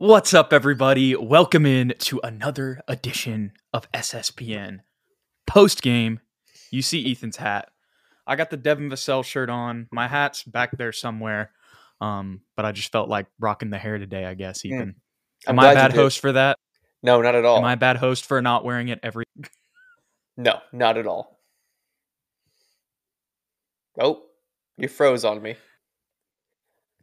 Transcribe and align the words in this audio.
What's 0.00 0.32
up, 0.32 0.52
everybody? 0.52 1.16
Welcome 1.16 1.66
in 1.66 1.92
to 1.98 2.20
another 2.22 2.80
edition 2.86 3.50
of 3.72 3.90
SSPN 3.90 4.78
post 5.44 5.82
game. 5.82 6.20
You 6.70 6.82
see 6.82 7.10
Ethan's 7.10 7.36
hat. 7.36 7.70
I 8.24 8.36
got 8.36 8.50
the 8.50 8.56
Devin 8.56 8.90
Vassell 8.90 9.24
shirt 9.24 9.50
on. 9.50 9.88
My 9.90 10.06
hat's 10.06 10.44
back 10.44 10.76
there 10.78 10.92
somewhere, 10.92 11.50
um, 12.00 12.42
but 12.54 12.64
I 12.64 12.70
just 12.70 12.92
felt 12.92 13.08
like 13.08 13.26
rocking 13.40 13.70
the 13.70 13.78
hair 13.78 13.98
today. 13.98 14.24
I 14.24 14.34
guess 14.34 14.62
Hmm. 14.62 14.68
Ethan. 14.68 14.94
I'm 15.48 15.58
I 15.58 15.72
a 15.72 15.74
bad 15.74 15.92
host 15.94 16.20
for 16.20 16.30
that? 16.30 16.58
No, 17.02 17.20
not 17.20 17.34
at 17.34 17.44
all. 17.44 17.58
Am 17.58 17.64
I 17.64 17.72
a 17.72 17.76
bad 17.76 17.96
host 17.96 18.24
for 18.24 18.40
not 18.40 18.64
wearing 18.64 18.88
it 18.88 19.00
every? 19.02 19.24
No, 20.36 20.60
not 20.72 20.96
at 20.96 21.08
all. 21.08 21.40
Oh, 24.00 24.22
you 24.76 24.86
froze 24.86 25.24
on 25.24 25.42
me. 25.42 25.56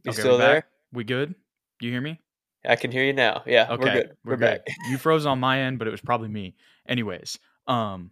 You 0.05 0.11
Okay, 0.11 0.21
still 0.21 0.37
there? 0.37 0.61
back? 0.61 0.67
We 0.93 1.03
good? 1.03 1.35
You 1.81 1.91
hear 1.91 1.99
me? 1.99 2.21
I 2.67 2.75
can 2.75 2.91
hear 2.91 3.03
you 3.03 3.13
now. 3.13 3.43
Yeah, 3.45 3.67
Okay, 3.71 3.83
we're 3.83 3.93
good. 3.93 4.11
We're, 4.23 4.37
back. 4.37 4.61
you 4.89 4.97
froze 4.97 5.25
on 5.25 5.39
my 5.39 5.61
end, 5.61 5.79
but 5.79 5.87
it 5.87 5.91
was 5.91 6.01
probably 6.01 6.29
me. 6.29 6.55
Anyways, 6.87 7.39
um, 7.67 8.11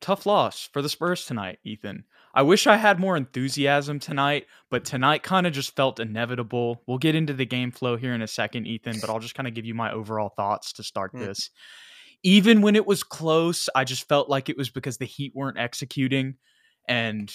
tough 0.00 0.26
loss 0.26 0.68
for 0.72 0.82
the 0.82 0.88
Spurs 0.88 1.24
tonight, 1.26 1.58
Ethan. 1.64 2.04
I 2.34 2.42
wish 2.42 2.66
I 2.66 2.76
had 2.76 3.00
more 3.00 3.16
enthusiasm 3.16 3.98
tonight, 3.98 4.46
but 4.70 4.84
tonight 4.84 5.22
kind 5.22 5.46
of 5.46 5.52
just 5.52 5.74
felt 5.74 5.98
inevitable. 5.98 6.82
We'll 6.86 6.98
get 6.98 7.14
into 7.14 7.32
the 7.32 7.46
game 7.46 7.72
flow 7.72 7.96
here 7.96 8.12
in 8.14 8.22
a 8.22 8.28
second, 8.28 8.66
Ethan, 8.66 9.00
but 9.00 9.10
I'll 9.10 9.18
just 9.18 9.34
kind 9.34 9.48
of 9.48 9.54
give 9.54 9.64
you 9.64 9.74
my 9.74 9.90
overall 9.92 10.28
thoughts 10.36 10.72
to 10.74 10.82
start 10.82 11.12
Mm. 11.14 11.20
this. 11.20 11.50
Even 12.22 12.62
when 12.62 12.76
it 12.76 12.86
was 12.86 13.02
close, 13.02 13.68
I 13.74 13.84
just 13.84 14.06
felt 14.08 14.28
like 14.28 14.48
it 14.48 14.56
was 14.56 14.70
because 14.70 14.98
the 14.98 15.04
Heat 15.06 15.32
weren't 15.34 15.58
executing. 15.58 16.34
And 16.86 17.34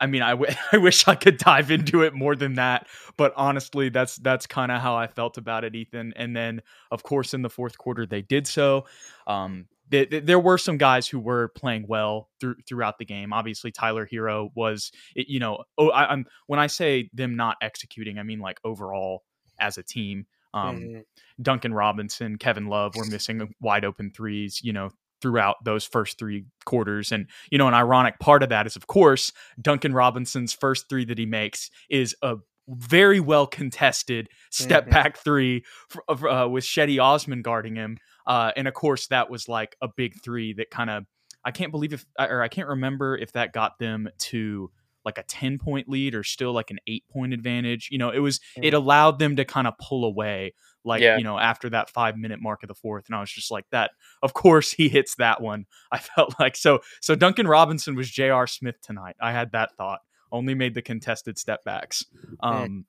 I 0.00 0.06
mean, 0.06 0.22
I, 0.22 0.30
w- 0.30 0.52
I 0.72 0.76
wish 0.78 1.06
I 1.08 1.14
could 1.14 1.38
dive 1.38 1.70
into 1.70 2.02
it 2.02 2.14
more 2.14 2.36
than 2.36 2.54
that, 2.54 2.86
but 3.16 3.32
honestly, 3.36 3.88
that's 3.88 4.16
that's 4.16 4.46
kind 4.46 4.70
of 4.72 4.80
how 4.80 4.96
I 4.96 5.06
felt 5.06 5.38
about 5.38 5.64
it, 5.64 5.74
Ethan. 5.74 6.12
And 6.16 6.36
then, 6.36 6.62
of 6.90 7.02
course, 7.02 7.34
in 7.34 7.42
the 7.42 7.50
fourth 7.50 7.76
quarter, 7.78 8.06
they 8.06 8.22
did 8.22 8.46
so. 8.46 8.84
Um, 9.26 9.66
th- 9.90 10.10
th- 10.10 10.24
there 10.24 10.38
were 10.38 10.58
some 10.58 10.78
guys 10.78 11.08
who 11.08 11.18
were 11.18 11.48
playing 11.48 11.86
well 11.88 12.28
through, 12.40 12.56
throughout 12.66 12.98
the 12.98 13.04
game. 13.04 13.32
Obviously, 13.32 13.72
Tyler 13.72 14.06
Herro 14.10 14.50
was, 14.54 14.92
it- 15.16 15.28
you 15.28 15.40
know, 15.40 15.64
oh, 15.78 15.90
I, 15.90 16.12
I'm 16.12 16.26
when 16.46 16.60
I 16.60 16.68
say 16.68 17.10
them 17.12 17.36
not 17.36 17.56
executing, 17.60 18.18
I 18.18 18.22
mean 18.22 18.38
like 18.40 18.58
overall 18.64 19.24
as 19.60 19.78
a 19.78 19.82
team. 19.82 20.26
Um, 20.54 20.78
Mhm. 20.80 21.02
Duncan 21.42 21.74
Robinson, 21.74 22.36
Kevin 22.38 22.66
Love 22.68 22.94
were 22.96 23.04
missing 23.04 23.54
wide 23.60 23.84
open 23.84 24.10
threes, 24.10 24.60
you 24.62 24.72
know, 24.72 24.90
throughout 25.20 25.56
those 25.64 25.84
first 25.84 26.18
three 26.18 26.44
quarters. 26.64 27.12
And, 27.12 27.26
you 27.50 27.58
know, 27.58 27.68
an 27.68 27.74
ironic 27.74 28.18
part 28.18 28.42
of 28.42 28.48
that 28.50 28.66
is, 28.66 28.76
of 28.76 28.86
course, 28.86 29.32
Duncan 29.60 29.92
Robinson's 29.92 30.52
first 30.52 30.88
three 30.88 31.04
that 31.06 31.18
he 31.18 31.26
makes 31.26 31.70
is 31.90 32.14
a 32.22 32.36
very 32.68 33.18
well 33.18 33.46
contested 33.46 34.28
step 34.50 34.86
Mhm. 34.86 34.90
back 34.90 35.16
three 35.16 35.64
uh, 36.08 36.48
with 36.50 36.64
Cedi 36.64 37.02
Osman 37.02 37.42
guarding 37.42 37.76
him. 37.76 37.96
Uh, 38.26 38.52
and 38.56 38.68
of 38.68 38.74
course, 38.74 39.06
that 39.08 39.30
was 39.30 39.48
like 39.48 39.74
a 39.80 39.88
big 39.96 40.12
three 40.22 40.52
that 40.52 40.70
kind 40.70 40.90
of, 40.90 41.04
I 41.44 41.50
can't 41.50 41.70
believe 41.72 41.94
if, 41.94 42.04
or 42.18 42.42
I 42.42 42.48
can't 42.48 42.68
remember 42.68 43.16
if 43.16 43.32
that 43.32 43.52
got 43.54 43.78
them 43.78 44.08
to 44.18 44.70
like 45.08 45.18
a 45.18 45.22
10 45.24 45.58
point 45.58 45.88
lead 45.88 46.14
or 46.14 46.22
still 46.22 46.52
like 46.52 46.70
an 46.70 46.78
eight 46.86 47.04
point 47.10 47.32
advantage. 47.32 47.88
You 47.90 47.98
know, 47.98 48.10
it 48.10 48.18
was, 48.20 48.40
it 48.62 48.74
allowed 48.74 49.18
them 49.18 49.36
to 49.36 49.44
kind 49.44 49.66
of 49.66 49.74
pull 49.78 50.04
away 50.04 50.54
like 50.84 51.02
Yeah. 51.02 51.16
you 51.18 51.24
know 51.24 51.36
after 51.36 51.68
that 51.70 51.90
five 51.90 52.16
minute 52.16 52.40
mark 52.40 52.62
of 52.62 52.68
the 52.68 52.74
fourth 52.74 53.06
and 53.08 53.16
i 53.16 53.20
was 53.20 53.30
just 53.30 53.50
like 53.50 53.64
that 53.72 53.90
of 54.22 54.32
course 54.32 54.70
he 54.70 54.88
hits 54.88 55.16
that 55.16 55.42
one 55.42 55.66
i 55.92 55.98
felt 55.98 56.38
like 56.38 56.54
so 56.54 56.78
so 57.00 57.16
duncan 57.16 57.48
robinson 57.48 57.96
was 57.96 58.08
J.R. 58.08 58.46
smith 58.46 58.76
tonight 58.80 59.16
i 59.20 59.32
had 59.32 59.50
that 59.52 59.74
thought 59.76 59.98
only 60.30 60.54
made 60.54 60.74
the 60.74 60.80
contested 60.80 61.36
step 61.36 61.64
backs 61.64 62.04
um 62.40 62.84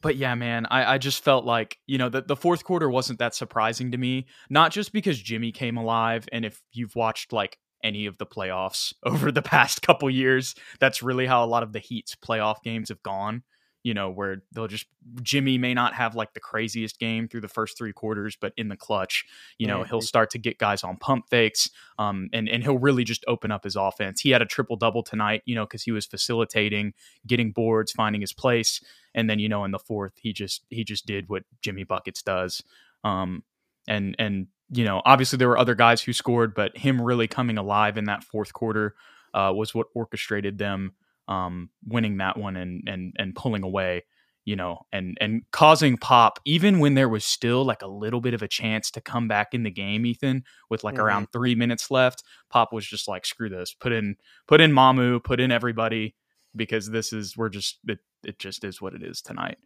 but 0.00 0.14
yeah 0.16 0.34
man 0.36 0.64
i 0.70 0.94
i 0.94 0.98
just 0.98 1.24
felt 1.24 1.44
like 1.44 1.76
you 1.86 1.98
know 1.98 2.08
the, 2.08 2.22
the 2.22 2.36
fourth 2.36 2.62
quarter 2.64 2.88
wasn't 2.88 3.18
that 3.18 3.34
surprising 3.34 3.90
to 3.90 3.98
me 3.98 4.26
not 4.48 4.70
just 4.70 4.92
because 4.92 5.20
jimmy 5.20 5.50
came 5.50 5.76
alive 5.76 6.28
and 6.32 6.44
if 6.44 6.62
you've 6.72 6.94
watched 6.94 7.32
like 7.32 7.58
any 7.82 8.06
of 8.06 8.18
the 8.18 8.26
playoffs 8.26 8.92
over 9.04 9.30
the 9.32 9.42
past 9.42 9.82
couple 9.82 10.08
years 10.10 10.54
that's 10.80 11.02
really 11.02 11.26
how 11.26 11.44
a 11.44 11.46
lot 11.46 11.62
of 11.62 11.72
the 11.72 11.78
heat's 11.78 12.14
playoff 12.14 12.62
games 12.62 12.88
have 12.88 13.02
gone 13.02 13.42
you 13.84 13.94
know, 13.94 14.10
where 14.10 14.42
they'll 14.52 14.66
just 14.66 14.86
Jimmy 15.22 15.56
may 15.56 15.72
not 15.72 15.94
have 15.94 16.16
like 16.16 16.34
the 16.34 16.40
craziest 16.40 16.98
game 16.98 17.28
through 17.28 17.40
the 17.42 17.48
first 17.48 17.78
three 17.78 17.92
quarters, 17.92 18.36
but 18.38 18.52
in 18.56 18.68
the 18.68 18.76
clutch, 18.76 19.24
you 19.56 19.68
know, 19.68 19.84
he'll 19.84 20.00
Mhm. 20.00 20.04
start 20.04 20.30
to 20.30 20.38
get 20.38 20.58
guys 20.58 20.82
on 20.82 20.96
pump 20.96 21.26
fakes, 21.30 21.70
um, 21.96 22.28
and 22.32 22.48
and 22.48 22.64
he'll 22.64 22.76
really 22.76 23.04
just 23.04 23.24
open 23.28 23.52
up 23.52 23.62
his 23.64 23.76
offense. 23.76 24.20
He 24.20 24.30
had 24.30 24.42
a 24.42 24.46
triple 24.46 24.76
double 24.76 25.04
tonight, 25.04 25.42
you 25.46 25.54
know, 25.54 25.64
because 25.64 25.84
he 25.84 25.92
was 25.92 26.06
facilitating, 26.06 26.92
getting 27.26 27.52
boards, 27.52 27.92
finding 27.92 28.20
his 28.20 28.32
place, 28.32 28.82
and 29.14 29.30
then 29.30 29.38
you 29.38 29.48
know 29.48 29.64
in 29.64 29.70
the 29.70 29.78
fourth 29.78 30.14
he 30.20 30.32
just 30.32 30.66
he 30.70 30.82
just 30.84 31.06
did 31.06 31.28
what 31.28 31.44
Jimmy 31.62 31.84
buckets 31.84 32.20
does, 32.20 32.60
um, 33.04 33.44
and 33.86 34.16
and 34.18 34.48
you 34.70 34.84
know 34.84 35.02
obviously 35.04 35.36
there 35.36 35.48
were 35.48 35.58
other 35.58 35.74
guys 35.74 36.02
who 36.02 36.12
scored, 36.12 36.54
but 36.54 36.76
him 36.76 37.00
really 37.00 37.28
coming 37.28 37.58
alive 37.58 37.96
in 37.98 38.04
that 38.04 38.24
fourth 38.24 38.52
quarter 38.52 38.94
uh, 39.34 39.52
was 39.54 39.74
what 39.74 39.86
orchestrated 39.94 40.58
them 40.58 40.92
um, 41.28 41.70
winning 41.86 42.16
that 42.18 42.36
one 42.36 42.56
and 42.56 42.82
and 42.88 43.14
and 43.18 43.34
pulling 43.34 43.62
away, 43.62 44.04
you 44.44 44.56
know, 44.56 44.86
and 44.92 45.16
and 45.20 45.42
causing 45.52 45.96
pop 45.98 46.38
even 46.44 46.78
when 46.78 46.94
there 46.94 47.08
was 47.08 47.24
still 47.24 47.64
like 47.64 47.82
a 47.82 47.86
little 47.86 48.20
bit 48.20 48.32
of 48.34 48.42
a 48.42 48.48
chance 48.48 48.90
to 48.92 49.00
come 49.00 49.28
back 49.28 49.52
in 49.52 49.62
the 49.62 49.70
game. 49.70 50.06
Ethan 50.06 50.44
with 50.70 50.84
like 50.84 50.94
Mhm. 50.96 51.02
around 51.02 51.32
three 51.32 51.54
minutes 51.54 51.90
left, 51.90 52.22
Pop 52.50 52.72
was 52.72 52.86
just 52.86 53.08
like, 53.08 53.26
"Screw 53.26 53.48
this! 53.50 53.74
Put 53.74 53.92
in 53.92 54.16
put 54.46 54.60
in 54.60 54.72
Mamu, 54.72 55.22
put 55.22 55.40
in 55.40 55.50
everybody 55.52 56.14
because 56.56 56.90
this 56.90 57.12
is 57.12 57.36
we're 57.36 57.50
just 57.50 57.78
it 57.86 57.98
it 58.24 58.38
just 58.38 58.64
is 58.64 58.80
what 58.80 58.94
it 58.94 59.02
is 59.02 59.20
tonight." 59.20 59.58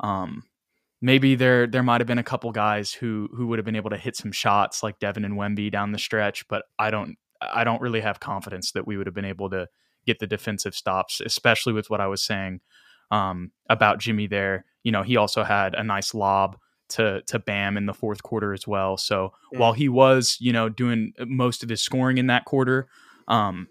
Um, 0.00 0.42
maybe 1.04 1.34
there 1.34 1.66
there 1.66 1.82
might 1.82 2.00
have 2.00 2.08
been 2.08 2.18
a 2.18 2.24
couple 2.24 2.50
guys 2.50 2.90
who 2.92 3.28
who 3.36 3.46
would 3.46 3.58
have 3.58 3.66
been 3.66 3.76
able 3.76 3.90
to 3.90 3.98
hit 3.98 4.16
some 4.16 4.32
shots 4.32 4.82
like 4.82 4.98
Devin 4.98 5.24
and 5.24 5.34
Wemby 5.34 5.70
down 5.70 5.92
the 5.92 5.98
stretch, 5.98 6.48
but 6.48 6.64
I 6.78 6.90
don't 6.90 7.16
I 7.42 7.62
don't 7.62 7.82
really 7.82 8.00
have 8.00 8.20
confidence 8.20 8.72
that 8.72 8.86
we 8.86 8.96
would 8.96 9.06
have 9.06 9.14
been 9.14 9.26
able 9.26 9.50
to 9.50 9.68
get 10.06 10.18
the 10.18 10.26
defensive 10.26 10.74
stops, 10.74 11.20
especially 11.20 11.74
with 11.74 11.90
what 11.90 12.00
I 12.00 12.06
was 12.06 12.22
saying 12.22 12.60
um, 13.10 13.52
about 13.68 13.98
Jimmy 14.00 14.26
there. 14.26 14.64
You 14.82 14.92
know, 14.92 15.02
he 15.02 15.16
also 15.18 15.44
had 15.44 15.74
a 15.74 15.84
nice 15.84 16.14
lob 16.14 16.56
to 16.90 17.20
to 17.26 17.38
Bam 17.38 17.76
in 17.76 17.84
the 17.84 17.94
fourth 17.94 18.22
quarter 18.22 18.54
as 18.54 18.66
well. 18.66 18.96
So 18.96 19.32
Mm. 19.52 19.58
while 19.58 19.74
he 19.74 19.88
was, 19.90 20.38
you 20.40 20.52
know, 20.54 20.70
doing 20.70 21.12
most 21.26 21.62
of 21.62 21.68
his 21.68 21.82
scoring 21.82 22.16
in 22.16 22.28
that 22.28 22.46
quarter, 22.46 22.88
um, 23.28 23.68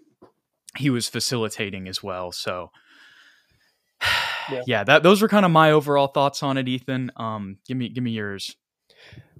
he 0.76 0.88
was 0.90 1.08
facilitating 1.08 1.88
as 1.88 2.00
well. 2.02 2.30
So 2.32 2.70
Yeah. 4.50 4.62
yeah, 4.66 4.84
that 4.84 5.02
those 5.02 5.22
were 5.22 5.28
kind 5.28 5.44
of 5.44 5.50
my 5.50 5.72
overall 5.72 6.08
thoughts 6.08 6.42
on 6.42 6.58
it, 6.58 6.68
Ethan. 6.68 7.10
Um, 7.16 7.58
give 7.66 7.76
me 7.76 7.88
give 7.88 8.04
me 8.04 8.10
yours. 8.10 8.56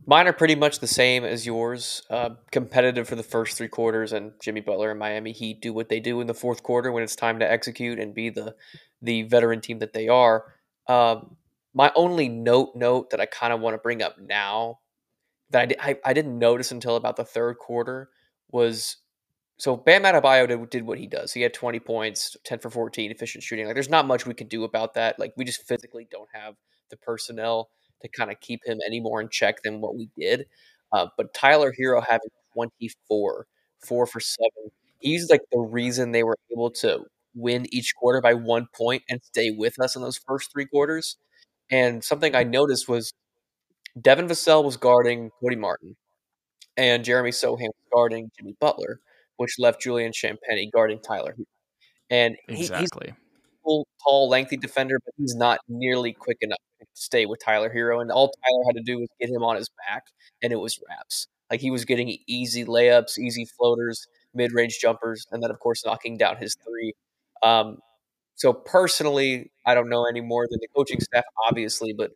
Mine 0.06 0.26
are 0.26 0.34
pretty 0.34 0.54
much 0.54 0.80
the 0.80 0.86
same 0.86 1.24
as 1.24 1.46
yours. 1.46 2.02
Uh, 2.10 2.30
competitive 2.50 3.08
for 3.08 3.16
the 3.16 3.22
first 3.22 3.56
three 3.56 3.68
quarters, 3.68 4.12
and 4.12 4.32
Jimmy 4.42 4.60
Butler 4.60 4.90
and 4.90 4.98
Miami 4.98 5.32
Heat 5.32 5.62
do 5.62 5.72
what 5.72 5.88
they 5.88 6.00
do 6.00 6.20
in 6.20 6.26
the 6.26 6.34
fourth 6.34 6.62
quarter 6.62 6.92
when 6.92 7.02
it's 7.02 7.16
time 7.16 7.38
to 7.38 7.50
execute 7.50 7.98
and 7.98 8.14
be 8.14 8.28
the 8.28 8.54
the 9.00 9.22
veteran 9.22 9.60
team 9.60 9.78
that 9.78 9.92
they 9.92 10.08
are. 10.08 10.44
Um, 10.88 11.36
my 11.72 11.90
only 11.94 12.28
note 12.28 12.76
note 12.76 13.10
that 13.10 13.20
I 13.20 13.26
kind 13.26 13.52
of 13.52 13.60
want 13.60 13.74
to 13.74 13.78
bring 13.78 14.02
up 14.02 14.18
now 14.18 14.80
that 15.50 15.72
I, 15.80 15.90
I 15.90 15.96
I 16.04 16.12
didn't 16.12 16.38
notice 16.38 16.70
until 16.70 16.96
about 16.96 17.16
the 17.16 17.24
third 17.24 17.58
quarter 17.58 18.10
was 18.50 18.98
so 19.56 19.76
Bam 19.76 20.02
Adebayo 20.02 20.48
did, 20.48 20.70
did 20.70 20.86
what 20.86 20.98
he 20.98 21.06
does. 21.06 21.32
He 21.32 21.42
had 21.42 21.54
20 21.54 21.80
points, 21.80 22.36
10 22.44 22.58
for 22.58 22.70
14, 22.70 23.10
efficient 23.10 23.44
shooting. 23.44 23.66
Like 23.66 23.74
there's 23.74 23.88
not 23.88 24.06
much 24.06 24.26
we 24.26 24.34
can 24.34 24.48
do 24.48 24.64
about 24.64 24.94
that. 24.94 25.18
Like 25.18 25.32
we 25.36 25.44
just 25.44 25.66
physically 25.66 26.08
don't 26.10 26.28
have 26.32 26.54
the 26.90 26.96
personnel 26.96 27.70
to 28.02 28.08
kind 28.08 28.30
of 28.30 28.40
keep 28.40 28.60
him 28.66 28.78
any 28.86 29.00
more 29.00 29.20
in 29.20 29.28
check 29.28 29.62
than 29.62 29.80
what 29.80 29.96
we 29.96 30.10
did. 30.18 30.46
Uh, 30.92 31.06
but 31.16 31.32
Tyler 31.34 31.72
Herro 31.78 32.02
having 32.02 32.28
24, 32.54 33.46
four 33.86 34.06
for 34.06 34.20
seven, 34.20 34.70
he's 34.98 35.30
like 35.30 35.40
the 35.52 35.58
reason 35.58 36.12
they 36.12 36.22
were 36.22 36.36
able 36.52 36.70
to 36.70 37.04
win 37.34 37.66
each 37.72 37.94
quarter 37.96 38.20
by 38.20 38.34
one 38.34 38.68
point 38.76 39.02
and 39.08 39.20
stay 39.22 39.50
with 39.50 39.80
us 39.80 39.96
in 39.96 40.02
those 40.02 40.18
first 40.18 40.52
three 40.52 40.66
quarters. 40.66 41.16
And 41.70 42.04
something 42.04 42.34
I 42.34 42.44
noticed 42.44 42.88
was 42.88 43.12
Devin 44.00 44.28
Vassell 44.28 44.64
was 44.64 44.76
guarding 44.76 45.30
Cody 45.40 45.56
Martin, 45.56 45.96
and 46.76 47.04
Jeremy 47.04 47.30
Sochan 47.30 47.68
was 47.68 47.88
guarding 47.92 48.30
Jimmy 48.36 48.56
Butler, 48.60 49.00
which 49.36 49.58
left 49.58 49.80
Julian 49.82 50.12
Champagnie 50.12 50.70
guarding 50.72 51.00
Tyler. 51.00 51.36
And 52.10 52.36
he, 52.48 52.56
he's 52.56 52.70
Exactly. 52.70 53.14
full, 53.64 53.86
tall, 54.02 54.28
lengthy 54.28 54.56
defender, 54.56 54.98
but 55.04 55.14
he's 55.18 55.34
not 55.34 55.60
nearly 55.68 56.12
quick 56.12 56.38
enough 56.40 56.58
to 56.80 56.86
stay 56.94 57.26
with 57.26 57.40
Tyler 57.44 57.70
Herro. 57.74 58.00
And 58.00 58.10
all 58.10 58.28
Tyler 58.28 58.64
had 58.66 58.76
to 58.76 58.82
do 58.82 59.00
was 59.00 59.08
get 59.20 59.30
him 59.30 59.42
on 59.42 59.56
his 59.56 59.70
back, 59.88 60.04
and 60.42 60.52
it 60.52 60.56
was 60.56 60.78
wraps. 60.88 61.28
Like 61.50 61.60
he 61.60 61.70
was 61.70 61.84
getting 61.84 62.18
easy 62.26 62.64
layups, 62.64 63.18
easy 63.18 63.44
floaters, 63.44 64.06
mid 64.34 64.52
range 64.52 64.78
jumpers, 64.80 65.26
and 65.30 65.42
then, 65.42 65.50
of 65.50 65.60
course, 65.60 65.84
knocking 65.84 66.16
down 66.16 66.36
his 66.36 66.56
three. 66.64 66.94
Um, 67.42 67.78
so, 68.36 68.52
personally, 68.52 69.50
I 69.66 69.74
don't 69.74 69.88
know 69.88 70.06
any 70.06 70.20
more 70.20 70.46
than 70.50 70.58
the 70.60 70.68
coaching 70.74 71.00
staff, 71.00 71.24
obviously, 71.48 71.92
but 71.92 72.12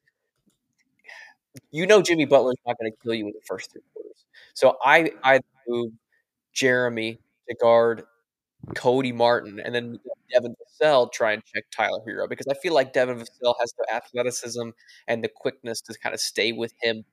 you 1.71 1.87
know 1.87 2.03
Jimmy 2.03 2.25
Butler's 2.25 2.57
not 2.67 2.77
going 2.79 2.91
to 2.91 2.97
kill 3.03 3.15
you 3.15 3.27
in 3.27 3.33
the 3.33 3.41
first 3.47 3.73
three 3.73 3.83
quarters. 3.95 4.25
So, 4.55 4.77
I, 4.85 5.11
I 5.23 5.41
moved 5.67 5.95
Jeremy 6.53 7.21
to 7.49 7.55
guard 7.57 8.05
Cody 8.75 9.13
Martin 9.13 9.61
and 9.61 9.75
then 9.75 9.99
Devin 10.33 10.55
Vassell 10.83 11.11
try 11.13 11.33
and 11.33 11.43
check 11.45 11.65
Tyler 11.71 12.01
Herro 12.07 12.29
because 12.29 12.47
I 12.49 12.55
feel 12.55 12.75
like 12.75 12.93
Devin 12.93 13.17
Vassell 13.19 13.55
has 13.61 13.73
the 13.79 13.87
athleticism 13.93 14.71
and 15.07 15.25
the 15.25 15.29
quickness 15.29 15.81
to 15.83 15.95
kind 16.03 16.15
of 16.15 16.21
stay 16.21 16.53
with 16.53 16.73
him 16.83 17.05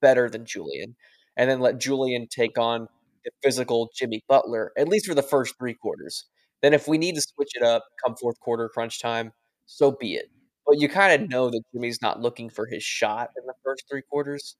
better 0.00 0.28
than 0.28 0.44
Julian, 0.46 0.96
and 1.36 1.48
then 1.50 1.60
let 1.60 1.78
Julian 1.78 2.26
take 2.28 2.58
on 2.58 2.88
the 3.24 3.30
physical 3.42 3.90
Jimmy 3.94 4.22
Butler 4.28 4.72
at 4.76 4.88
least 4.88 5.06
for 5.06 5.14
the 5.14 5.22
first 5.22 5.56
three 5.58 5.74
quarters. 5.74 6.26
Then 6.62 6.74
if 6.74 6.88
we 6.88 6.98
need 6.98 7.14
to 7.16 7.20
switch 7.20 7.50
it 7.54 7.62
up 7.62 7.84
come 8.04 8.16
fourth 8.16 8.40
quarter 8.40 8.68
crunch 8.68 9.00
time, 9.00 9.32
so 9.66 9.92
be 9.92 10.14
it. 10.14 10.30
But 10.66 10.80
you 10.80 10.88
kind 10.88 11.22
of 11.22 11.28
know 11.30 11.50
that 11.50 11.62
Jimmy's 11.72 12.02
not 12.02 12.20
looking 12.20 12.50
for 12.50 12.66
his 12.66 12.82
shot 12.82 13.30
in 13.38 13.46
the 13.46 13.54
first 13.64 13.84
three 13.88 14.02
quarters. 14.02 14.56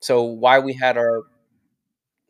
So 0.00 0.22
why 0.22 0.58
we 0.58 0.74
had 0.74 0.96
our 0.98 1.22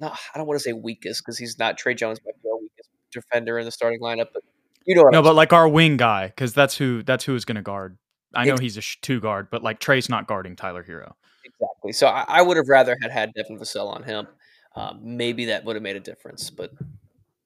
no, 0.01 0.09
I 0.09 0.39
don't 0.39 0.47
want 0.47 0.59
to 0.59 0.63
say 0.65 0.73
weakest 0.73 1.23
because 1.25 1.39
he's 1.39 1.59
not 1.59 1.79
Trey 1.79 1.95
Jones 1.95 2.19
might 2.25 2.41
be 2.43 2.49
our 2.49 2.59
weakest 2.59 2.91
defender 3.13 3.59
in 3.59 3.65
the 3.65 3.71
starting 3.71 4.01
lineup, 4.01 4.27
but 4.33 4.43
you 4.87 4.95
know 4.95 5.03
what 5.03 5.13
no, 5.13 5.19
I'm 5.19 5.25
but 5.25 5.29
saying. 5.31 5.37
like 5.37 5.53
our 5.53 5.69
wing 5.69 5.97
guy, 5.97 6.27
because 6.29 6.53
that's 6.55 6.77
who 6.77 7.03
that's 7.03 7.25
who 7.25 7.35
is 7.35 7.45
going 7.45 7.57
to 7.57 7.63
guard. 7.63 7.99
I 8.35 8.45
know 8.45 8.57
he's 8.59 8.77
a 8.77 8.81
sh- 8.83 8.99
two 9.01 9.21
guard, 9.21 9.49
but 9.51 9.63
like 9.63 9.81
Trey's 9.81 10.09
not 10.09 10.27
guarding 10.27 10.57
Tyler 10.57 10.83
Herro. 10.85 11.15
exactly. 11.45 11.93
So 11.93 12.07
I, 12.09 12.25
I 12.29 12.43
would 12.43 12.57
have 12.59 12.69
rather 12.69 12.97
had 13.01 13.11
had 13.11 13.33
Devin 13.35 13.59
Vassell 13.59 13.89
on 13.89 14.03
him. 14.03 14.27
Um, 14.75 15.01
maybe 15.03 15.47
that 15.47 15.65
would 15.65 15.75
have 15.77 15.83
made 15.83 15.97
a 15.97 16.01
difference, 16.01 16.51
but 16.51 16.71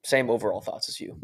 same 0.02 0.28
overall 0.30 0.60
thoughts 0.60 0.88
as 0.88 1.00
you. 1.00 1.16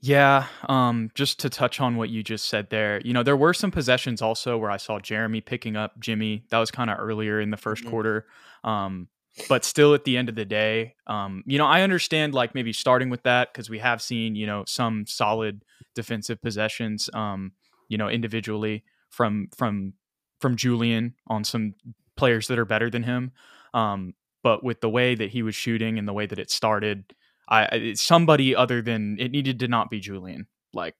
Yeah, 0.00 0.46
um, 0.68 1.10
just 1.14 1.40
to 1.40 1.50
touch 1.50 1.80
on 1.80 1.96
what 1.96 2.10
you 2.10 2.22
just 2.22 2.44
said 2.44 2.68
there, 2.70 3.00
you 3.04 3.12
know, 3.12 3.22
there 3.22 3.36
were 3.36 3.54
some 3.54 3.70
possessions 3.70 4.20
also 4.22 4.56
where 4.58 4.70
I 4.70 4.76
saw 4.76 5.00
Jeremy 5.00 5.40
picking 5.40 5.74
up 5.74 5.98
Jimmy. 5.98 6.44
That 6.50 6.58
was 6.58 6.70
kind 6.70 6.90
of 6.90 6.98
earlier 7.00 7.40
in 7.40 7.50
the 7.50 7.56
1st 7.56 7.84
Mhm. 7.84 7.90
quarter. 7.90 8.26
Um, 8.62 9.08
but 9.48 9.64
still 9.64 9.94
at 9.94 10.04
the 10.04 10.16
end 10.16 10.28
of 10.28 10.34
the 10.34 10.44
day, 10.44 10.94
um, 11.06 11.42
you 11.46 11.58
know, 11.58 11.66
I 11.66 11.82
understand 11.82 12.34
like 12.34 12.54
maybe 12.54 12.72
starting 12.72 13.10
with 13.10 13.22
that 13.24 13.52
because 13.52 13.68
we 13.68 13.78
have 13.78 14.00
seen, 14.00 14.34
you 14.34 14.46
know, 14.46 14.64
some 14.66 15.06
solid 15.06 15.62
defensive 15.94 16.40
possessions, 16.40 17.10
um, 17.14 17.52
you 17.88 17.98
know, 17.98 18.08
individually 18.08 18.84
from 19.10 19.48
from 19.56 19.94
from 20.40 20.56
Julian 20.56 21.14
on 21.26 21.44
some 21.44 21.74
players 22.16 22.48
that 22.48 22.58
are 22.58 22.64
better 22.64 22.90
than 22.90 23.02
him. 23.02 23.32
Um, 23.74 24.14
but 24.42 24.64
with 24.64 24.80
the 24.80 24.88
way 24.88 25.14
that 25.14 25.30
he 25.30 25.42
was 25.42 25.54
shooting 25.54 25.98
and 25.98 26.06
the 26.06 26.12
way 26.12 26.26
that 26.26 26.38
it 26.38 26.50
started, 26.50 27.14
I 27.48 27.94
somebody 27.94 28.54
other 28.56 28.80
than 28.82 29.16
it 29.18 29.30
needed 29.30 29.60
to 29.60 29.68
not 29.68 29.90
be 29.90 30.00
Julian. 30.00 30.46
Like 30.72 30.94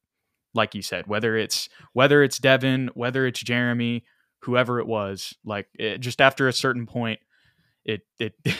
like 0.54 0.74
you 0.74 0.82
said, 0.82 1.06
whether 1.06 1.36
it's 1.36 1.68
whether 1.92 2.22
it's 2.22 2.38
Devin, 2.38 2.90
whether 2.94 3.26
it's 3.26 3.40
Jeremy, 3.40 4.04
whoever 4.42 4.80
it 4.80 4.86
was, 4.86 5.34
like 5.44 5.68
it, 5.74 5.98
just 5.98 6.20
after 6.20 6.48
a 6.48 6.52
certain 6.52 6.86
point, 6.86 7.20
it 7.86 8.02
it 8.18 8.34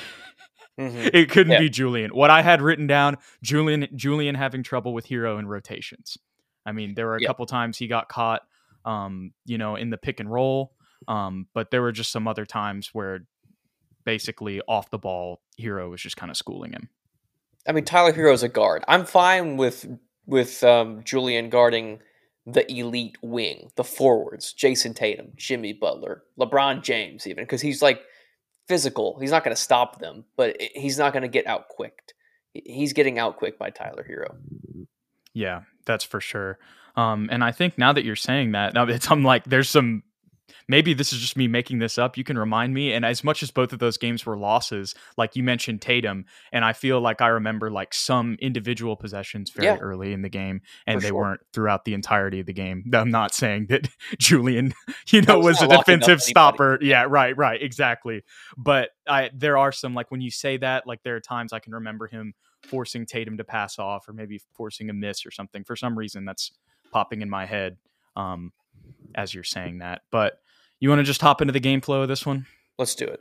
Mhm. 0.79 1.11
it 1.15 1.31
couldn't 1.31 1.53
Yeah. 1.53 1.59
be 1.61 1.71
Julian. 1.71 2.11
What 2.15 2.31
I 2.31 2.43
had 2.43 2.61
written 2.61 2.87
down, 2.87 3.17
Julian 3.43 3.89
Julian 3.95 4.35
having 4.35 4.63
trouble 4.63 4.93
with 4.95 5.07
Herro 5.09 5.39
in 5.39 5.47
rotations. 5.47 6.19
I 6.67 6.73
mean, 6.73 6.95
there 6.95 7.07
were 7.07 7.17
a 7.17 7.21
Yeah. 7.23 7.29
couple 7.29 7.47
times 7.47 7.79
he 7.79 7.87
got 7.87 8.09
caught, 8.09 8.43
um, 8.85 9.33
you 9.47 9.57
know, 9.59 9.77
in 9.77 9.91
the 9.91 9.97
pick 9.99 10.21
and 10.21 10.31
roll, 10.31 10.75
um, 11.09 11.47
but 11.55 11.71
there 11.71 11.81
were 11.83 11.93
just 11.93 12.11
some 12.13 12.29
other 12.29 12.45
times 12.45 12.91
where 12.93 13.21
basically 14.05 14.61
off 14.69 14.91
the 14.91 14.99
ball, 14.99 15.41
Herro 15.61 15.91
was 15.91 16.01
just 16.03 16.17
kind 16.17 16.31
of 16.31 16.37
schooling 16.37 16.73
him. 16.73 16.89
I 17.67 17.73
mean, 17.73 17.85
Tyler 17.85 18.13
Herro's 18.13 18.43
a 18.43 18.49
guard. 18.49 18.85
I'm 18.87 19.05
fine 19.07 19.57
with 19.57 19.87
with 20.27 20.63
um, 20.65 21.03
Julian 21.05 21.49
guarding 21.51 22.01
the 22.45 22.71
elite 22.71 23.17
wing, 23.23 23.71
the 23.77 23.85
forwards, 23.85 24.53
Jayson 24.53 24.93
Tatum, 24.95 25.33
Jimmy 25.37 25.73
Butler, 25.73 26.25
LeBron 26.39 26.83
James, 26.83 27.27
even 27.27 27.45
because 27.45 27.63
he's 27.63 27.81
like 27.81 28.03
physical. 28.69 29.19
He's 29.21 29.31
not 29.31 29.45
going 29.45 29.55
to 29.55 29.61
stop 29.61 29.99
them, 30.01 30.25
but 30.37 30.57
he's 30.75 30.99
not 30.99 31.13
going 31.13 31.23
to 31.23 31.29
get 31.29 31.47
outquicked. 31.47 32.15
He- 32.53 32.63
He's 32.67 32.93
getting 32.93 33.19
out 33.19 33.37
quick 33.37 33.59
by 33.59 33.71
Tyler 33.71 34.07
Herro. 34.09 34.87
Yeah, 35.35 35.63
that's 35.85 36.05
for 36.05 36.21
sure. 36.21 36.59
Um, 36.97 37.29
and 37.31 37.45
I 37.45 37.53
think 37.53 37.77
now 37.77 37.93
that 37.93 38.05
you're 38.05 38.17
saying 38.17 38.53
that, 38.53 38.73
now 38.75 38.85
it's 38.89 39.11
I'm 39.11 39.23
like, 39.23 39.45
there's 39.45 39.69
some. 39.69 40.03
Maybe 40.69 40.95
this 40.95 41.13
is 41.13 41.21
just 41.21 41.37
me 41.37 41.47
making 41.47 41.79
this 41.79 41.97
up. 41.97 42.17
You 42.17 42.25
can 42.25 42.37
remind 42.37 42.75
me. 42.75 42.93
And 42.93 43.05
as 43.05 43.23
much 43.23 43.43
as 43.43 43.51
both 43.51 43.73
of 43.73 43.79
those 43.79 43.97
games 43.99 44.27
were 44.27 44.37
losses, 44.37 44.95
like 45.17 45.37
you 45.37 45.43
mentioned 45.43 45.81
Tatum, 45.81 46.25
and 46.53 46.65
I 46.65 46.73
feel 46.73 47.01
like 47.01 47.21
I 47.21 47.29
remember 47.29 47.71
like 47.71 47.95
some 47.95 48.37
individual 48.41 48.97
possessions 48.97 49.51
very 49.51 49.67
Yeah. 49.69 49.77
early 49.77 50.13
in 50.13 50.23
the 50.23 50.29
game, 50.29 50.63
and 50.87 50.99
For 50.99 51.03
they 51.03 51.09
sure. 51.09 51.17
weren't 51.19 51.41
throughout 51.53 51.85
the 51.85 51.95
entirety 51.95 52.41
of 52.41 52.47
the 52.47 52.53
game. 52.53 52.85
I'm 52.93 53.11
not 53.11 53.33
saying 53.35 53.67
that 53.69 53.89
Julian, 54.19 54.75
you 55.09 55.23
know, 55.23 55.35
No, 55.35 55.41
was 55.41 55.61
a 55.63 55.67
not 55.67 55.77
locking 55.77 55.95
up 55.95 56.01
defensive 56.01 56.23
stopper. 56.23 56.79
Yeah, 56.83 57.07
right, 57.09 57.37
right, 57.37 57.63
exactly. 57.63 58.25
But 58.57 58.91
I 59.09 59.31
there 59.33 59.57
are 59.59 59.71
some 59.73 59.95
like 59.95 60.11
when 60.11 60.21
you 60.21 60.31
say 60.31 60.57
that, 60.57 60.87
like 60.87 61.03
there 61.05 61.15
are 61.17 61.21
times 61.21 61.53
I 61.53 61.61
can 61.61 61.75
remember 61.75 62.07
him 62.09 62.35
forcing 62.63 63.07
Tatum 63.07 63.37
to 63.37 63.45
pass 63.45 63.79
off 63.79 64.09
or 64.09 64.13
maybe 64.13 64.41
forcing 64.55 64.91
a 64.91 64.93
miss 64.93 65.25
or 65.25 65.31
something. 65.31 65.63
For 65.63 65.77
some 65.77 65.97
reason, 65.97 66.25
that's 66.25 66.51
popping 66.91 67.23
in 67.23 67.31
my 67.31 67.47
head 67.47 67.77
um, 68.17 68.53
as 69.15 69.33
you're 69.33 69.45
saying 69.45 69.79
that. 69.79 70.03
But 70.11 70.41
you 70.81 70.89
want 70.89 71.01
to 71.01 71.05
just 71.05 71.21
hop 71.21 71.41
into 71.41 71.53
the 71.53 71.61
game 71.61 71.81
flow 71.81 72.03
of 72.03 72.09
this 72.09 72.27
one? 72.27 72.47
Let's 72.79 72.95
do 72.95 73.07
it. 73.07 73.21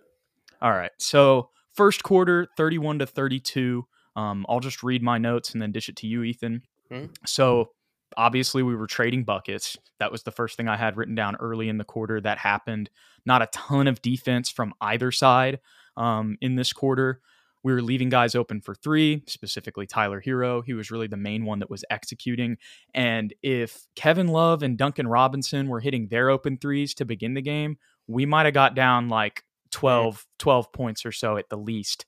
All 0.61 0.71
right. 0.71 0.91
So 0.97 1.49
first 1.73 2.03
quarter, 2.03 2.47
31 2.57 2.99
to 2.99 3.05
32. 3.05 3.85
Um, 4.15 4.45
I'll 4.47 4.59
just 4.59 4.83
read 4.83 5.03
my 5.03 5.17
notes 5.17 5.51
and 5.53 5.61
then 5.61 5.71
dish 5.71 5.89
it 5.89 5.95
to 5.97 6.07
you, 6.07 6.23
Ethan. 6.23 6.63
Mhm. 6.91 7.09
So 7.25 7.71
obviously 8.17 8.63
we 8.63 8.75
were 8.75 8.87
trading 8.87 9.23
buckets. 9.23 9.77
That 9.99 10.11
was 10.11 10.23
the 10.23 10.31
first 10.31 10.55
thing 10.57 10.67
I 10.67 10.77
had 10.77 10.95
written 10.97 11.15
down 11.15 11.35
early 11.37 11.67
in 11.69 11.77
the 11.77 11.83
quarter. 11.83 12.21
That 12.21 12.37
happened. 12.37 12.89
Not 13.25 13.41
a 13.41 13.47
ton 13.47 13.87
of 13.87 14.01
defense 14.01 14.49
from 14.49 14.73
either 14.79 15.11
side 15.11 15.59
um, 15.97 16.37
in 16.41 16.55
this 16.55 16.71
quarter. 16.73 17.21
We 17.65 17.73
were 17.73 17.81
leaving 17.81 18.09
guys 18.09 18.35
open 18.35 18.61
for 18.61 18.75
three, 18.75 19.23
specifically 19.25 19.87
Tyler 19.87 20.21
Herro. 20.21 20.63
He 20.63 20.75
was 20.75 20.91
really 20.91 21.07
the 21.07 21.17
main 21.17 21.45
one 21.45 21.57
that 21.59 21.69
was 21.71 21.83
executing. 21.89 22.57
And 22.93 23.33
if 23.41 23.87
Kevin 23.95 24.27
Love 24.27 24.61
and 24.61 24.77
Duncan 24.77 25.07
Robinson 25.07 25.67
were 25.67 25.79
hitting 25.79 26.07
their 26.09 26.29
open 26.29 26.59
threes 26.59 26.93
to 26.93 27.05
begin 27.05 27.33
the 27.33 27.41
game, 27.41 27.79
we 28.05 28.27
might 28.27 28.45
have 28.45 28.53
got 28.53 28.75
down 28.75 29.09
like 29.09 29.43
12, 29.71 30.27
12 30.37 30.71
points 30.73 31.07
or 31.07 31.11
so 31.11 31.37
at 31.37 31.49
the 31.49 31.57
least 31.57 32.05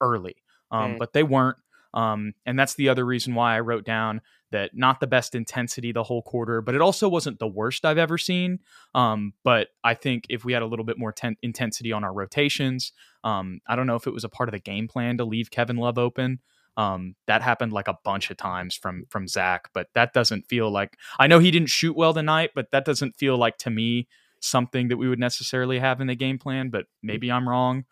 early. 0.00 0.36
Um, 0.70 0.94
Mm. 0.94 0.98
But 1.00 1.12
they 1.12 1.24
weren't. 1.24 1.56
Um, 1.94 2.34
and 2.46 2.58
that's 2.58 2.74
the 2.74 2.88
other 2.88 3.04
reason 3.04 3.34
why 3.34 3.56
I 3.56 3.60
wrote 3.60 3.84
down 3.84 4.20
that 4.52 4.70
not 4.74 5.00
the 5.00 5.06
best 5.06 5.34
intensity 5.34 5.92
the 5.92 6.02
whole 6.02 6.22
quarter, 6.22 6.60
but 6.60 6.74
it 6.74 6.80
also 6.80 7.08
wasn't 7.08 7.38
the 7.38 7.46
worst 7.46 7.84
I've 7.84 7.98
ever 7.98 8.18
seen. 8.18 8.58
Um, 8.94 9.32
but 9.44 9.68
I 9.84 9.94
think 9.94 10.24
if 10.28 10.44
we 10.44 10.52
had 10.52 10.62
a 10.62 10.66
little 10.66 10.84
bit 10.84 10.98
more 10.98 11.12
ten- 11.12 11.36
intensity 11.42 11.92
on 11.92 12.04
our 12.04 12.12
rotations, 12.12 12.92
um, 13.24 13.60
I 13.68 13.76
don't 13.76 13.86
know 13.86 13.96
if 13.96 14.06
it 14.06 14.12
was 14.12 14.24
a 14.24 14.28
part 14.28 14.48
of 14.48 14.52
the 14.52 14.58
game 14.58 14.88
plan 14.88 15.18
to 15.18 15.24
leave 15.24 15.50
Kevin 15.50 15.76
Love 15.76 15.98
open. 15.98 16.40
Um, 16.76 17.14
that 17.26 17.42
happened 17.42 17.72
like 17.72 17.88
a 17.88 17.98
bunch 18.04 18.30
of 18.30 18.36
times 18.36 18.74
from 18.74 19.04
from 19.10 19.28
Zach, 19.28 19.68
but 19.74 19.88
that 19.94 20.12
doesn't 20.12 20.48
feel 20.48 20.70
like 20.70 20.96
I 21.18 21.26
know 21.26 21.38
he 21.38 21.50
didn't 21.50 21.68
shoot 21.68 21.96
well 21.96 22.14
tonight, 22.14 22.50
but 22.54 22.70
that 22.70 22.84
doesn't 22.84 23.16
feel 23.16 23.36
like 23.36 23.58
to 23.58 23.70
me 23.70 24.08
something 24.40 24.88
that 24.88 24.96
we 24.96 25.08
would 25.08 25.18
necessarily 25.18 25.78
have 25.78 26.00
in 26.00 26.06
the 26.06 26.14
game 26.14 26.38
plan. 26.38 26.70
But 26.70 26.86
maybe 27.02 27.30
I'm 27.30 27.48
wrong. 27.48 27.84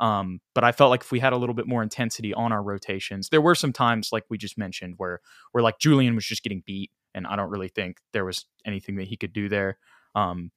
Um, 0.00 0.40
but 0.54 0.64
I 0.64 0.72
felt 0.72 0.90
like 0.90 1.00
if 1.02 1.10
we 1.10 1.20
had 1.20 1.32
a 1.32 1.36
little 1.36 1.54
bit 1.54 1.66
more 1.66 1.82
intensity 1.82 2.34
on 2.34 2.52
our 2.52 2.62
rotations, 2.62 3.30
there 3.30 3.40
were 3.40 3.54
some 3.54 3.72
times 3.72 4.10
like 4.12 4.24
we 4.28 4.36
just 4.36 4.58
mentioned 4.58 4.94
where 4.98 5.20
where 5.52 5.62
like 5.62 5.78
Julian 5.78 6.14
was 6.14 6.26
just 6.26 6.42
getting 6.42 6.62
beat, 6.66 6.90
and 7.14 7.26
I 7.26 7.36
don't 7.36 7.50
really 7.50 7.68
think 7.68 7.98
there 8.12 8.24
was 8.24 8.44
anything 8.64 8.96
that 8.96 9.08
he 9.08 9.16
could 9.16 9.32
do 9.32 9.48
there. 9.48 9.78
Um, 10.14 10.50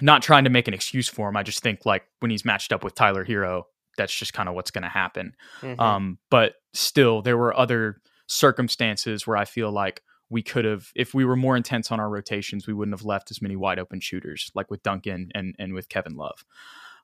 not 0.00 0.22
trying 0.22 0.44
to 0.44 0.50
make 0.50 0.66
an 0.66 0.74
excuse 0.74 1.08
for 1.08 1.28
him. 1.28 1.36
I 1.36 1.42
just 1.42 1.62
think 1.62 1.84
like 1.84 2.04
when 2.20 2.30
he's 2.30 2.44
matched 2.44 2.72
up 2.72 2.82
with 2.82 2.94
Tyler 2.94 3.24
Herro, 3.24 3.64
that's 3.96 4.14
just 4.14 4.32
kind 4.32 4.48
of 4.48 4.54
what's 4.54 4.70
going 4.70 4.82
to 4.82 4.88
happen. 4.88 5.34
Mhm. 5.60 5.78
Um, 5.78 6.18
but 6.30 6.54
still, 6.72 7.22
there 7.22 7.36
were 7.36 7.56
other 7.56 8.00
circumstances 8.26 9.26
where 9.26 9.36
I 9.36 9.44
feel 9.44 9.70
like 9.70 10.02
we 10.30 10.42
could 10.42 10.64
have, 10.64 10.90
if 10.94 11.12
we 11.12 11.24
were 11.24 11.36
more 11.36 11.56
intense 11.56 11.90
on 11.90 12.00
our 12.00 12.08
rotations, 12.08 12.66
we 12.66 12.72
wouldn't 12.72 12.96
have 12.96 13.04
left 13.04 13.30
as 13.30 13.42
many 13.42 13.56
wide 13.56 13.78
open 13.78 14.00
shooters, 14.00 14.50
like 14.54 14.70
with 14.70 14.82
Duncan 14.82 15.30
and 15.34 15.54
and 15.58 15.74
with 15.74 15.88
Kevin 15.88 16.16
Love. 16.16 16.44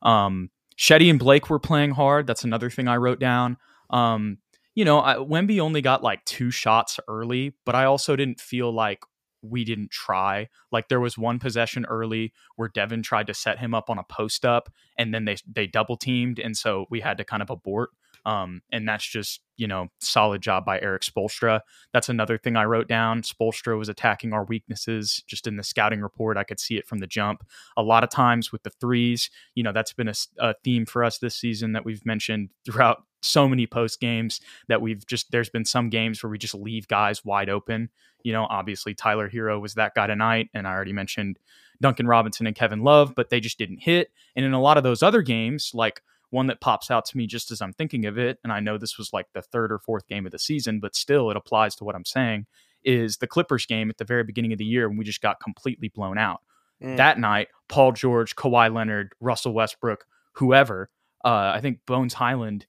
Um, 0.02 0.50
Cedi 0.78 1.10
and 1.10 1.18
Blake 1.18 1.48
were 1.48 1.58
playing 1.58 1.92
hard. 1.92 2.26
That's 2.26 2.44
another 2.44 2.70
thing 2.70 2.88
I 2.88 2.96
wrote 2.96 3.20
down. 3.20 3.56
Um, 3.90 4.38
you 4.74 4.84
know, 4.84 5.00
I, 5.00 5.16
Wemby 5.16 5.58
only 5.58 5.80
got 5.80 6.02
like 6.02 6.24
two 6.24 6.50
shots 6.50 7.00
early, 7.08 7.54
but 7.64 7.74
I 7.74 7.84
also 7.84 8.14
didn't 8.14 8.40
feel 8.40 8.72
like 8.72 9.00
we 9.42 9.64
didn't 9.64 9.90
try. 9.90 10.48
Like 10.70 10.88
there 10.88 11.00
was 11.00 11.16
one 11.16 11.38
possession 11.38 11.86
early 11.86 12.32
where 12.56 12.68
Devin 12.68 13.02
tried 13.02 13.26
to 13.28 13.34
set 13.34 13.58
him 13.58 13.74
up 13.74 13.88
on 13.88 13.98
a 13.98 14.04
post 14.04 14.44
up, 14.44 14.70
and 14.98 15.14
then 15.14 15.24
they 15.24 15.36
they 15.50 15.66
double 15.66 15.96
teamed, 15.96 16.38
and 16.38 16.56
so 16.56 16.86
we 16.90 17.00
had 17.00 17.18
to 17.18 17.24
kind 17.24 17.42
of 17.42 17.50
abort. 17.50 17.90
Um, 18.26 18.60
and 18.72 18.86
that's 18.88 19.06
just 19.06 19.40
you 19.56 19.68
know 19.68 19.86
solid 20.00 20.42
job 20.42 20.66
by 20.66 20.80
Erik 20.80 21.02
Spoelstra. 21.02 21.60
That's 21.92 22.08
another 22.08 22.36
thing 22.36 22.56
I 22.56 22.64
wrote 22.64 22.88
down. 22.88 23.22
Spoelstra 23.22 23.78
was 23.78 23.88
attacking 23.88 24.32
our 24.32 24.44
weaknesses 24.44 25.22
just 25.28 25.46
in 25.46 25.56
the 25.56 25.62
scouting 25.62 26.02
report. 26.02 26.36
I 26.36 26.42
could 26.44 26.58
see 26.58 26.76
it 26.76 26.88
from 26.88 26.98
the 26.98 27.06
jump. 27.06 27.46
A 27.76 27.82
lot 27.82 28.02
of 28.02 28.10
times 28.10 28.50
with 28.50 28.64
the 28.64 28.70
threes, 28.70 29.30
you 29.54 29.62
know 29.62 29.72
that's 29.72 29.92
been 29.92 30.12
a 30.40 30.54
theme 30.64 30.84
for 30.84 31.04
us 31.04 31.18
this 31.18 31.36
season 31.36 31.72
that 31.72 31.84
we've 31.84 32.04
mentioned 32.04 32.50
throughout 32.66 33.04
so 33.22 33.48
many 33.48 33.66
post 33.66 34.00
games 34.00 34.40
that 34.68 34.82
we've 34.82 35.06
just 35.06 35.30
there's 35.30 35.48
been 35.48 35.64
some 35.64 35.88
games 35.88 36.22
where 36.22 36.30
we 36.30 36.38
just 36.38 36.54
leave 36.54 36.88
guys 36.88 37.24
wide 37.24 37.48
open. 37.48 37.90
You 38.24 38.32
know, 38.32 38.46
obviously 38.50 38.92
Tyler 38.92 39.30
Herro 39.30 39.60
was 39.60 39.74
that 39.74 39.94
guy 39.94 40.08
tonight, 40.08 40.50
and 40.52 40.66
I 40.66 40.72
already 40.72 40.92
mentioned 40.92 41.38
Duncan 41.80 42.08
Robinson 42.08 42.46
and 42.48 42.56
Kevin 42.56 42.82
Love, 42.82 43.14
but 43.14 43.30
they 43.30 43.38
just 43.38 43.58
didn't 43.58 43.82
hit. 43.82 44.10
And 44.34 44.44
in 44.44 44.52
a 44.52 44.60
lot 44.60 44.78
of 44.78 44.82
those 44.82 45.02
other 45.02 45.22
games, 45.22 45.70
like 45.74 46.02
one 46.36 46.48
that 46.48 46.60
pops 46.60 46.90
out 46.90 47.06
to 47.06 47.16
me 47.16 47.26
just 47.26 47.50
as 47.50 47.62
I'm 47.62 47.72
thinking 47.72 48.04
of 48.04 48.18
it, 48.18 48.38
and 48.44 48.52
I 48.52 48.60
know 48.60 48.76
this 48.76 48.98
was 48.98 49.10
like 49.10 49.26
the 49.32 49.40
third 49.40 49.72
or 49.72 49.78
fourth 49.78 50.06
game 50.06 50.26
of 50.26 50.32
the 50.32 50.38
season, 50.38 50.80
but 50.80 50.94
still 50.94 51.30
it 51.30 51.36
applies 51.36 51.74
to 51.76 51.84
what 51.84 51.96
I'm 51.96 52.04
saying, 52.04 52.44
is 52.84 53.16
the 53.16 53.26
Clippers 53.26 53.64
game 53.64 53.88
at 53.88 53.96
the 53.96 54.04
very 54.04 54.22
beginning 54.22 54.52
of 54.52 54.58
the 54.58 54.64
year 54.66 54.86
when 54.86 54.98
we 54.98 55.04
just 55.04 55.22
got 55.22 55.40
completely 55.40 55.88
blown 55.88 56.18
out. 56.18 56.42
Mm. 56.82 56.98
That 56.98 57.18
night, 57.18 57.48
Paul 57.68 57.92
George, 57.92 58.36
Kawhi 58.36 58.72
Leonard, 58.72 59.14
Russell 59.18 59.54
Westbrook, 59.54 60.04
whoever, 60.34 60.90
uh, 61.24 61.52
I 61.54 61.60
think 61.62 61.80
Bones 61.86 62.12
Hyland, 62.12 62.66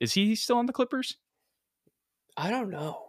is 0.00 0.12
he 0.12 0.36
still 0.36 0.58
on 0.58 0.66
the 0.66 0.72
Clippers? 0.72 1.16
I 2.36 2.50
don't 2.50 2.70
know. 2.70 3.07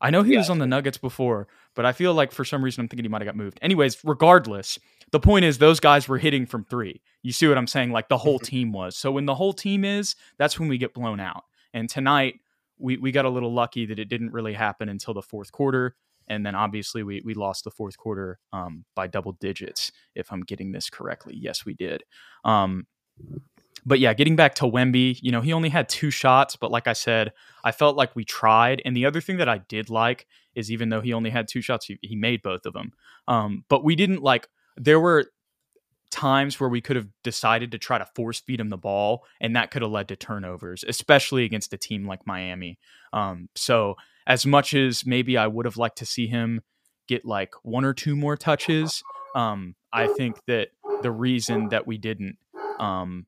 I 0.00 0.10
know 0.10 0.22
he 0.22 0.32
yeah. 0.32 0.38
was 0.38 0.50
on 0.50 0.58
the 0.58 0.66
Nuggets 0.66 0.98
before, 0.98 1.46
but 1.74 1.84
I 1.84 1.92
feel 1.92 2.14
like 2.14 2.32
for 2.32 2.44
some 2.44 2.64
reason 2.64 2.82
I'm 2.82 2.88
thinking 2.88 3.04
he 3.04 3.08
might 3.08 3.20
have 3.22 3.26
got 3.26 3.36
moved. 3.36 3.58
Anyways, 3.60 3.98
regardless, 4.04 4.78
the 5.12 5.20
point 5.20 5.44
is 5.44 5.58
those 5.58 5.80
guys 5.80 6.08
were 6.08 6.18
hitting 6.18 6.46
from 6.46 6.64
three. 6.64 7.02
You 7.22 7.32
see 7.32 7.46
what 7.46 7.58
I'm 7.58 7.66
saying? 7.66 7.90
Like 7.92 8.08
the 8.08 8.16
whole 8.18 8.38
mm-hmm. 8.38 8.46
team 8.46 8.72
was. 8.72 8.96
So 8.96 9.12
when 9.12 9.26
the 9.26 9.34
whole 9.34 9.52
team 9.52 9.84
is, 9.84 10.16
that's 10.38 10.58
when 10.58 10.68
we 10.68 10.78
get 10.78 10.94
blown 10.94 11.20
out. 11.20 11.44
And 11.74 11.88
tonight 11.88 12.40
we 12.78 12.96
we 12.96 13.12
got 13.12 13.26
a 13.26 13.30
little 13.30 13.52
lucky 13.52 13.86
that 13.86 13.98
it 13.98 14.08
didn't 14.08 14.32
really 14.32 14.54
happen 14.54 14.88
until 14.88 15.14
the 15.14 15.22
fourth 15.22 15.52
quarter. 15.52 15.96
And 16.28 16.46
then 16.46 16.54
obviously 16.54 17.02
we 17.02 17.22
we 17.24 17.34
lost 17.34 17.64
the 17.64 17.70
fourth 17.70 17.96
quarter 17.96 18.38
um, 18.52 18.84
by 18.94 19.06
double 19.06 19.32
digits, 19.32 19.92
if 20.14 20.32
I'm 20.32 20.42
getting 20.42 20.72
this 20.72 20.88
correctly. 20.88 21.34
Yes, 21.36 21.66
we 21.66 21.74
did. 21.74 22.04
Um, 22.44 22.86
but 23.84 23.98
yeah, 24.00 24.14
getting 24.14 24.36
back 24.36 24.54
to 24.56 24.64
Wemby, 24.64 25.18
you 25.22 25.32
know, 25.32 25.40
he 25.40 25.52
only 25.52 25.68
had 25.68 25.88
two 25.88 26.10
shots, 26.10 26.56
but 26.56 26.70
like 26.70 26.86
I 26.86 26.92
said, 26.92 27.32
I 27.64 27.72
felt 27.72 27.96
like 27.96 28.14
we 28.14 28.24
tried. 28.24 28.82
And 28.84 28.96
the 28.96 29.06
other 29.06 29.20
thing 29.20 29.38
that 29.38 29.48
I 29.48 29.58
did 29.58 29.90
like 29.90 30.26
is 30.54 30.70
even 30.70 30.88
though 30.88 31.00
he 31.00 31.12
only 31.12 31.30
had 31.30 31.48
two 31.48 31.60
shots, 31.60 31.86
he, 31.86 31.98
he 32.02 32.16
made 32.16 32.42
both 32.42 32.66
of 32.66 32.72
them. 32.72 32.92
Um, 33.28 33.64
but 33.68 33.84
we 33.84 33.96
didn't 33.96 34.22
like, 34.22 34.48
there 34.76 35.00
were 35.00 35.26
times 36.10 36.58
where 36.58 36.68
we 36.68 36.80
could 36.80 36.96
have 36.96 37.08
decided 37.22 37.70
to 37.72 37.78
try 37.78 37.98
to 37.98 38.06
force 38.16 38.40
feed 38.40 38.60
him 38.60 38.68
the 38.68 38.76
ball, 38.76 39.24
and 39.40 39.54
that 39.56 39.70
could 39.70 39.82
have 39.82 39.90
led 39.90 40.08
to 40.08 40.16
turnovers, 40.16 40.84
especially 40.86 41.44
against 41.44 41.72
a 41.72 41.78
team 41.78 42.06
like 42.06 42.26
Miami. 42.26 42.78
Um, 43.12 43.48
so, 43.54 43.96
as 44.26 44.44
much 44.44 44.74
as 44.74 45.06
maybe 45.06 45.36
I 45.36 45.46
would 45.46 45.66
have 45.66 45.76
liked 45.76 45.98
to 45.98 46.06
see 46.06 46.26
him 46.26 46.60
get 47.08 47.24
like 47.24 47.52
one 47.62 47.84
or 47.84 47.94
two 47.94 48.14
more 48.16 48.36
touches, 48.36 49.02
um, 49.34 49.74
I 49.92 50.08
think 50.08 50.36
that 50.46 50.68
the 51.02 51.10
reason 51.10 51.68
that 51.70 51.86
we 51.86 51.98
didn't 51.98 52.36
um, 52.78 53.26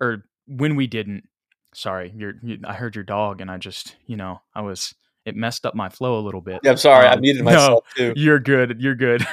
or 0.00 0.24
when 0.46 0.76
we 0.76 0.86
didn't. 0.86 1.28
Sorry, 1.74 2.12
you're, 2.16 2.34
you, 2.42 2.58
I 2.64 2.74
heard 2.74 2.94
your 2.94 3.04
dog, 3.04 3.40
and 3.40 3.50
I 3.50 3.58
just, 3.58 3.96
you 4.06 4.16
know, 4.16 4.40
I 4.54 4.62
was. 4.62 4.94
It 5.24 5.34
messed 5.34 5.64
up 5.64 5.74
my 5.74 5.88
flow 5.88 6.18
a 6.18 6.20
little 6.20 6.42
bit. 6.42 6.60
Yeah, 6.62 6.72
I'm 6.72 6.76
sorry. 6.76 7.06
Um, 7.06 7.16
I 7.16 7.20
muted 7.20 7.44
myself 7.44 7.84
no, 7.96 8.12
too. 8.12 8.20
You're 8.20 8.38
good. 8.38 8.76
You're 8.78 8.94
good. 8.94 9.26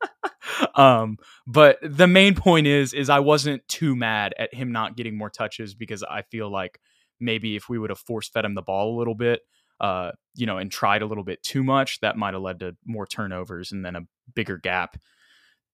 um, 0.76 1.18
but 1.44 1.78
the 1.82 2.06
main 2.06 2.36
point 2.36 2.68
is, 2.68 2.94
is 2.94 3.10
I 3.10 3.18
wasn't 3.18 3.66
too 3.66 3.96
mad 3.96 4.32
at 4.38 4.54
him 4.54 4.70
not 4.70 4.96
getting 4.96 5.18
more 5.18 5.28
touches 5.28 5.74
because 5.74 6.04
I 6.04 6.22
feel 6.22 6.48
like 6.50 6.80
maybe 7.20 7.56
if 7.56 7.68
we 7.68 7.78
would 7.78 7.90
have 7.90 7.98
force 7.98 8.28
fed 8.28 8.44
him 8.44 8.54
the 8.54 8.62
ball 8.62 8.96
a 8.96 8.98
little 8.98 9.14
bit, 9.14 9.40
uh, 9.80 10.12
you 10.34 10.46
know, 10.46 10.58
and 10.58 10.70
tried 10.70 11.02
a 11.02 11.06
little 11.06 11.24
bit 11.24 11.42
too 11.42 11.64
much, 11.64 12.00
that 12.00 12.16
might 12.16 12.34
have 12.34 12.42
led 12.42 12.60
to 12.60 12.76
more 12.84 13.06
turnovers 13.06 13.72
and 13.72 13.84
then 13.84 13.96
a 13.96 14.02
bigger 14.34 14.56
gap. 14.56 14.96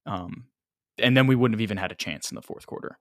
Um, 0.06 0.47
and 0.99 1.16
then 1.16 1.26
we 1.26 1.35
wouldn't 1.35 1.56
have 1.56 1.62
even 1.62 1.76
had 1.76 1.92
a 1.92 1.97
chance 1.97 2.30
in 2.30 2.35
the 2.35 2.42
fourth 2.42 2.66
quarter. 2.66 2.99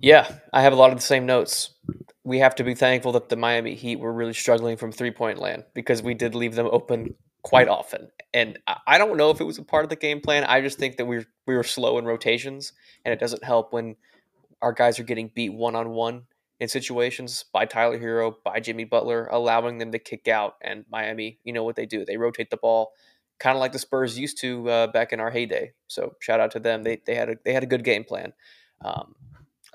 Yeah, 0.00 0.38
I 0.52 0.62
have 0.62 0.72
a 0.72 0.76
lot 0.76 0.90
of 0.90 0.98
the 0.98 1.02
same 1.04 1.26
notes. 1.26 1.70
We 2.24 2.38
have 2.38 2.54
to 2.56 2.64
be 2.64 2.74
thankful 2.74 3.12
that 3.12 3.28
the 3.28 3.36
Miami 3.36 3.74
Heat 3.74 3.98
were 3.98 4.12
really 4.12 4.34
struggling 4.34 4.76
from 4.76 4.92
three 4.92 5.10
point 5.10 5.38
land 5.38 5.64
because 5.74 6.02
we 6.02 6.14
did 6.14 6.34
leave 6.34 6.54
them 6.54 6.68
open 6.70 7.14
quite 7.42 7.68
often. 7.68 8.08
And 8.34 8.58
I 8.86 8.98
don't 8.98 9.16
know 9.16 9.30
if 9.30 9.40
it 9.40 9.44
was 9.44 9.58
a 9.58 9.62
part 9.62 9.84
of 9.84 9.90
the 9.90 9.96
game 9.96 10.20
plan. 10.20 10.44
I 10.44 10.60
just 10.60 10.78
think 10.78 10.98
that 10.98 11.06
we 11.06 11.18
were, 11.18 11.24
we 11.46 11.56
were 11.56 11.64
slow 11.64 11.98
in 11.98 12.04
rotations, 12.04 12.72
and 13.04 13.12
it 13.12 13.18
doesn't 13.20 13.42
help 13.42 13.72
when 13.72 13.96
our 14.60 14.72
guys 14.72 14.98
are 14.98 15.04
getting 15.04 15.30
beat 15.34 15.52
one 15.54 15.74
on 15.74 15.90
one 15.90 16.24
in 16.60 16.68
situations 16.68 17.44
by 17.52 17.64
Tyler 17.64 17.98
Herro, 17.98 18.34
by 18.44 18.60
Jimmy 18.60 18.84
Butler, 18.84 19.28
allowing 19.30 19.78
them 19.78 19.92
to 19.92 19.98
kick 19.98 20.28
out. 20.28 20.56
And 20.60 20.84
Miami, 20.90 21.38
you 21.44 21.52
know 21.52 21.64
what 21.64 21.76
they 21.76 21.86
do? 21.86 22.04
They 22.04 22.16
rotate 22.16 22.50
the 22.50 22.56
ball, 22.56 22.92
kind 23.38 23.56
of 23.56 23.60
like 23.60 23.72
the 23.72 23.78
Spurs 23.78 24.18
used 24.18 24.40
to 24.40 24.68
uh, 24.68 24.86
back 24.88 25.12
in 25.12 25.20
our 25.20 25.30
heyday. 25.30 25.72
So 25.86 26.16
shout 26.20 26.40
out 26.40 26.50
to 26.52 26.60
them. 26.60 26.82
They 26.82 27.00
they 27.06 27.14
had 27.14 27.30
a 27.30 27.36
they 27.44 27.52
had 27.52 27.62
a 27.62 27.66
good 27.68 27.84
game 27.84 28.04
plan. 28.04 28.32
Um, 28.82 29.14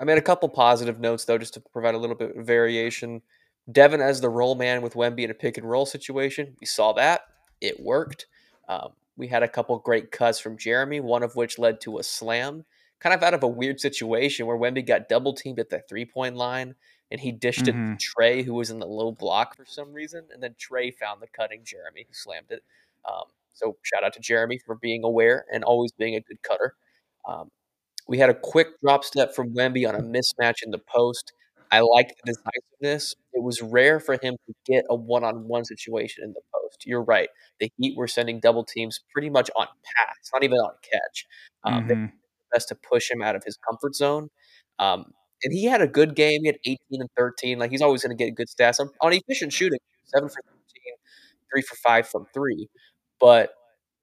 I 0.00 0.04
made 0.04 0.18
a 0.18 0.22
couple 0.22 0.48
positive 0.48 0.98
notes 0.98 1.24
though, 1.24 1.38
just 1.38 1.54
to 1.54 1.60
provide 1.60 1.94
a 1.94 1.98
little 1.98 2.16
bit 2.16 2.36
of 2.36 2.46
variation. 2.46 3.22
Devin 3.70 4.00
as 4.00 4.20
the 4.20 4.28
roll 4.28 4.54
man 4.54 4.82
with 4.82 4.94
Wemby 4.94 5.24
in 5.24 5.30
a 5.30 5.34
pick 5.34 5.56
and 5.56 5.68
roll 5.68 5.86
situation, 5.86 6.56
we 6.60 6.66
saw 6.66 6.92
that 6.94 7.22
it 7.60 7.80
worked. 7.80 8.26
Um, 8.68 8.90
we 9.16 9.28
had 9.28 9.42
a 9.42 9.48
couple 9.48 9.78
great 9.78 10.10
cuts 10.10 10.38
from 10.38 10.58
Jeremy, 10.58 11.00
one 11.00 11.22
of 11.22 11.36
which 11.36 11.58
led 11.58 11.80
to 11.82 11.98
a 11.98 12.02
slam, 12.02 12.64
kind 13.00 13.14
of 13.14 13.22
out 13.22 13.34
of 13.34 13.42
a 13.42 13.48
weird 13.48 13.80
situation 13.80 14.46
where 14.46 14.58
Wemby 14.58 14.86
got 14.86 15.08
double 15.08 15.34
teamed 15.34 15.58
at 15.58 15.70
the 15.70 15.82
three 15.88 16.04
point 16.04 16.36
line 16.36 16.74
and 17.10 17.20
he 17.20 17.32
dished 17.32 17.64
mm-hmm. 17.64 17.92
it 17.92 17.98
to 17.98 18.04
Trey, 18.04 18.42
who 18.42 18.54
was 18.54 18.70
in 18.70 18.78
the 18.78 18.86
low 18.86 19.12
block 19.12 19.56
for 19.56 19.64
some 19.66 19.92
reason, 19.92 20.24
and 20.32 20.42
then 20.42 20.54
Trey 20.58 20.90
found 20.90 21.22
the 21.22 21.28
cutting 21.28 21.60
Jeremy, 21.64 22.04
who 22.08 22.14
slammed 22.14 22.50
it. 22.50 22.62
Um, 23.04 23.24
so 23.52 23.76
shout 23.82 24.04
out 24.04 24.14
to 24.14 24.20
Jeremy 24.20 24.58
for 24.58 24.74
being 24.74 25.04
aware 25.04 25.44
and 25.52 25.62
always 25.62 25.92
being 25.92 26.16
a 26.16 26.20
good 26.20 26.42
cutter. 26.42 26.74
Um, 27.26 27.50
we 28.08 28.18
had 28.18 28.30
a 28.30 28.34
quick 28.34 28.68
drop 28.82 29.04
step 29.04 29.34
from 29.34 29.54
Wemby 29.54 29.88
on 29.88 29.94
a 29.94 30.00
mismatch 30.00 30.62
in 30.62 30.70
the 30.70 30.78
post. 30.78 31.32
I 31.70 31.80
liked 31.80 32.12
the 32.24 32.32
decisiveness. 32.32 33.14
It 33.32 33.42
was 33.42 33.60
rare 33.62 33.98
for 33.98 34.14
him 34.14 34.36
to 34.46 34.54
get 34.66 34.84
a 34.88 34.94
one 34.94 35.24
on 35.24 35.48
one 35.48 35.64
situation 35.64 36.22
in 36.22 36.32
the 36.32 36.40
post. 36.52 36.86
You're 36.86 37.02
right. 37.02 37.28
The 37.58 37.70
Heat 37.78 37.96
were 37.96 38.06
sending 38.06 38.40
double 38.40 38.64
teams 38.64 39.00
pretty 39.12 39.30
much 39.30 39.50
on 39.56 39.66
pass, 39.66 40.16
not 40.32 40.44
even 40.44 40.58
on 40.58 40.72
catch. 40.82 41.26
Um, 41.64 41.88
mm-hmm. 41.88 42.06
Best 42.52 42.68
to 42.68 42.74
push 42.74 43.10
him 43.10 43.22
out 43.22 43.34
of 43.34 43.42
his 43.44 43.56
comfort 43.56 43.96
zone. 43.96 44.28
Um, 44.78 45.12
and 45.42 45.52
he 45.52 45.64
had 45.64 45.80
a 45.80 45.86
good 45.86 46.14
game. 46.14 46.42
He 46.42 46.48
had 46.48 46.58
18 46.64 46.78
and 46.92 47.10
13. 47.16 47.58
Like 47.58 47.70
he's 47.70 47.82
always 47.82 48.02
going 48.02 48.16
to 48.16 48.24
get 48.24 48.34
good 48.34 48.48
stats 48.48 48.80
on, 48.80 48.90
on 49.00 49.12
efficient 49.12 49.52
shooting. 49.52 49.80
Seven 50.04 50.28
for 50.28 50.40
13, 50.46 50.54
three 51.52 51.62
for 51.62 51.76
five 51.76 52.08
from 52.08 52.26
three. 52.32 52.68
But 53.18 53.54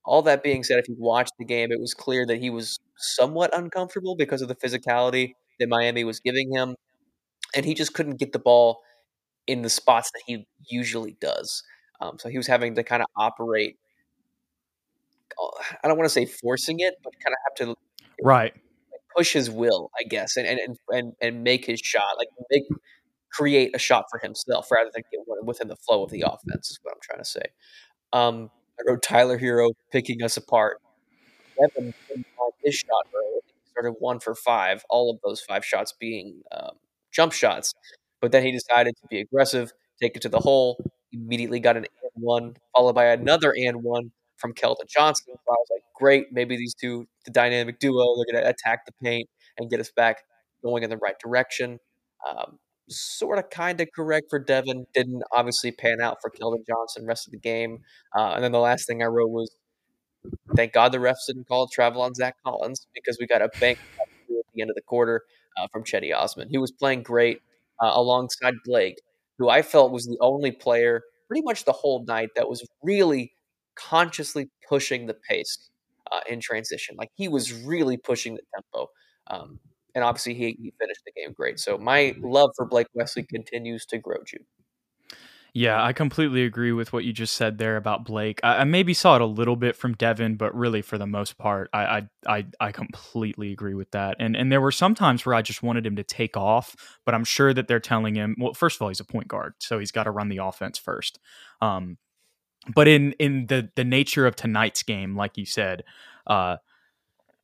all 0.06 0.22
that 0.24 0.44
being 0.44 0.64
said, 0.64 0.80
if 0.80 0.88
you 0.88 0.96
watched 0.98 1.34
the 1.38 1.46
game, 1.46 1.72
it 1.72 1.80
was 1.80 1.94
clear 1.94 2.26
that 2.26 2.40
he 2.40 2.50
was 2.50 2.80
somewhat 2.98 3.56
uncomfortable 3.56 4.16
because 4.16 4.42
of 4.42 4.48
the 4.48 4.56
physicality 4.56 5.34
that 5.60 5.70
Miami 5.70 6.04
was 6.04 6.20
giving 6.20 6.54
him, 6.54 6.76
and 7.56 7.66
he 7.66 7.74
just 7.74 7.94
couldn't 7.94 8.18
get 8.18 8.32
the 8.32 8.40
ball 8.40 8.82
in 9.48 9.62
the 9.62 9.70
spots 9.70 10.12
that 10.12 10.22
he 10.26 10.48
usually 10.70 11.18
does. 11.20 11.64
Um, 12.00 12.18
so 12.18 12.30
he 12.30 12.38
was 12.38 12.48
having 12.48 12.76
to 12.76 12.84
kind 12.84 13.02
of 13.02 13.08
operate. 13.16 13.78
I 15.84 15.88
don't 15.88 15.98
want 15.98 16.06
to 16.06 16.14
say 16.14 16.26
forcing 16.26 16.80
it, 16.80 16.96
but 17.04 17.14
kind 17.24 17.34
of 17.34 17.66
have 17.66 17.68
to 17.68 17.76
right 18.24 18.54
push 19.16 19.34
his 19.34 19.50
will, 19.50 19.92
I 20.00 20.04
guess, 20.04 20.38
and 20.38 20.48
and 20.48 20.78
and 20.90 21.14
and 21.22 21.44
make 21.44 21.66
his 21.66 21.80
shot, 21.80 22.18
like 22.18 22.28
make 22.50 22.64
create 23.32 23.76
a 23.76 23.80
shot 23.80 24.06
for 24.12 24.20
himself 24.20 24.70
rather 24.72 24.90
than 24.94 25.04
get 25.12 25.22
within 25.44 25.68
the 25.68 25.76
flow 25.76 26.04
of 26.04 26.12
the 26.12 26.22
offense. 26.22 26.70
Is 26.70 26.80
what 26.82 26.94
I'm 26.94 27.00
trying 27.02 27.20
to 27.20 27.26
say. 27.26 27.44
Um, 28.14 28.50
I 28.80 28.90
wrote 28.90 29.04
Tyler 29.04 29.40
Herro 29.40 29.72
picking 29.92 30.24
us 30.24 30.38
apart. 30.38 30.78
Evan 31.64 31.94
his 32.64 32.76
shot 32.76 33.08
early. 33.16 33.42
He 33.46 33.70
started 33.70 33.96
one 34.00 34.20
for 34.20 34.36
five, 34.36 34.84
all 34.90 35.10
of 35.10 35.20
those 35.24 35.42
five 35.42 35.66
shots 35.66 35.94
being 36.00 36.42
um, 36.52 36.72
jump 37.12 37.34
shots. 37.34 37.74
But 38.22 38.32
then 38.32 38.44
he 38.44 38.52
decided 38.52 38.96
to 39.02 39.08
be 39.10 39.20
aggressive, 39.20 39.72
take 40.02 40.16
it 40.16 40.22
to 40.24 40.30
the 40.30 40.40
hole, 40.40 40.84
immediately 41.12 41.60
got 41.60 41.78
an 41.78 41.86
and 42.16 42.24
one, 42.24 42.56
followed 42.76 42.94
by 42.94 43.06
another 43.06 43.54
and 43.58 43.84
one 43.84 44.12
from 44.38 44.54
Keldon 44.54 44.88
Johnson. 44.88 45.34
So 45.34 45.42
I 45.50 45.52
was 45.52 45.68
like, 45.72 45.84
great, 45.96 46.28
maybe 46.32 46.58
these 46.58 46.74
two, 46.74 47.08
the 47.26 47.32
dynamic 47.32 47.80
duo, 47.80 48.16
they're 48.16 48.34
going 48.34 48.44
to 48.44 48.50
attack 48.50 48.86
the 48.86 48.94
paint 49.04 49.30
and 49.58 49.70
get 49.70 49.80
us 49.80 49.92
back 49.96 50.18
going 50.64 50.84
in 50.84 50.90
the 50.90 50.98
right 50.98 51.18
direction. 51.20 51.80
Um, 52.28 52.60
sort 52.90 53.38
of 53.40 53.50
kind 53.50 53.80
of 53.82 53.88
correct 53.96 54.28
for 54.30 54.40
Devin. 54.40 54.86
Didn't 54.94 55.24
obviously 55.32 55.72
pan 55.72 56.02
out 56.02 56.18
for 56.22 56.30
Keldon 56.30 56.66
Johnson 56.68 57.06
rest 57.06 57.28
of 57.28 57.32
the 57.32 57.40
game. 57.40 57.80
Uh, 58.16 58.34
and 58.36 58.44
then 58.44 58.52
the 58.52 58.60
last 58.60 58.88
thing 58.88 59.02
I 59.02 59.08
wrote 59.08 59.30
was, 59.30 59.56
thank 60.56 60.74
God 60.74 60.92
the 60.92 60.98
refs 60.98 61.26
didn't 61.28 61.48
call 61.48 61.68
travel 61.68 62.02
on 62.02 62.14
Zach 62.14 62.36
Collins 62.46 62.88
because 62.94 63.18
we 63.20 63.28
got 63.28 63.42
a 63.42 63.50
bank 63.60 63.80
at 64.00 64.08
the 64.54 64.62
end 64.62 64.70
of 64.70 64.76
the 64.76 64.82
quarter 64.82 65.24
uh, 65.58 65.68
from 65.72 65.84
Cedi 65.84 66.16
Osman. 66.16 66.50
He 66.50 66.58
was 66.58 66.72
playing 66.72 67.04
great 67.04 67.42
uh, 67.80 67.92
alongside 67.94 68.54
Blake, 68.66 69.02
who 69.38 69.50
I 69.50 69.62
felt 69.62 69.92
was 69.92 70.06
the 70.06 70.18
only 70.22 70.52
player 70.52 71.04
pretty 71.28 71.44
much 71.44 71.66
the 71.66 71.72
whole 71.72 72.04
night 72.06 72.30
that 72.36 72.50
was 72.50 72.68
really 72.84 73.34
consciously 73.76 74.50
pushing 74.68 75.08
the 75.08 75.14
pace 75.14 75.70
uh, 76.12 76.20
in 76.30 76.40
transition. 76.40 76.96
Like 76.98 77.10
he 77.16 77.28
was 77.28 77.54
really 77.54 77.98
pushing 77.98 78.36
the 78.36 78.42
tempo. 78.54 78.90
Um, 79.28 79.60
and 79.96 80.04
obviously 80.04 80.34
he, 80.34 80.58
he 80.62 80.74
finished 80.80 81.02
the 81.06 81.12
game 81.12 81.34
great. 81.34 81.60
So 81.60 81.78
my 81.78 82.16
love 82.20 82.52
for 82.56 82.66
Blake 82.66 82.88
Wesley 82.94 83.24
continues 83.24 83.86
to 83.88 83.98
grow, 83.98 84.18
Jude. 84.26 84.46
Yeah, 85.54 85.84
I 85.84 85.92
completely 85.92 86.46
agree 86.46 86.72
with 86.72 86.94
what 86.94 87.04
you 87.04 87.12
just 87.12 87.36
said 87.36 87.58
there 87.58 87.76
about 87.76 88.06
Blake. 88.06 88.40
I, 88.42 88.60
I, 88.60 88.64
maybe 88.64 88.94
saw 88.94 89.18
it 89.18 89.22
a 89.22 89.26
little 89.26 89.58
bit 89.58 89.76
from 89.76 89.96
Devin, 89.96 90.36
but 90.36 90.56
really 90.56 90.82
for 90.82 90.98
the 90.98 91.06
most 91.06 91.38
part, 91.38 91.70
I, 91.74 91.84
I 91.84 92.08
I 92.26 92.46
I 92.62 92.72
completely 92.72 93.52
agree 93.52 93.74
with 93.74 93.92
that. 93.92 94.16
And 94.18 94.38
and 94.38 94.50
there 94.50 94.62
were 94.62 94.72
some 94.72 94.96
times 94.96 95.26
where 95.26 95.36
I 95.36 95.42
just 95.42 95.62
wanted 95.62 95.86
him 95.86 95.98
to 95.98 96.04
take 96.04 96.38
off, 96.38 96.74
but 97.06 97.14
I'm 97.14 97.26
sure 97.26 97.54
that 97.54 97.68
they're 97.68 97.82
telling 97.82 98.16
him. 98.16 98.38
Well, 98.40 98.54
first 98.54 98.78
of 98.78 98.82
all, 98.82 98.88
he's 98.88 99.02
a 99.02 99.06
point 99.06 99.28
guard, 99.28 99.56
so 99.60 99.78
he's 99.78 99.92
got 99.92 100.04
to 100.04 100.12
run 100.12 100.30
the 100.30 100.38
offense 100.38 100.78
first. 100.78 101.20
Um, 101.60 101.98
but 102.74 102.88
in 102.88 103.12
in 103.14 103.48
the 103.48 103.70
the 103.76 103.84
nature 103.84 104.26
of 104.26 104.38
tonight's 104.38 104.84
game, 104.84 105.18
like 105.18 105.38
you 105.38 105.46
said, 105.46 105.84
uh, 106.28 106.58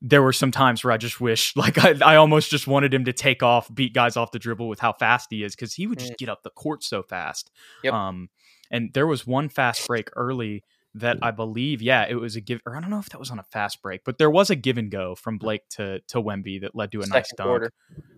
there 0.01 0.21
were 0.21 0.33
some 0.33 0.51
times 0.51 0.83
where 0.83 0.93
I 0.93 0.97
just 0.97 1.19
wish, 1.19 1.55
like, 1.55 1.77
I, 1.83 1.95
I 2.03 2.15
almost 2.15 2.49
just 2.49 2.67
wanted 2.67 2.93
him 2.93 3.05
to 3.05 3.13
take 3.13 3.43
off, 3.43 3.73
beat 3.73 3.93
guys 3.93 4.17
off 4.17 4.31
the 4.31 4.39
dribble 4.39 4.67
with 4.67 4.79
how 4.79 4.93
fast 4.93 5.27
he 5.29 5.43
is, 5.43 5.55
because 5.55 5.73
he 5.73 5.87
would 5.87 5.99
just 5.99 6.13
mm. 6.13 6.17
get 6.17 6.29
up 6.29 6.43
the 6.43 6.49
court 6.51 6.83
so 6.83 7.03
fast. 7.03 7.51
Yep. 7.83 7.93
Um, 7.93 8.29
and 8.69 8.91
there 8.93 9.07
was 9.07 9.25
one 9.25 9.49
fast 9.49 9.87
break 9.87 10.09
early 10.15 10.63
that 10.95 11.17
I 11.21 11.31
believe, 11.31 11.81
yeah, 11.81 12.05
it 12.07 12.15
was 12.15 12.35
a 12.35 12.41
give, 12.41 12.61
or 12.65 12.75
I 12.75 12.81
don't 12.81 12.89
know 12.89 12.99
if 12.99 13.09
that 13.09 13.19
was 13.19 13.31
on 13.31 13.39
a 13.39 13.43
fast 13.43 13.81
break, 13.81 14.03
but 14.03 14.17
there 14.17 14.29
was 14.29 14.49
a 14.49 14.55
give 14.55 14.77
and 14.77 14.89
go 14.89 15.15
from 15.15 15.37
Blake 15.37 15.67
to 15.71 15.99
to 16.07 16.21
Wemby 16.21 16.61
that 16.61 16.75
led 16.75 16.91
to 16.91 16.99
a 16.99 17.03
second 17.03 17.15
nice 17.15 17.31
dunk. 17.37 17.47
Quarter. 17.47 17.71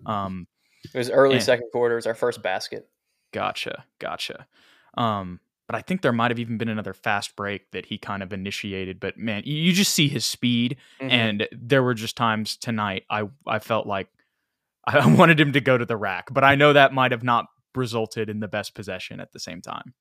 Um, 0.05 0.47
it 0.93 0.97
was 0.97 1.09
early 1.09 1.35
and, 1.35 1.43
second 1.43 1.69
quarter. 1.71 1.95
It 1.95 1.97
was 1.97 2.07
our 2.07 2.15
first 2.15 2.41
basket. 2.41 2.87
Gotcha, 3.31 3.85
gotcha. 3.99 4.47
Um, 4.95 5.39
but 5.69 5.75
I 5.75 5.83
think 5.83 6.01
there 6.01 6.11
might 6.11 6.31
have 6.31 6.39
even 6.39 6.57
been 6.57 6.67
another 6.67 6.95
fast 6.95 7.35
break 7.35 7.69
that 7.73 7.85
he 7.85 7.99
kind 7.99 8.23
of 8.23 8.33
initiated. 8.33 8.99
But 8.99 9.19
man, 9.19 9.43
you, 9.45 9.71
just 9.71 9.93
see 9.93 10.07
his 10.07 10.25
speed, 10.25 10.77
mm-hmm. 10.99 11.11
and 11.11 11.47
there 11.51 11.83
were 11.83 11.93
just 11.93 12.17
times 12.17 12.57
tonight 12.57 13.03
I 13.07 13.25
I 13.45 13.59
felt 13.59 13.85
like 13.85 14.07
I 14.87 15.05
wanted 15.13 15.39
him 15.39 15.53
to 15.53 15.61
go 15.61 15.77
to 15.77 15.85
the 15.85 15.95
rack, 15.95 16.29
but 16.33 16.43
I 16.43 16.55
know 16.55 16.73
that 16.73 16.91
might 16.91 17.11
have 17.11 17.21
not 17.21 17.45
resulted 17.75 18.31
in 18.31 18.39
the 18.39 18.47
best 18.47 18.73
possession 18.73 19.19
at 19.19 19.31
the 19.31 19.39
same 19.39 19.61
time. 19.61 19.93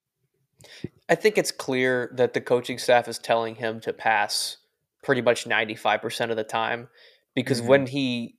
I 1.07 1.15
think 1.15 1.37
it's 1.37 1.53
clear 1.53 2.11
that 2.15 2.33
the 2.33 2.41
coaching 2.41 2.79
staff 2.79 3.07
is 3.07 3.19
telling 3.19 3.57
him 3.57 3.79
to 3.81 3.93
pass 3.93 4.57
pretty 5.05 5.21
much 5.21 5.45
95% 5.45 6.31
of 6.31 6.37
the 6.39 6.45
time 6.45 6.89
because 7.35 7.59
mm-hmm. 7.61 7.69
when 7.69 7.87
he 7.89 8.37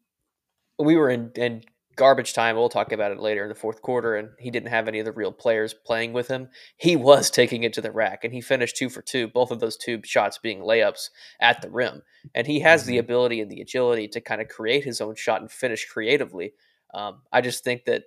we 0.79 0.95
were 0.95 1.11
in, 1.11 1.31
in 1.35 1.61
garbage 1.99 2.33
time 2.33 2.55
we'll 2.55 2.69
talk 2.69 2.91
about 2.91 3.11
it 3.11 3.19
later 3.19 3.43
in 3.43 3.49
the 3.49 3.55
fourth 3.55 3.81
quarter 3.81 4.15
and 4.15 4.29
he 4.39 4.49
didn't 4.49 4.69
have 4.69 4.87
any 4.87 4.99
of 4.99 5.05
the 5.05 5.11
real 5.11 5.31
players 5.31 5.75
playing 5.85 6.13
with 6.13 6.27
him 6.29 6.47
he 6.77 6.95
was 6.95 7.29
taking 7.31 7.63
it 7.63 7.73
to 7.73 7.81
the 7.81 7.91
rack 7.91 8.23
and 8.23 8.33
he 8.33 8.41
finished 8.41 8.75
two 8.75 8.89
for 8.89 9.01
two 9.01 9.27
both 9.27 9.51
of 9.51 9.59
those 9.59 9.77
two 9.77 10.01
shots 10.03 10.37
being 10.37 10.61
layups 10.61 11.09
at 11.39 11.61
the 11.61 11.69
rim 11.69 12.01
and 12.33 12.47
he 12.47 12.61
has 12.61 12.81
mm-hmm. 12.81 12.91
the 12.91 12.97
ability 12.97 13.41
and 13.41 13.51
the 13.51 13.61
agility 13.61 14.07
to 14.07 14.21
kind 14.21 14.41
of 14.41 14.47
create 14.47 14.83
his 14.83 15.01
own 15.01 15.15
shot 15.15 15.41
and 15.41 15.51
finish 15.51 15.85
creatively 15.85 16.53
um, 16.93 17.19
i 17.31 17.41
just 17.41 17.63
think 17.63 17.85
that 17.85 18.03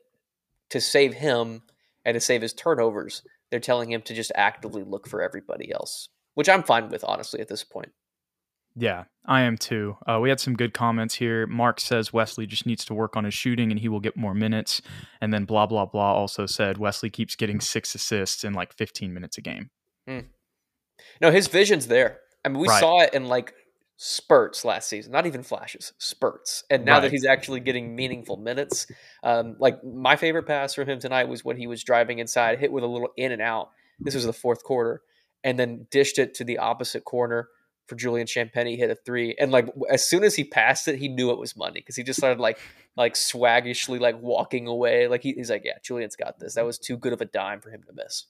to 0.70 0.80
save 0.80 1.14
him 1.14 1.62
and 2.04 2.14
to 2.14 2.20
save 2.20 2.42
his 2.42 2.54
turnovers 2.54 3.22
they're 3.52 3.61
telling 3.61 3.92
him 3.92 4.00
to 4.02 4.14
just 4.14 4.32
actively 4.34 4.82
look 4.82 5.06
for 5.06 5.20
everybody 5.20 5.70
else, 5.70 6.08
which 6.32 6.49
I'm 6.49 6.62
fine 6.62 6.88
with, 6.88 7.04
honestly, 7.06 7.38
at 7.38 7.49
this 7.49 7.64
point. 7.64 7.92
Yeah, 8.75 9.05
I 9.26 9.43
am 9.43 9.57
too. 9.57 9.97
Uh, 10.07 10.19
we 10.21 10.29
had 10.29 10.41
some 10.41 10.55
good 10.55 10.73
comments 10.73 11.14
here. 11.14 11.47
Mark 11.47 11.79
says 11.79 12.12
Wesley 12.12 12.47
just 12.47 12.67
needs 12.67 12.85
to 12.87 12.95
work 12.95 13.17
on 13.17 13.25
his 13.25 13.35
shooting 13.35 13.71
and 13.71 13.79
he 13.79 13.88
will 13.88 14.00
get 14.00 14.17
more 14.17 14.35
minutes. 14.35 14.81
And 15.21 15.33
then 15.33 15.45
blah, 15.45 15.67
blah, 15.67 15.87
blah 15.87 16.14
also 16.14 16.47
said 16.47 16.79
Wesley 16.79 17.11
keeps 17.11 17.37
getting 17.37 17.61
six 17.61 17.95
assists 17.95 18.45
in 18.45 18.55
like 18.55 18.73
15 18.73 19.12
minutes 19.12 19.38
a 19.38 19.43
game. 19.43 19.71
Mm. 20.09 20.26
No, 21.21 21.31
his 21.31 21.49
vision's 21.49 21.87
there. 21.87 22.21
I 22.45 22.49
mean, 22.49 22.61
we 22.61 22.69
right. 22.69 22.81
saw 22.81 23.00
it 23.00 23.14
in 23.14 23.26
like 23.26 23.55
spurts 23.97 24.64
last 24.64 24.88
season, 24.88 25.12
not 25.12 25.26
even 25.26 25.43
flashes, 25.43 25.93
spurts. 25.99 26.64
And 26.71 26.85
now 26.85 26.95
right. 26.95 27.02
that 27.02 27.12
he's 27.12 27.26
actually 27.26 27.61
getting 27.61 27.95
meaningful 27.95 28.37
minutes, 28.37 28.87
um, 29.23 29.57
like 29.61 29.85
my 29.85 30.17
favorite 30.17 30.45
pass 30.45 30.75
from 30.75 30.88
him 30.88 30.99
tonight 30.99 31.29
was 31.29 31.45
when 31.45 31.57
he 31.57 31.67
was 31.67 31.85
driving 31.85 32.19
inside, 32.19 32.59
hit 32.59 32.73
with 32.73 32.85
a 32.85 32.88
little 32.88 33.11
in 33.17 33.33
and 33.33 33.43
out. 33.43 33.71
This 34.00 34.14
was 34.14 34.25
the 34.25 34.33
fourth 34.33 34.64
quarter, 34.64 35.02
and 35.45 35.57
then 35.59 35.87
dished 35.91 36.19
it 36.19 36.35
to 36.35 36.45
the 36.45 36.59
opposite 36.59 37.05
corner 37.05 37.49
for 37.86 37.96
Julian 37.96 38.26
Champagnie. 38.26 38.76
Hit 38.76 38.90
a 38.90 38.94
three, 38.94 39.34
and 39.38 39.50
like 39.52 39.68
as 39.90 40.08
soon 40.08 40.24
as 40.24 40.34
he 40.34 40.44
passed 40.44 40.88
it, 40.88 40.98
he 40.98 41.08
knew 41.08 41.30
it 41.30 41.38
was 41.38 41.56
money 41.56 41.80
because 41.80 41.96
he 41.96 42.02
just 42.02 42.18
started 42.18 42.40
like 42.40 42.58
like 42.96 43.16
swaggishly 43.16 43.98
like 43.98 44.20
walking 44.20 44.66
away. 44.66 45.08
Like 45.08 45.22
he, 45.22 45.32
he's 45.32 45.50
like, 45.50 45.62
yeah, 45.64 45.78
Julian's 45.82 46.16
got 46.16 46.38
this. 46.38 46.54
That 46.54 46.64
was 46.64 46.78
too 46.78 46.96
good 46.96 47.12
of 47.12 47.20
a 47.20 47.26
dime 47.26 47.60
for 47.60 47.70
him 47.70 47.82
to 47.86 47.92
miss. 47.92 48.24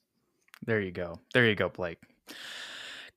There 0.64 0.80
you 0.80 0.92
go. 0.92 1.21
There 1.35 1.47
you 1.47 1.54
go, 1.54 1.68
Blake. 1.68 1.99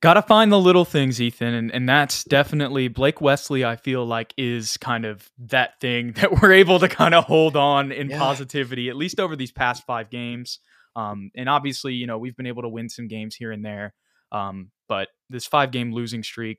Gotta 0.02 0.20
find 0.20 0.52
the 0.52 0.60
little 0.60 0.84
things, 0.84 1.22
Ethan. 1.22 1.54
And, 1.54 1.72
and 1.72 1.88
that's 1.88 2.22
definitely 2.24 2.88
Blake 2.88 3.20
Wesley, 3.20 3.64
I 3.64 3.76
feel 3.76 4.04
like, 4.04 4.34
is 4.36 4.76
kind 4.76 5.06
of 5.06 5.30
that 5.38 5.80
thing 5.80 6.12
that 6.16 6.40
we're 6.40 6.52
able 6.52 6.78
to 6.80 6.88
kind 6.88 7.14
of 7.14 7.24
hold 7.24 7.56
on 7.56 7.92
in 7.92 8.10
yeah. 8.10 8.18
positivity, 8.18 8.88
at 8.90 8.96
least 8.96 9.18
over 9.20 9.36
these 9.36 9.52
past 9.52 9.84
five 9.86 10.10
games. 10.10 10.58
Um, 10.94 11.30
and 11.34 11.48
obviously, 11.48 11.94
you 11.94 12.06
know, 12.06 12.18
we've 12.18 12.36
been 12.36 12.46
able 12.46 12.62
to 12.62 12.68
win 12.68 12.88
some 12.88 13.08
games 13.08 13.34
here 13.36 13.52
and 13.52 13.64
there. 13.64 13.94
Um, 14.32 14.70
but 14.88 15.08
this 15.28 15.46
five 15.46 15.70
game 15.70 15.92
losing 15.92 16.22
streak, 16.22 16.58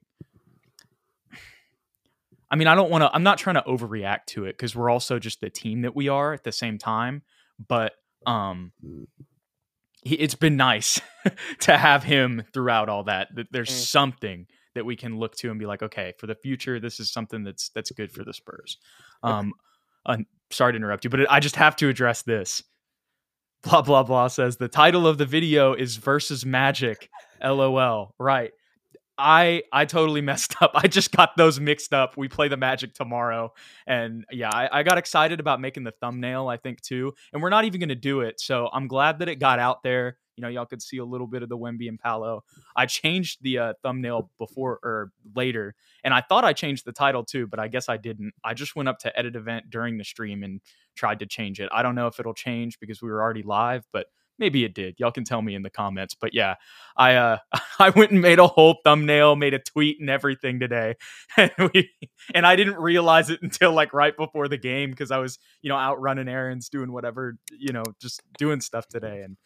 I 2.49 2.55
mean, 2.55 2.67
I 2.67 2.75
don't 2.75 2.89
want 2.89 3.03
to, 3.03 3.13
I'm 3.13 3.23
not 3.23 3.37
trying 3.37 3.55
to 3.55 3.63
overreact 3.63 4.25
to 4.27 4.45
it 4.45 4.53
because 4.53 4.75
we're 4.75 4.89
also 4.89 5.19
just 5.19 5.41
the 5.41 5.49
team 5.49 5.81
that 5.81 5.95
we 5.95 6.07
are 6.07 6.33
at 6.33 6.43
the 6.43 6.51
same 6.51 6.77
time. 6.77 7.23
But 7.67 7.93
um, 8.25 8.71
he, 10.03 10.15
it's 10.15 10.35
been 10.35 10.55
nice 10.55 11.01
to 11.61 11.77
have 11.77 12.03
him 12.03 12.43
throughout 12.53 12.89
all 12.89 13.03
that. 13.03 13.29
That 13.35 13.47
there's 13.51 13.69
mm. 13.69 13.85
something 13.85 14.47
that 14.75 14.85
we 14.85 14.95
can 14.95 15.17
look 15.17 15.35
to 15.37 15.49
and 15.49 15.59
be 15.59 15.65
like, 15.65 15.81
okay, 15.81 16.13
for 16.19 16.27
the 16.27 16.35
future, 16.35 16.79
this 16.79 16.99
is 16.99 17.11
something 17.11 17.43
that's 17.43 17.69
that's 17.69 17.91
good 17.91 18.11
for 18.11 18.23
the 18.23 18.33
Spurs. 18.33 18.77
Um, 19.23 19.53
uh, 20.05 20.17
sorry 20.51 20.73
to 20.73 20.77
interrupt 20.77 21.03
you, 21.03 21.09
but 21.09 21.29
I 21.29 21.39
just 21.39 21.55
have 21.57 21.75
to 21.77 21.89
address 21.89 22.21
this. 22.21 22.63
Blah 23.67 23.81
blah 23.81 24.03
blah 24.03 24.29
says 24.29 24.55
the 24.55 24.69
title 24.69 25.05
of 25.05 25.17
the 25.17 25.25
video 25.25 25.73
is 25.73 25.97
versus 25.97 26.45
Magic. 26.45 27.09
LOL. 27.43 28.15
Right. 28.17 28.51
I 29.17 29.63
I 29.73 29.83
totally 29.83 30.21
messed 30.31 30.55
up. 30.61 30.71
I 30.73 30.87
just 30.87 31.11
got 31.11 31.35
those 31.35 31.59
mixed 31.59 31.93
up. 31.93 32.15
We 32.15 32.29
play 32.29 32.47
the 32.47 32.55
Magic 32.55 32.93
tomorrow, 32.93 33.51
and 33.85 34.23
yeah, 34.31 34.51
I, 34.53 34.69
I 34.71 34.83
got 34.83 34.97
excited 34.97 35.41
about 35.41 35.59
making 35.59 35.83
the 35.83 35.91
thumbnail. 35.91 36.47
I 36.47 36.55
think 36.55 36.79
too, 36.79 37.13
and 37.33 37.41
we're 37.41 37.49
not 37.49 37.65
even 37.65 37.79
to 37.89 37.95
do 37.95 38.21
it. 38.21 38.39
So 38.39 38.69
I'm 38.71 38.87
glad 38.87 39.19
that 39.19 39.27
it 39.27 39.35
got 39.35 39.59
out 39.59 39.83
there. 39.83 40.17
You 40.37 40.43
know, 40.43 40.47
y'all 40.49 40.65
could 40.65 40.81
see 40.81 40.97
a 40.97 41.05
little 41.05 41.27
bit 41.27 41.43
of 41.43 41.49
the 41.49 41.57
Wemby 41.57 41.89
and 41.89 41.99
Paolo. 41.99 42.43
I 42.75 42.85
changed 42.85 43.39
the 43.41 43.57
uh, 43.57 43.73
thumbnail 43.83 44.29
before 44.37 44.79
or 44.83 45.11
later, 45.35 45.75
and 46.03 46.13
I 46.13 46.21
thought 46.21 46.45
I 46.45 46.53
changed 46.53 46.85
the 46.85 46.93
title 46.93 47.23
too, 47.25 47.47
but 47.47 47.59
I 47.59 47.67
guess 47.67 47.89
I 47.89 47.97
didn't. 47.97 48.33
I 48.43 48.53
just 48.53 48.75
went 48.75 48.87
up 48.87 48.99
to 48.99 49.17
edit 49.19 49.35
event 49.35 49.69
during 49.69 49.97
the 49.97 50.03
stream 50.03 50.43
and 50.43 50.61
tried 50.95 51.19
to 51.19 51.25
change 51.25 51.59
it. 51.59 51.69
I 51.71 51.81
don't 51.81 51.95
know 51.95 52.07
if 52.07 52.19
it'll 52.19 52.33
change 52.33 52.79
because 52.79 53.01
we 53.01 53.09
were 53.09 53.21
already 53.21 53.43
live, 53.43 53.85
but 53.91 54.07
maybe 54.39 54.63
it 54.63 54.73
did. 54.73 54.95
Y'all 54.99 55.11
can 55.11 55.23
tell 55.23 55.41
me 55.41 55.55
in 55.55 55.63
the 55.63 55.69
comments. 55.69 56.15
But 56.15 56.33
yeah, 56.33 56.55
I 56.95 57.15
uh 57.15 57.37
I 57.79 57.89
went 57.89 58.11
and 58.11 58.21
made 58.21 58.39
a 58.39 58.47
whole 58.47 58.77
thumbnail, 58.83 59.35
made 59.35 59.53
a 59.53 59.59
tweet 59.59 59.99
and 59.99 60.09
everything 60.09 60.59
today. 60.59 60.95
And 61.37 61.51
we 61.73 61.91
and 62.33 62.47
I 62.47 62.55
didn't 62.55 62.77
realize 62.77 63.29
it 63.29 63.41
until 63.41 63.71
like 63.71 63.93
right 63.93 64.15
before 64.15 64.47
the 64.47 64.57
game 64.57 64.89
because 64.89 65.11
I 65.11 65.19
was, 65.19 65.37
you 65.61 65.69
know, 65.69 65.77
out 65.77 66.01
running 66.01 66.27
errands, 66.27 66.69
doing 66.69 66.91
whatever, 66.91 67.37
you 67.57 67.73
know, 67.73 67.83
just 68.01 68.21
doing 68.37 68.59
stuff 68.61 68.87
today. 68.87 69.21
And 69.21 69.37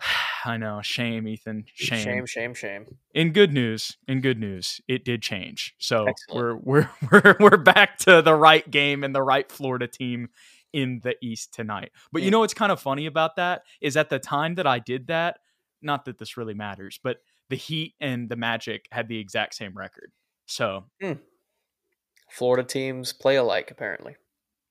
I 0.44 0.56
know, 0.56 0.80
shame, 0.82 1.26
Ethan. 1.26 1.64
Shame. 1.74 2.04
Shame, 2.04 2.26
shame, 2.26 2.54
shame. 2.54 2.96
In 3.14 3.32
good 3.32 3.52
news, 3.52 3.96
in 4.06 4.20
good 4.20 4.38
news, 4.38 4.80
it 4.88 5.04
did 5.04 5.22
change. 5.22 5.74
So 5.78 6.06
Excellent. 6.06 6.64
we're 6.64 6.88
we're 7.10 7.22
we're 7.24 7.36
we're 7.40 7.56
back 7.56 7.98
to 7.98 8.22
the 8.22 8.34
right 8.34 8.68
game 8.70 9.04
and 9.04 9.14
the 9.14 9.22
right 9.22 9.50
Florida 9.50 9.86
team 9.86 10.28
in 10.72 11.00
the 11.02 11.16
East 11.22 11.54
tonight. 11.54 11.90
But 12.12 12.22
you 12.22 12.30
know 12.30 12.40
what's 12.40 12.54
kind 12.54 12.72
of 12.72 12.80
funny 12.80 13.06
about 13.06 13.36
that 13.36 13.62
is 13.80 13.96
at 13.96 14.10
the 14.10 14.18
time 14.18 14.56
that 14.56 14.66
I 14.66 14.78
did 14.78 15.06
that, 15.08 15.38
not 15.82 16.04
that 16.04 16.18
this 16.18 16.36
really 16.36 16.54
matters, 16.54 17.00
but 17.02 17.18
the 17.48 17.56
Heat 17.56 17.94
and 18.00 18.28
the 18.28 18.36
Magic 18.36 18.86
had 18.92 19.08
the 19.08 19.18
exact 19.18 19.54
same 19.54 19.76
record. 19.76 20.12
So 20.46 20.84
mm. 21.02 21.18
Florida 22.30 22.64
teams 22.64 23.12
play 23.12 23.36
alike 23.36 23.70
apparently. 23.70 24.16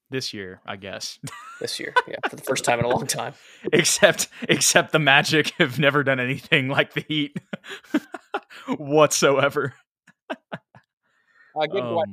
This 0.09 0.33
year, 0.33 0.61
I 0.65 0.77
guess. 0.77 1.19
This 1.59 1.79
year, 1.79 1.93
yeah, 2.07 2.15
for 2.29 2.37
the 2.37 2.41
first 2.41 2.63
time 2.63 2.79
in 2.79 2.85
a 2.85 2.87
long 2.87 3.07
time. 3.07 3.33
except 3.73 4.29
except 4.43 4.93
the 4.93 4.99
Magic 4.99 5.49
have 5.57 5.79
never 5.79 6.03
done 6.03 6.19
anything 6.19 6.69
like 6.69 6.93
the 6.93 7.01
Heat 7.01 7.37
whatsoever. 8.77 9.73
I 10.29 11.67
give 11.67 11.83
my. 11.83 12.03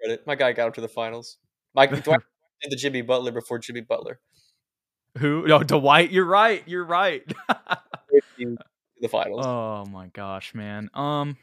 credit. 0.00 0.26
My 0.26 0.34
guy 0.34 0.52
got 0.52 0.68
him 0.68 0.72
to 0.74 0.80
the 0.80 0.88
finals. 0.88 1.36
Mike, 1.74 1.90
Dwight 2.02 2.20
the 2.70 2.76
Jimmy 2.76 3.02
Butler 3.02 3.32
before 3.32 3.58
Jimmy 3.58 3.80
Butler. 3.80 4.20
Who? 5.18 5.50
Oh, 5.52 5.62
Dwight. 5.62 6.10
You're 6.10 6.24
right. 6.24 6.62
You're 6.66 6.84
right. 6.84 7.22
the 8.38 9.08
finals. 9.08 9.44
Oh 9.44 9.84
my 9.90 10.06
gosh, 10.06 10.54
man. 10.54 10.88
Um. 10.94 11.36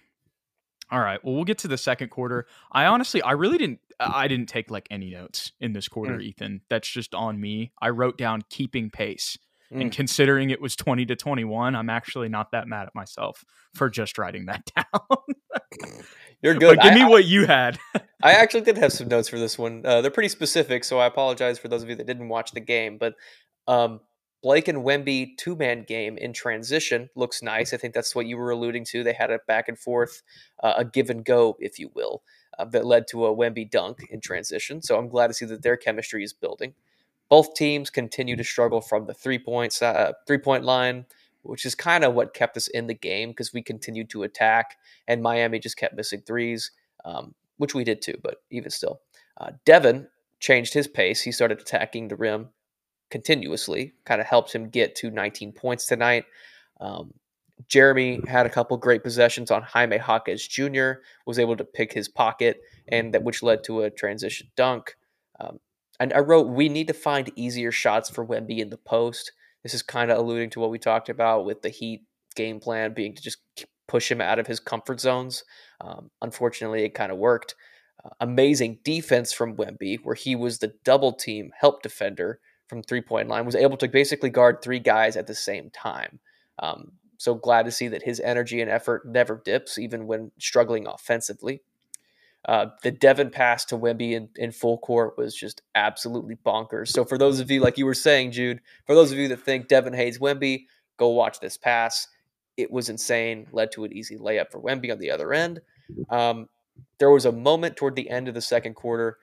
All 0.91 0.99
right. 0.99 1.23
Well, 1.23 1.35
we'll 1.35 1.43
get 1.43 1.59
to 1.59 1.67
the 1.67 1.77
second 1.77 2.09
quarter. 2.09 2.47
I 2.71 2.85
honestly, 2.85 3.21
I 3.21 3.31
really 3.33 3.57
didn't. 3.57 3.79
I 3.99 4.27
didn't 4.27 4.47
take 4.47 4.71
like 4.71 4.87
any 4.89 5.11
notes 5.11 5.51
in 5.59 5.73
this 5.73 5.87
quarter, 5.87 6.17
mm. 6.17 6.23
Ethan. 6.23 6.61
That's 6.69 6.87
just 6.87 7.13
on 7.13 7.39
me. 7.39 7.73
I 7.81 7.89
wrote 7.89 8.17
down 8.17 8.43
keeping 8.49 8.89
pace. 8.89 9.37
Mm. 9.73 9.81
And 9.81 9.91
considering 9.91 10.49
it 10.49 10.61
was 10.61 10.75
20 10.75 11.05
to 11.07 11.15
21, 11.15 11.75
I'm 11.75 11.89
actually 11.89 12.29
not 12.29 12.51
that 12.51 12.67
mad 12.67 12.87
at 12.87 12.95
myself 12.95 13.43
for 13.75 13.89
just 13.89 14.17
writing 14.17 14.45
that 14.45 14.63
down. 14.75 15.19
You're 16.41 16.55
good. 16.55 16.77
But 16.77 16.83
give 16.83 16.93
me 16.93 17.01
I, 17.01 17.09
what 17.09 17.25
you 17.25 17.45
had. 17.45 17.77
I 18.23 18.31
actually 18.33 18.61
did 18.61 18.77
have 18.77 18.93
some 18.93 19.09
notes 19.09 19.29
for 19.29 19.37
this 19.37 19.57
one. 19.57 19.85
Uh, 19.85 20.01
they're 20.01 20.11
pretty 20.11 20.29
specific, 20.29 20.83
so 20.83 20.99
I 20.99 21.05
apologize 21.05 21.59
for 21.59 21.67
those 21.67 21.83
of 21.83 21.89
you 21.89 21.95
that 21.95 22.07
didn't 22.07 22.29
watch 22.29 22.51
the 22.51 22.61
game. 22.61 22.97
But 22.97 23.15
um, 23.67 23.99
Blake 24.41 24.67
and 24.67 24.79
Wemby 24.79 25.37
two 25.37 25.55
man 25.55 25.83
game 25.83 26.17
in 26.17 26.33
transition 26.33 27.09
looks 27.15 27.41
nice. 27.41 27.73
I 27.73 27.77
think 27.77 27.93
that's 27.93 28.15
what 28.15 28.25
you 28.25 28.37
were 28.37 28.51
alluding 28.51 28.85
to. 28.85 29.03
They 29.03 29.13
had 29.13 29.31
a 29.31 29.39
back 29.47 29.67
and 29.67 29.77
forth, 29.77 30.21
uh, 30.63 30.75
a 30.77 30.85
give 30.85 31.09
and 31.09 31.25
go, 31.25 31.57
if 31.59 31.77
you 31.79 31.91
will, 31.93 32.23
uh, 32.57 32.65
that 32.65 32.85
led 32.85 33.07
to 33.09 33.25
a 33.25 33.35
Wemby 33.35 33.69
dunk 33.69 34.07
in 34.09 34.21
transition. 34.21 34.81
So 34.81 34.97
I'm 34.97 35.09
glad 35.09 35.27
to 35.27 35.33
see 35.33 35.45
that 35.45 35.61
their 35.61 35.77
chemistry 35.77 36.23
is 36.23 36.33
building. 36.33 36.73
Both 37.29 37.53
teams 37.53 37.89
continue 37.89 38.35
to 38.35 38.43
struggle 38.43 38.81
from 38.81 39.05
the 39.05 39.13
three 39.13 39.39
points, 39.39 39.81
uh, 39.81 40.13
three 40.27 40.39
point 40.39 40.63
line 40.63 41.05
which 41.43 41.65
is 41.65 41.73
kind 41.73 42.03
of 42.03 42.13
what 42.13 42.33
kept 42.33 42.57
us 42.57 42.67
in 42.67 42.87
the 42.87 42.93
game 42.93 43.29
because 43.29 43.53
we 43.53 43.61
continued 43.61 44.09
to 44.09 44.23
attack 44.23 44.75
and 45.07 45.23
Miami 45.23 45.57
just 45.57 45.77
kept 45.77 45.95
missing 45.95 46.21
threes. 46.27 46.71
Um, 47.05 47.33
which 47.59 47.75
we 47.75 47.83
did 47.83 48.01
too, 48.01 48.15
but 48.23 48.37
even 48.49 48.71
still. 48.71 49.01
Uh, 49.37 49.51
Devin 49.65 50.07
changed 50.39 50.73
his 50.73 50.87
pace. 50.87 51.21
He 51.21 51.31
started 51.31 51.59
attacking 51.59 52.07
the 52.07 52.15
rim 52.15 52.49
continuously, 53.09 53.93
kind 54.05 54.21
of 54.21 54.27
helped 54.27 54.53
him 54.53 54.69
get 54.69 54.95
to 54.95 55.09
19 55.09 55.51
points 55.53 55.87
tonight. 55.87 56.25
Um, 56.79 57.13
Jeremy 57.67 58.21
had 58.27 58.45
a 58.45 58.49
couple 58.49 58.77
great 58.77 59.03
possessions 59.03 59.51
on 59.51 59.61
Jaime 59.61 59.97
Jaquez 59.97 60.47
Jr., 60.47 60.91
was 61.25 61.39
able 61.39 61.57
to 61.57 61.65
pick 61.65 61.91
his 61.91 62.07
pocket, 62.07 62.61
and 62.87 63.13
that 63.13 63.23
which 63.23 63.43
led 63.43 63.63
to 63.65 63.81
a 63.81 63.89
transition 63.89 64.47
dunk. 64.55 64.95
Um, 65.39 65.59
and 65.99 66.13
I 66.13 66.19
wrote, 66.19 66.47
we 66.47 66.69
need 66.69 66.87
to 66.87 66.93
find 66.93 67.31
easier 67.35 67.71
shots 67.71 68.09
for 68.09 68.25
Wemby 68.25 68.59
in 68.59 68.69
the 68.69 68.77
post. 68.77 69.33
This 69.63 69.73
is 69.73 69.83
kind 69.83 70.09
of 70.09 70.17
alluding 70.17 70.51
to 70.51 70.59
what 70.59 70.69
we 70.69 70.79
talked 70.79 71.09
about 71.09 71.45
with 71.45 71.61
the 71.61 71.69
Heat 71.69 72.03
game 72.35 72.59
plan 72.59 72.93
being 72.93 73.13
to 73.15 73.21
just 73.21 73.39
push 73.87 74.09
him 74.09 74.21
out 74.21 74.39
of 74.39 74.47
his 74.47 74.61
comfort 74.61 75.01
zones. 75.01 75.43
Um, 75.81 76.09
unfortunately, 76.21 76.85
it 76.85 76.93
kind 76.93 77.11
of 77.11 77.17
worked. 77.17 77.55
Uh, 78.05 78.09
amazing 78.21 78.79
defense 78.85 79.33
from 79.33 79.57
Wemby, 79.57 79.99
where 80.03 80.15
he 80.15 80.35
was 80.35 80.59
the 80.59 80.73
double 80.85 81.11
team 81.11 81.51
help 81.59 81.81
defender 81.81 82.39
from 82.69 82.83
three 82.83 83.01
point 83.01 83.27
line, 83.27 83.45
was 83.45 83.55
able 83.55 83.77
to 83.77 83.87
basically 83.87 84.29
guard 84.29 84.61
three 84.61 84.79
guys 84.79 85.17
at 85.17 85.27
the 85.27 85.35
same 85.35 85.69
time. 85.71 86.19
Um, 86.59 86.93
so 87.17 87.35
glad 87.35 87.65
to 87.65 87.71
see 87.71 87.89
that 87.89 88.03
his 88.03 88.21
energy 88.21 88.61
and 88.61 88.71
effort 88.71 89.05
never 89.05 89.41
dips, 89.43 89.77
even 89.77 90.07
when 90.07 90.31
struggling 90.39 90.87
offensively. 90.87 91.61
Uh, 92.45 92.67
the 92.83 92.91
Devin 92.91 93.31
pass 93.31 93.65
to 93.65 93.77
Wemby 93.77 94.13
in, 94.13 94.29
in 94.37 94.51
full 94.53 94.77
court 94.77 95.17
was 95.17 95.35
just 95.35 95.61
absolutely 95.75 96.37
bonkers. 96.45 96.87
So 96.87 97.03
for 97.03 97.17
those 97.17 97.41
of 97.41 97.51
you, 97.51 97.59
like 97.59 97.77
you 97.77 97.85
were 97.85 97.93
saying, 97.93 98.31
Jude, 98.31 98.61
for 98.85 98.95
those 98.95 99.11
of 99.11 99.17
you 99.17 99.27
that 99.27 99.41
think 99.41 99.67
Devin 99.67 99.93
Hayes 99.93 100.19
Wemby, 100.19 100.65
go 100.95 101.09
watch 101.09 101.41
this 101.41 101.57
pass. 101.57 102.07
It 102.55 102.71
was 102.71 102.87
insane, 102.87 103.47
led 103.51 103.73
to 103.73 103.83
an 103.83 103.91
easy 103.91 104.17
layup 104.17 104.51
for 104.51 104.61
Wemby 104.61 104.91
on 104.91 104.99
the 104.99 105.11
other 105.11 105.33
end. 105.33 105.59
Um, 106.09 106.47
there 106.99 107.09
was 107.09 107.25
a 107.25 107.31
moment 107.31 107.75
toward 107.75 107.95
the 107.95 108.09
end 108.09 108.29
of 108.29 108.33
the 108.33 108.41
second 108.41 108.75
quarter, 108.75 109.17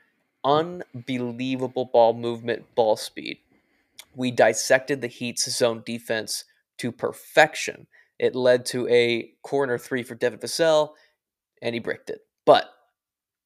unbelievable 0.46 1.86
ball 1.92 2.14
movement, 2.14 2.74
ball 2.74 2.96
speed. 2.96 3.38
We 4.14 4.30
dissected 4.30 5.02
the 5.02 5.08
Heat's 5.08 5.50
zone 5.50 5.82
defense 5.84 6.44
to 6.78 6.92
perfection. 6.92 7.86
It 8.18 8.34
led 8.34 8.64
to 8.66 8.88
a 8.88 9.32
corner 9.42 9.76
three 9.76 10.02
for 10.02 10.14
Devin 10.14 10.38
Vassell, 10.38 10.92
and 11.60 11.74
he 11.74 11.80
bricked 11.80 12.08
it. 12.08 12.20
But 12.46 12.70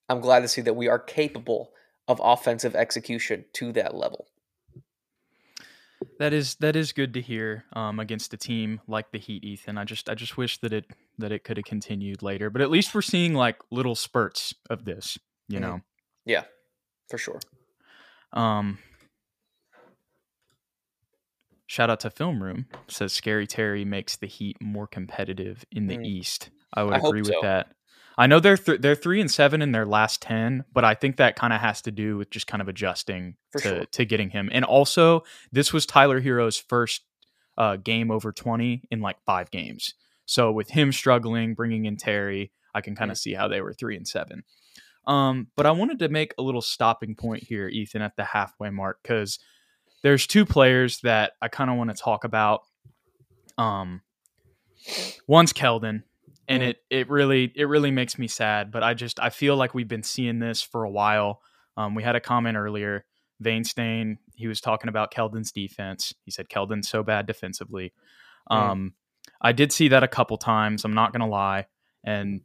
I'm 0.09 0.21
glad 0.21 0.41
to 0.41 0.49
see 0.49 0.61
that 0.61 0.77
we 0.77 0.89
are 0.89 0.99
capable 0.99 1.73
of 2.07 2.21
offensive 2.23 2.77
execution 2.77 3.47
to 3.55 3.73
that 3.73 3.95
level. 3.95 4.27
That 6.19 6.33
is 6.33 6.55
that 6.57 6.77
is 6.77 6.93
good 6.93 7.15
to 7.15 7.21
hear 7.21 7.65
um, 7.73 8.01
against 8.01 8.33
a 8.33 8.37
team 8.37 8.81
like 8.87 9.11
the 9.11 9.19
Heat, 9.19 9.45
Ethan. 9.45 9.77
I 9.77 9.85
just 9.85 10.09
I 10.09 10.15
just 10.15 10.37
wish 10.37 10.59
that 10.59 10.73
it 10.73 10.87
that 11.19 11.33
it 11.33 11.45
could 11.45 11.57
have 11.57 11.65
continued 11.65 12.23
later, 12.23 12.51
but 12.51 12.63
at 12.63 12.71
least 12.71 12.95
we're 12.95 13.03
seeing 13.03 13.35
like 13.35 13.59
little 13.71 13.95
spurts 13.95 14.55
of 14.69 14.85
this, 14.85 15.19
you 15.49 15.59
mm-hmm. 15.59 15.65
know. 15.65 15.81
Yeah, 16.25 16.45
for 17.11 17.19
sure. 17.19 17.41
Um, 18.33 18.79
shout 21.67 21.91
out 21.91 22.01
to 22.01 22.11
Film 22.11 22.43
Room 22.43 22.67
says 22.89 23.13
Scary 23.13 23.47
Terry 23.47 23.85
makes 23.85 24.17
the 24.17 24.27
Heat 24.27 24.57
more 24.63 24.87
competitive 24.87 25.65
in 25.73 25.89
the 25.89 25.99
mm. 25.99 26.07
East. 26.07 26.51
I 26.73 26.85
would 26.85 26.95
I 26.95 26.99
agree 26.99 27.23
with 27.23 27.33
so. 27.33 27.41
that. 27.43 27.75
I 28.17 28.27
know 28.27 28.39
they're 28.39 28.57
th- 28.57 28.81
they're 28.81 28.95
three 28.95 29.21
and 29.21 29.31
seven 29.31 29.63
in 29.63 29.73
their 29.73 29.87
last 29.87 30.23
ten, 30.23 30.65
but 30.73 30.85
I 30.85 30.95
think 30.95 31.17
that 31.17 31.37
kind 31.37 31.53
of 31.53 31.61
has 31.61 31.83
to 31.83 31.91
do 31.91 32.19
with 32.19 32.31
just 32.31 32.47
kind 32.47 32.61
of 32.61 32.69
adjusting 32.69 33.37
For 33.51 33.61
to 33.61 33.69
sure. 33.69 33.85
to 33.85 34.05
getting 34.05 34.31
him. 34.31 34.51
And 34.53 34.65
also, 34.65 35.25
this 35.51 35.73
was 35.73 35.87
Tyler 35.87 36.21
Herro's 36.21 36.59
first 36.59 37.03
uh, 37.57 37.77
game 37.77 38.11
over 38.11 38.31
twenty 38.31 38.83
in 38.91 39.01
like 39.01 39.17
five 39.25 39.51
games. 39.51 39.95
So 40.27 40.53
with 40.53 40.71
him 40.71 40.93
struggling, 40.93 41.55
bringing 41.55 41.87
in 41.87 41.97
Terry, 41.97 42.53
I 42.75 42.83
can 42.83 42.95
kind 42.95 43.11
of 43.11 43.19
see 43.19 43.35
how 43.35 43.49
they 43.49 43.61
were 43.61 43.73
three 43.73 43.97
and 43.97 44.07
seven. 44.07 44.45
Um, 45.07 45.49
but 45.57 45.67
I 45.67 45.71
wanted 45.71 45.99
to 46.01 46.09
make 46.09 46.35
a 46.39 46.43
little 46.43 46.61
stopping 46.61 47.15
point 47.15 47.43
here, 47.43 47.69
Ethan, 47.69 48.03
at 48.03 48.17
the 48.17 48.25
halfway 48.25 48.71
mark 48.71 48.99
because 49.03 49.39
there's 50.03 50.27
two 50.27 50.47
players 50.47 51.01
that 51.01 51.33
I 51.41 51.49
kind 51.49 51.71
of 51.71 51.77
want 51.77 51.91
to 51.91 51.97
talk 52.01 52.25
about. 52.25 52.63
Um, 53.59 54.03
one's 55.27 55.53
Keldon, 55.53 56.03
and 56.49 56.63
it 56.63 56.79
it 56.91 57.11
really 57.11 57.53
it 57.55 57.65
really 57.65 57.91
makes 57.91 58.19
me 58.19 58.29
sad. 58.29 58.71
But 58.71 58.83
I 58.83 58.95
just 58.95 59.21
I 59.21 59.31
feel 59.31 59.57
like 59.57 59.75
we've 59.75 59.89
been 59.89 60.03
seeing 60.03 60.39
this 60.39 60.63
for 60.63 60.85
a 60.85 60.91
while. 60.91 61.41
Um, 61.77 61.95
we 61.95 62.03
had 62.03 62.17
a 62.17 62.21
comment 62.21 62.57
earlier. 62.57 63.05
Vainstain, 63.43 64.19
he 64.35 64.49
was 64.49 64.61
talking 64.61 64.89
about 64.89 65.15
Keldon's 65.15 65.51
defense. 65.51 66.15
He 66.25 66.31
said 66.31 66.49
Keldon's 66.51 66.89
so 66.91 67.03
bad 67.03 67.27
defensively. 67.27 67.95
Um, 68.51 68.95
I 69.41 69.53
did 69.53 69.73
see 69.73 69.89
that 69.89 70.03
a 70.03 70.09
couple 70.09 70.37
times. 70.37 70.85
I'm 70.85 70.95
not 70.95 71.13
gonna 71.13 71.29
lie, 71.29 71.67
and 72.05 72.43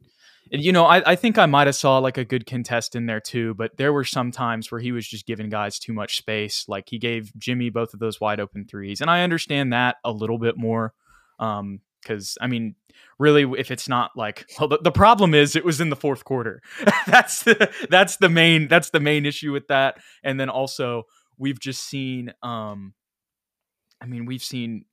you 0.50 0.72
know 0.72 0.84
I, 0.84 1.12
I 1.12 1.16
think 1.16 1.38
I 1.38 1.46
might 1.46 1.66
have 1.66 1.76
saw 1.76 1.98
like 1.98 2.18
a 2.18 2.24
good 2.24 2.46
contest 2.46 2.94
in 2.94 3.06
there 3.06 3.20
too. 3.20 3.54
But 3.54 3.76
there 3.76 3.92
were 3.92 4.04
some 4.04 4.30
times 4.30 4.70
where 4.70 4.80
he 4.80 4.92
was 4.92 5.06
just 5.06 5.26
giving 5.26 5.48
guys 5.48 5.78
too 5.78 5.92
much 5.92 6.16
space. 6.16 6.64
Like 6.68 6.84
he 6.88 6.98
gave 6.98 7.32
Jimmy 7.36 7.70
both 7.70 7.94
of 7.94 8.00
those 8.00 8.20
wide 8.20 8.40
open 8.40 8.66
threes, 8.66 9.00
and 9.00 9.10
I 9.10 9.22
understand 9.22 9.72
that 9.72 9.96
a 10.04 10.12
little 10.12 10.38
bit 10.38 10.56
more. 10.56 10.92
Um, 11.38 11.80
because 12.06 12.38
I 12.40 12.46
mean, 12.46 12.76
really, 13.18 13.42
if 13.58 13.70
it's 13.70 13.88
not 13.88 14.12
like, 14.16 14.48
well, 14.60 14.68
the, 14.68 14.78
the 14.78 14.92
problem 14.92 15.34
is 15.34 15.56
it 15.56 15.64
was 15.64 15.80
in 15.80 15.90
the 15.90 15.96
fourth 15.96 16.24
quarter. 16.24 16.62
that's 17.06 17.42
the 17.42 17.70
that's 17.90 18.16
the 18.16 18.28
main 18.28 18.68
that's 18.68 18.90
the 18.90 19.00
main 19.00 19.26
issue 19.26 19.52
with 19.52 19.66
that. 19.68 19.98
And 20.22 20.38
then 20.38 20.48
also 20.48 21.04
we've 21.36 21.60
just 21.60 21.84
seen, 21.84 22.32
um, 22.42 22.94
I 24.00 24.06
mean, 24.06 24.26
we've 24.26 24.42
seen 24.42 24.84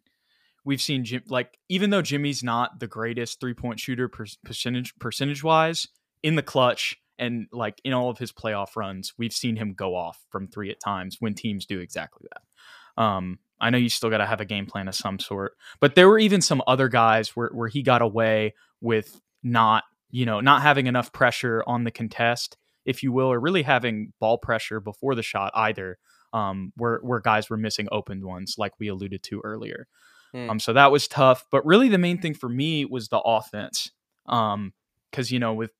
we've 0.65 0.81
seen 0.81 1.03
Jim 1.03 1.23
like 1.27 1.57
even 1.69 1.89
though 1.89 2.01
Jimmy's 2.01 2.43
not 2.43 2.79
the 2.79 2.87
greatest 2.87 3.39
three 3.39 3.53
point 3.53 3.79
shooter 3.79 4.07
per, 4.07 4.25
percentage 4.43 4.97
percentage 4.99 5.43
wise 5.43 5.87
in 6.21 6.35
the 6.35 6.43
clutch 6.43 6.95
and 7.19 7.47
like 7.51 7.79
in 7.83 7.93
all 7.93 8.09
of 8.09 8.17
his 8.17 8.31
playoff 8.31 8.75
runs, 8.75 9.13
we've 9.17 9.33
seen 9.33 9.55
him 9.55 9.73
go 9.73 9.95
off 9.95 10.19
from 10.29 10.47
three 10.47 10.71
at 10.71 10.79
times 10.79 11.17
when 11.19 11.33
teams 11.33 11.65
do 11.65 11.79
exactly 11.79 12.27
that. 12.31 13.01
Um, 13.01 13.39
I 13.59 13.69
know 13.69 13.77
you 13.77 13.89
still 13.89 14.09
got 14.09 14.17
to 14.17 14.25
have 14.25 14.41
a 14.41 14.45
game 14.45 14.65
plan 14.65 14.87
of 14.87 14.95
some 14.95 15.19
sort, 15.19 15.53
but 15.79 15.95
there 15.95 16.09
were 16.09 16.19
even 16.19 16.41
some 16.41 16.61
other 16.67 16.89
guys 16.89 17.29
where, 17.29 17.49
where 17.53 17.69
he 17.69 17.81
got 17.81 18.01
away 18.01 18.55
with 18.81 19.21
not, 19.41 19.83
you 20.11 20.25
know, 20.25 20.41
not 20.41 20.61
having 20.61 20.87
enough 20.87 21.13
pressure 21.13 21.63
on 21.65 21.83
the 21.83 21.91
contest, 21.91 22.57
if 22.85 23.03
you 23.03 23.11
will, 23.11 23.31
or 23.31 23.39
really 23.39 23.63
having 23.63 24.11
ball 24.19 24.37
pressure 24.37 24.79
before 24.79 25.15
the 25.15 25.23
shot 25.23 25.51
either, 25.55 25.97
um, 26.33 26.73
where, 26.75 26.99
where 27.03 27.19
guys 27.19 27.49
were 27.49 27.57
missing 27.57 27.87
opened 27.91 28.25
ones, 28.25 28.55
like 28.57 28.73
we 28.79 28.89
alluded 28.89 29.23
to 29.23 29.41
earlier. 29.43 29.87
Hmm. 30.33 30.49
Um, 30.49 30.59
so 30.59 30.73
that 30.73 30.91
was 30.91 31.07
tough. 31.07 31.45
But 31.51 31.65
really, 31.65 31.89
the 31.89 31.97
main 31.97 32.19
thing 32.19 32.33
for 32.33 32.49
me 32.49 32.85
was 32.85 33.09
the 33.09 33.19
offense. 33.19 33.91
Um, 34.25 34.73
because 35.11 35.31
you 35.31 35.39
know, 35.39 35.53
with 35.53 35.71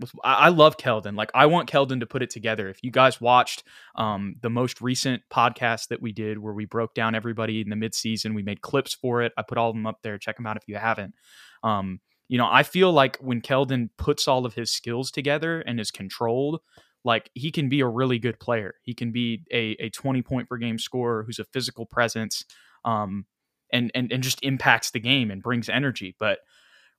with, 0.00 0.12
I 0.22 0.48
love 0.48 0.76
Keldon. 0.76 1.16
Like 1.16 1.30
I 1.34 1.46
want 1.46 1.70
Keldon 1.70 2.00
to 2.00 2.06
put 2.06 2.22
it 2.22 2.30
together. 2.30 2.68
If 2.68 2.82
you 2.82 2.90
guys 2.90 3.20
watched 3.20 3.64
um, 3.96 4.36
the 4.42 4.50
most 4.50 4.80
recent 4.80 5.22
podcast 5.30 5.88
that 5.88 6.00
we 6.00 6.12
did, 6.12 6.38
where 6.38 6.54
we 6.54 6.64
broke 6.64 6.94
down 6.94 7.14
everybody 7.14 7.60
in 7.60 7.68
the 7.68 7.76
midseason, 7.76 8.34
we 8.34 8.42
made 8.42 8.60
clips 8.60 8.94
for 8.94 9.22
it. 9.22 9.32
I 9.36 9.42
put 9.42 9.58
all 9.58 9.70
of 9.70 9.76
them 9.76 9.86
up 9.86 9.98
there. 10.02 10.18
Check 10.18 10.36
them 10.36 10.46
out 10.46 10.56
if 10.56 10.64
you 10.66 10.76
haven't. 10.76 11.14
Um, 11.62 12.00
you 12.28 12.38
know, 12.38 12.48
I 12.50 12.62
feel 12.62 12.92
like 12.92 13.16
when 13.20 13.40
Keldon 13.40 13.88
puts 13.96 14.28
all 14.28 14.46
of 14.46 14.54
his 14.54 14.70
skills 14.70 15.10
together 15.10 15.60
and 15.60 15.80
is 15.80 15.90
controlled, 15.90 16.60
like 17.04 17.30
he 17.34 17.50
can 17.50 17.68
be 17.68 17.80
a 17.80 17.86
really 17.86 18.18
good 18.18 18.38
player. 18.38 18.74
He 18.82 18.94
can 18.94 19.12
be 19.12 19.42
a, 19.50 19.76
a 19.80 19.90
20 19.90 20.22
point 20.22 20.48
per 20.48 20.58
game 20.58 20.78
scorer 20.78 21.24
who's 21.24 21.38
a 21.38 21.44
physical 21.44 21.86
presence 21.86 22.44
um, 22.84 23.24
and, 23.72 23.90
and, 23.94 24.12
and 24.12 24.22
just 24.22 24.38
impacts 24.42 24.90
the 24.90 25.00
game 25.00 25.30
and 25.30 25.42
brings 25.42 25.68
energy. 25.68 26.14
But 26.18 26.38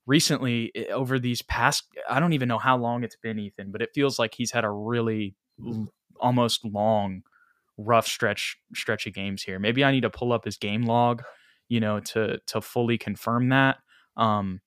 recently 0.10 0.72
eh, 0.76 0.92
over 0.92 1.20
these 1.20 1.42
past 1.44 1.84
I 2.10 2.20
don't 2.20 2.34
even 2.34 2.50
know 2.50 2.58
how 2.58 2.78
long 2.78 3.04
it's 3.04 3.16
been 3.16 3.40
Ethan, 3.40 3.72
but 3.72 3.82
it 3.82 3.92
feels 3.94 4.20
like 4.20 4.34
he's 4.36 4.52
had 4.52 4.66
a 4.66 4.70
really 4.70 5.36
almost 6.20 6.66
long 6.66 7.22
rough 7.78 8.08
stretch 8.08 8.58
stretch 8.74 9.08
of 9.08 9.14
games 9.14 9.44
here. 9.44 9.60
Maybe 9.60 9.84
I 9.84 9.92
need 9.92 10.02
to 10.02 10.10
pull 10.10 10.34
up 10.34 10.46
his 10.46 10.58
game 10.58 10.84
log, 10.84 11.24
you 11.70 11.80
know, 11.80 12.00
to 12.02 12.40
to 12.48 12.60
fully 12.60 12.98
confirm 12.98 13.50
that. 13.50 13.78
Um 14.18 14.62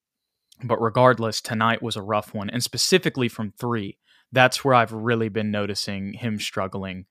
but 0.65 0.81
regardless, 0.81 1.41
tonight 1.41 1.83
was 1.83 1.97
a 1.97 2.03
rough 2.03 2.33
one 2.33 2.49
and 2.49 2.62
specifically 2.62 3.29
from 3.29 3.53
3. 3.59 3.99
That's 4.31 4.65
where 4.65 4.75
I've 4.75 4.93
really 4.93 5.29
been 5.29 5.51
noticing 5.51 6.12
him 6.15 6.38
struggling 6.38 7.07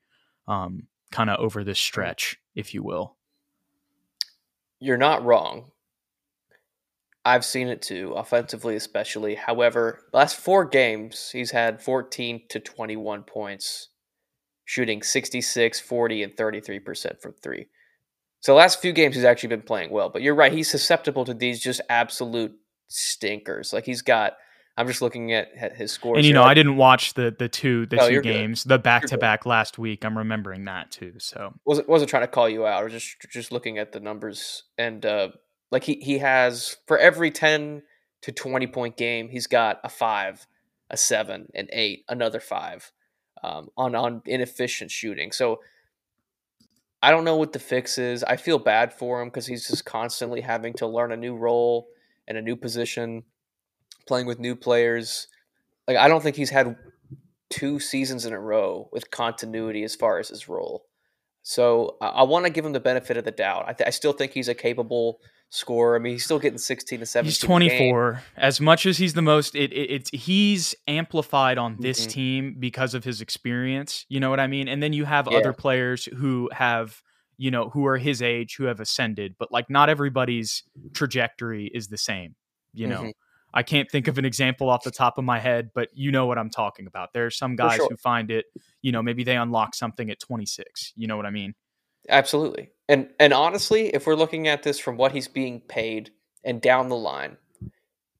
um 0.47 0.87
kind 1.11 1.29
of 1.29 1.39
over 1.39 1.63
this 1.63 1.79
stretch, 1.79 2.37
if 2.55 2.73
you 2.73 2.81
will. 2.81 3.17
You're 4.81 4.97
not 4.97 5.23
wrong. 5.23 5.71
I've 7.23 7.45
seen 7.45 7.67
it 7.67 7.83
too, 7.83 8.13
offensively 8.15 8.75
especially. 8.75 9.35
However, 9.35 9.99
last 10.11 10.37
four 10.37 10.65
games, 10.65 11.29
he's 11.31 11.51
had 11.51 11.83
14 11.83 12.41
to 12.49 12.59
21 12.59 13.21
points, 13.23 13.89
shooting 14.65 15.03
66, 15.03 15.79
40, 15.79 16.23
and 16.23 16.35
33% 16.35 17.21
from 17.21 17.33
three. 17.33 17.67
So, 18.39 18.55
last 18.55 18.81
few 18.81 18.91
games, 18.91 19.13
he's 19.13 19.23
actually 19.23 19.49
been 19.49 19.61
playing 19.61 19.91
well. 19.91 20.09
But 20.09 20.23
you're 20.23 20.33
right, 20.33 20.51
he's 20.51 20.71
susceptible 20.71 21.25
to 21.25 21.35
these 21.35 21.61
just 21.61 21.81
absolute 21.87 22.53
stinkers. 22.87 23.71
Like, 23.71 23.85
he's 23.85 24.01
got. 24.01 24.33
I'm 24.77 24.87
just 24.87 25.01
looking 25.01 25.33
at, 25.33 25.75
his 25.75 25.91
scores. 25.91 26.17
And 26.17 26.25
you 26.25 26.33
know, 26.33 26.43
I 26.43 26.53
didn't 26.53 26.77
watch 26.77 27.13
the 27.13 27.35
the 27.37 27.49
two 27.49 27.85
the 27.85 27.97
no, 27.97 28.09
two 28.09 28.21
games, 28.21 28.63
good. 28.63 28.69
the 28.69 28.79
back 28.79 29.03
to 29.07 29.17
back 29.17 29.45
last 29.45 29.77
week. 29.77 30.05
I'm 30.05 30.17
remembering 30.17 30.65
that 30.65 30.91
too. 30.91 31.13
So 31.17 31.53
wasn't 31.65 31.89
wasn't 31.89 32.09
trying 32.09 32.23
to 32.23 32.27
call 32.27 32.49
you 32.49 32.65
out. 32.65 32.79
I 32.79 32.83
was 32.83 32.93
just 32.93 33.17
just 33.29 33.51
looking 33.51 33.77
at 33.77 33.91
the 33.91 33.99
numbers 33.99 34.63
and 34.77 35.05
uh, 35.05 35.29
like 35.71 35.83
he 35.83 35.95
he 35.95 36.19
has 36.19 36.77
for 36.87 36.97
every 36.97 37.31
10 37.31 37.83
to 38.21 38.31
20 38.31 38.67
point 38.67 38.97
game, 38.97 39.29
he's 39.29 39.47
got 39.47 39.79
a 39.83 39.89
5, 39.89 40.47
a 40.89 40.97
seven, 40.97 41.47
an 41.55 41.67
eight, 41.71 42.05
another 42.07 42.39
five 42.39 42.91
um, 43.43 43.69
on 43.77 43.95
on 43.95 44.21
inefficient 44.25 44.91
shooting. 44.91 45.31
So 45.31 45.59
I 47.01 47.11
don't 47.11 47.23
know 47.23 47.37
what 47.37 47.53
the 47.53 47.59
fix 47.59 47.97
is. 47.97 48.23
I 48.23 48.35
feel 48.35 48.59
bad 48.59 48.93
for 48.93 49.21
him 49.21 49.29
because 49.29 49.47
he's 49.47 49.67
just 49.67 49.85
constantly 49.85 50.41
having 50.41 50.73
to 50.73 50.87
learn 50.87 51.11
a 51.11 51.17
new 51.17 51.35
role 51.35 51.87
and 52.27 52.37
a 52.37 52.41
new 52.41 52.55
position, 52.55 53.23
playing 54.07 54.27
with 54.27 54.39
new 54.39 54.55
players. 54.55 55.27
Like 55.87 55.97
I 55.97 56.07
don't 56.07 56.21
think 56.21 56.35
he's 56.35 56.49
had 56.49 56.75
two 57.49 57.79
seasons 57.79 58.25
in 58.25 58.33
a 58.33 58.39
row 58.39 58.89
with 58.91 59.11
continuity 59.11 59.83
as 59.83 59.95
far 59.95 60.19
as 60.19 60.29
his 60.29 60.47
role. 60.47 60.85
So 61.43 61.97
I, 62.01 62.07
I 62.07 62.23
want 62.23 62.45
to 62.45 62.51
give 62.51 62.65
him 62.65 62.71
the 62.71 62.79
benefit 62.79 63.17
of 63.17 63.25
the 63.25 63.31
doubt. 63.31 63.65
I, 63.67 63.73
th- 63.73 63.87
I, 63.87 63.91
still 63.91 64.13
think 64.13 64.31
he's 64.31 64.47
a 64.47 64.55
capable 64.55 65.19
scorer. 65.49 65.95
I 65.95 65.99
mean, 65.99 66.13
he's 66.13 66.23
still 66.23 66.39
getting 66.39 66.57
16 66.57 66.99
to 66.99 67.05
17. 67.05 67.27
He's 67.27 67.39
24. 67.39 68.21
As 68.37 68.61
much 68.61 68.85
as 68.85 68.97
he's 68.97 69.13
the 69.13 69.21
most, 69.21 69.55
it, 69.55 69.73
it, 69.73 69.91
it's 69.91 70.09
he's 70.11 70.75
amplified 70.87 71.57
on 71.57 71.77
this 71.79 72.01
mm-hmm. 72.01 72.09
team 72.09 72.55
because 72.59 72.93
of 72.93 73.03
his 73.03 73.21
experience. 73.21 74.05
You 74.07 74.19
know 74.19 74.29
what 74.29 74.39
I 74.39 74.47
mean? 74.47 74.67
And 74.67 74.81
then 74.81 74.93
you 74.93 75.05
have 75.05 75.27
yeah. 75.29 75.37
other 75.37 75.53
players 75.53 76.05
who 76.05 76.49
have, 76.53 77.01
you 77.37 77.51
know, 77.51 77.69
who 77.69 77.85
are 77.85 77.97
his 77.97 78.21
age 78.21 78.55
who 78.55 78.65
have 78.65 78.79
ascended, 78.79 79.35
but 79.37 79.51
like 79.51 79.69
not 79.69 79.89
everybody's 79.89 80.63
trajectory 80.93 81.69
is 81.73 81.87
the 81.87 81.97
same. 81.97 82.35
You 82.73 82.87
know. 82.87 83.01
Mm-hmm. 83.01 83.09
I 83.53 83.63
can't 83.63 83.89
think 83.89 84.07
of 84.07 84.17
an 84.17 84.25
example 84.25 84.69
off 84.69 84.83
the 84.83 84.91
top 84.91 85.17
of 85.17 85.23
my 85.23 85.39
head, 85.39 85.71
but 85.73 85.89
you 85.93 86.11
know 86.11 86.25
what 86.25 86.37
I'm 86.37 86.49
talking 86.49 86.87
about. 86.87 87.13
There 87.13 87.25
are 87.25 87.31
some 87.31 87.55
guys 87.55 87.77
sure. 87.77 87.87
who 87.89 87.97
find 87.97 88.31
it, 88.31 88.45
you 88.81 88.91
know, 88.91 89.01
maybe 89.01 89.23
they 89.23 89.35
unlock 89.35 89.75
something 89.75 90.09
at 90.09 90.19
26. 90.19 90.93
You 90.95 91.07
know 91.07 91.17
what 91.17 91.25
I 91.25 91.31
mean? 91.31 91.53
Absolutely. 92.09 92.69
And 92.87 93.09
and 93.19 93.33
honestly, 93.33 93.87
if 93.93 94.07
we're 94.07 94.15
looking 94.15 94.47
at 94.47 94.63
this 94.63 94.79
from 94.79 94.97
what 94.97 95.11
he's 95.11 95.27
being 95.27 95.61
paid 95.61 96.11
and 96.43 96.61
down 96.61 96.89
the 96.89 96.95
line, 96.95 97.37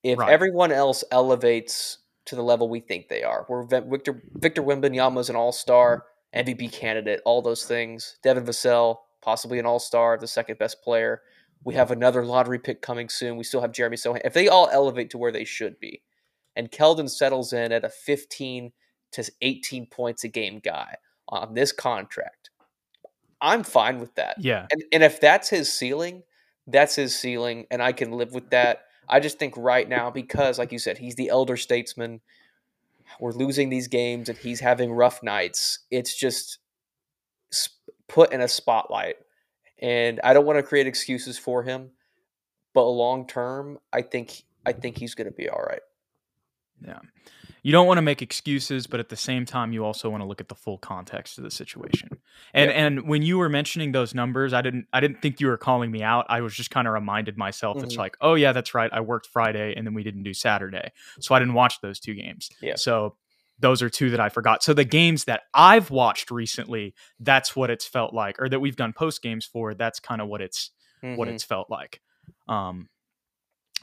if 0.04 0.20
right. 0.20 0.32
everyone 0.32 0.72
else 0.72 1.04
elevates 1.12 1.98
to 2.26 2.36
the 2.36 2.44
level 2.44 2.70
we 2.70 2.80
think 2.80 3.08
they 3.08 3.24
are, 3.24 3.46
where 3.48 3.64
Victor 3.64 4.22
Victor 4.36 4.62
Wembanyama 4.62 5.20
is 5.20 5.30
an 5.30 5.36
all-star, 5.36 6.06
MVP 6.36 6.72
candidate, 6.72 7.22
all 7.26 7.42
those 7.42 7.66
things, 7.66 8.18
Devin 8.24 8.46
Vassell 8.46 8.98
possibly 9.22 9.60
an 9.60 9.66
all-star, 9.66 10.18
the 10.18 10.28
second 10.28 10.58
best 10.58 10.82
player 10.82 11.22
we 11.64 11.76
have 11.76 11.92
another 11.92 12.26
lottery 12.26 12.60
pick 12.60 12.82
coming 12.82 13.10
soon. 13.10 13.38
We 13.38 13.44
still 13.44 13.62
have 13.62 13.72
Jeremy 13.72 13.98
Sochan. 13.98 14.22
If 14.26 14.34
they 14.34 14.48
all 14.48 14.70
elevate 14.72 15.12
to 15.12 15.18
where 15.18 15.32
they 15.32 15.46
should 15.46 15.80
be, 15.80 16.02
and 16.56 16.72
Keldon 16.72 17.10
settles 17.10 17.54
in 17.54 17.72
at 17.72 17.86
a 17.86 17.90
15 17.90 18.72
to 19.14 19.32
18 19.42 19.86
points 19.88 20.24
a 20.24 20.28
game 20.28 20.60
guy 20.60 20.96
on 21.30 21.54
this 21.54 21.72
contract, 21.72 22.50
I'm 23.42 23.64
fine 23.64 24.00
with 24.00 24.16
that. 24.16 24.36
Yeah. 24.40 24.68
And, 24.72 24.84
and 24.92 25.04
if 25.04 25.20
that's 25.20 25.50
his 25.50 25.72
ceiling, 25.72 26.24
that's 26.68 26.96
his 26.96 27.18
ceiling, 27.18 27.68
and 27.72 27.82
I 27.82 27.92
can 27.92 28.12
live 28.12 28.34
with 28.34 28.50
that. 28.52 28.86
I 29.08 29.20
just 29.20 29.40
think 29.40 29.56
right 29.58 29.88
now, 29.88 30.10
because, 30.10 30.58
like 30.58 30.72
you 30.72 30.80
said, 30.80 30.98
he's 30.98 31.16
the 31.16 31.30
elder 31.30 31.58
statesman, 31.58 32.22
we're 33.20 33.34
losing 33.34 33.70
these 33.70 33.88
games 33.88 34.30
and 34.30 34.38
he's 34.38 34.62
having 34.62 34.92
rough 34.92 35.22
nights. 35.22 35.80
It's 35.90 36.16
just 36.16 36.60
put 38.08 38.32
in 38.32 38.42
a 38.42 38.48
spotlight 38.48 39.18
and 39.82 40.20
I 40.24 40.34
don't 40.34 40.46
want 40.46 40.58
to 40.58 40.64
create 40.64 40.88
excuses 40.88 41.38
for 41.38 41.64
him, 41.64 41.92
but 42.74 42.86
long 42.86 43.28
term, 43.28 43.80
I 43.92 44.02
think 44.02 44.44
I 44.66 44.74
think 44.74 44.98
he's 44.98 45.16
going 45.16 45.28
to 45.28 45.34
be 45.34 45.50
all 45.50 45.62
right. 45.62 45.82
Yeah. 46.86 47.00
You 47.64 47.72
don't 47.72 47.86
want 47.86 48.00
to 48.00 48.02
make 48.02 48.24
excuses, 48.24 48.88
but 48.88 49.00
at 49.00 49.10
the 49.10 49.16
same 49.16 49.46
time, 49.46 49.72
you 49.72 49.86
also 49.86 50.10
want 50.10 50.22
to 50.22 50.28
look 50.28 50.42
at 50.42 50.50
the 50.50 50.56
full 50.56 50.80
context 50.80 51.38
of 51.38 51.44
the 51.44 51.52
situation. 51.52 52.10
And 52.56 52.72
yeah. 52.72 52.86
and 52.86 53.08
when 53.08 53.22
you 53.22 53.38
were 53.38 53.50
mentioning 53.50 53.92
those 53.92 54.16
numbers, 54.16 54.52
I 54.52 54.64
didn't 54.64 54.88
I 54.92 55.00
didn't 55.00 55.22
think 55.22 55.40
you 55.40 55.48
were 55.48 55.58
calling 55.58 55.92
me 55.92 56.02
out. 56.02 56.26
I 56.28 56.42
was 56.42 56.56
just 56.56 56.72
kind 56.72 56.88
of 56.88 56.94
reminded 56.94 57.38
myself. 57.38 57.78
Mm-hmm. 57.78 57.86
It's 57.86 57.98
like, 57.98 58.18
oh 58.20 58.34
yeah, 58.34 58.52
that's 58.52 58.74
right. 58.74 58.90
I 58.92 59.02
worked 59.02 59.28
Friday, 59.28 59.76
and 59.78 59.86
then 59.86 59.94
we 59.94 60.02
didn't 60.02 60.24
do 60.24 60.34
Saturday, 60.34 60.92
so 61.20 61.36
I 61.36 61.40
didn't 61.40 61.54
watch 61.54 61.82
those 61.82 62.00
two 62.00 62.16
games. 62.16 62.50
Yeah. 62.62 62.78
So 62.78 63.16
those 63.62 63.82
are 63.82 63.90
two 63.90 64.10
that 64.10 64.20
I 64.20 64.30
forgot. 64.30 64.64
So 64.64 64.74
the 64.74 64.84
games 64.84 65.26
that 65.26 65.44
I've 65.54 65.92
watched 65.92 66.32
recently, 66.32 66.94
that's 67.20 67.56
what 67.56 67.70
it's 67.70 67.86
felt 67.86 68.14
like, 68.14 68.42
or 68.42 68.50
that 68.50 68.60
we've 68.60 68.76
done 68.76 68.94
post 68.94 69.22
games 69.22 69.46
for. 69.46 69.74
That's 69.74 70.00
kind 70.00 70.22
of 70.22 70.28
what 70.28 70.42
it's 70.42 70.72
mm-hmm. 71.04 71.16
what 71.16 71.28
it's 71.28 71.44
felt 71.44 71.70
like. 71.70 72.02
Um, 72.48 72.90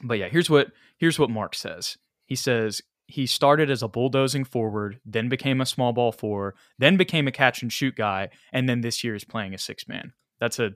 but 0.02 0.18
yeah, 0.18 0.28
here's 0.28 0.50
what 0.50 0.68
here's 0.98 1.18
what 1.18 1.30
Mark 1.30 1.54
says. 1.54 1.96
He 2.26 2.34
says 2.34 2.82
he 3.06 3.26
started 3.26 3.70
as 3.70 3.82
a 3.82 3.88
bulldozing 3.88 4.44
forward, 4.44 5.00
then 5.06 5.28
became 5.28 5.60
a 5.60 5.66
small 5.66 5.92
ball 5.92 6.12
four, 6.12 6.54
then 6.78 6.96
became 6.96 7.26
a 7.26 7.32
catch 7.32 7.62
and 7.62 7.72
shoot 7.72 7.96
guy, 7.96 8.28
and 8.52 8.68
then 8.68 8.82
this 8.82 9.02
year 9.02 9.14
is 9.14 9.24
playing 9.24 9.54
a 9.54 9.58
six 9.58 9.88
man. 9.88 10.12
That's 10.40 10.58
a 10.58 10.72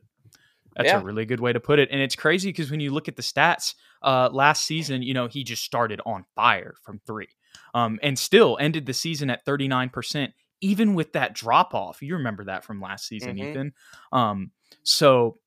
that's 0.76 0.88
yeah. 0.88 1.00
a 1.00 1.04
really 1.04 1.26
good 1.26 1.40
way 1.40 1.52
to 1.52 1.60
put 1.60 1.78
it. 1.78 1.90
And 1.90 2.00
it's 2.00 2.16
crazy 2.16 2.48
because 2.48 2.70
when 2.70 2.80
you 2.80 2.92
look 2.92 3.08
at 3.08 3.16
the 3.16 3.22
stats, 3.22 3.74
uh, 4.02 4.30
last 4.32 4.64
season, 4.64 5.02
you 5.02 5.12
know, 5.12 5.26
he 5.26 5.44
just 5.44 5.62
started 5.62 6.00
on 6.06 6.24
fire 6.34 6.74
from 6.82 7.00
three 7.06 7.28
um, 7.74 7.98
and 8.02 8.18
still 8.18 8.56
ended 8.60 8.86
the 8.86 8.94
season 8.94 9.30
at 9.30 9.44
39%, 9.44 10.32
even 10.60 10.94
with 10.94 11.12
that 11.12 11.34
drop 11.34 11.74
off. 11.74 12.02
You 12.02 12.16
remember 12.16 12.44
that 12.44 12.64
from 12.64 12.80
last 12.80 13.06
season, 13.06 13.36
mm-hmm. 13.36 13.50
Ethan. 13.50 13.72
Um, 14.12 14.50
so 14.84 15.38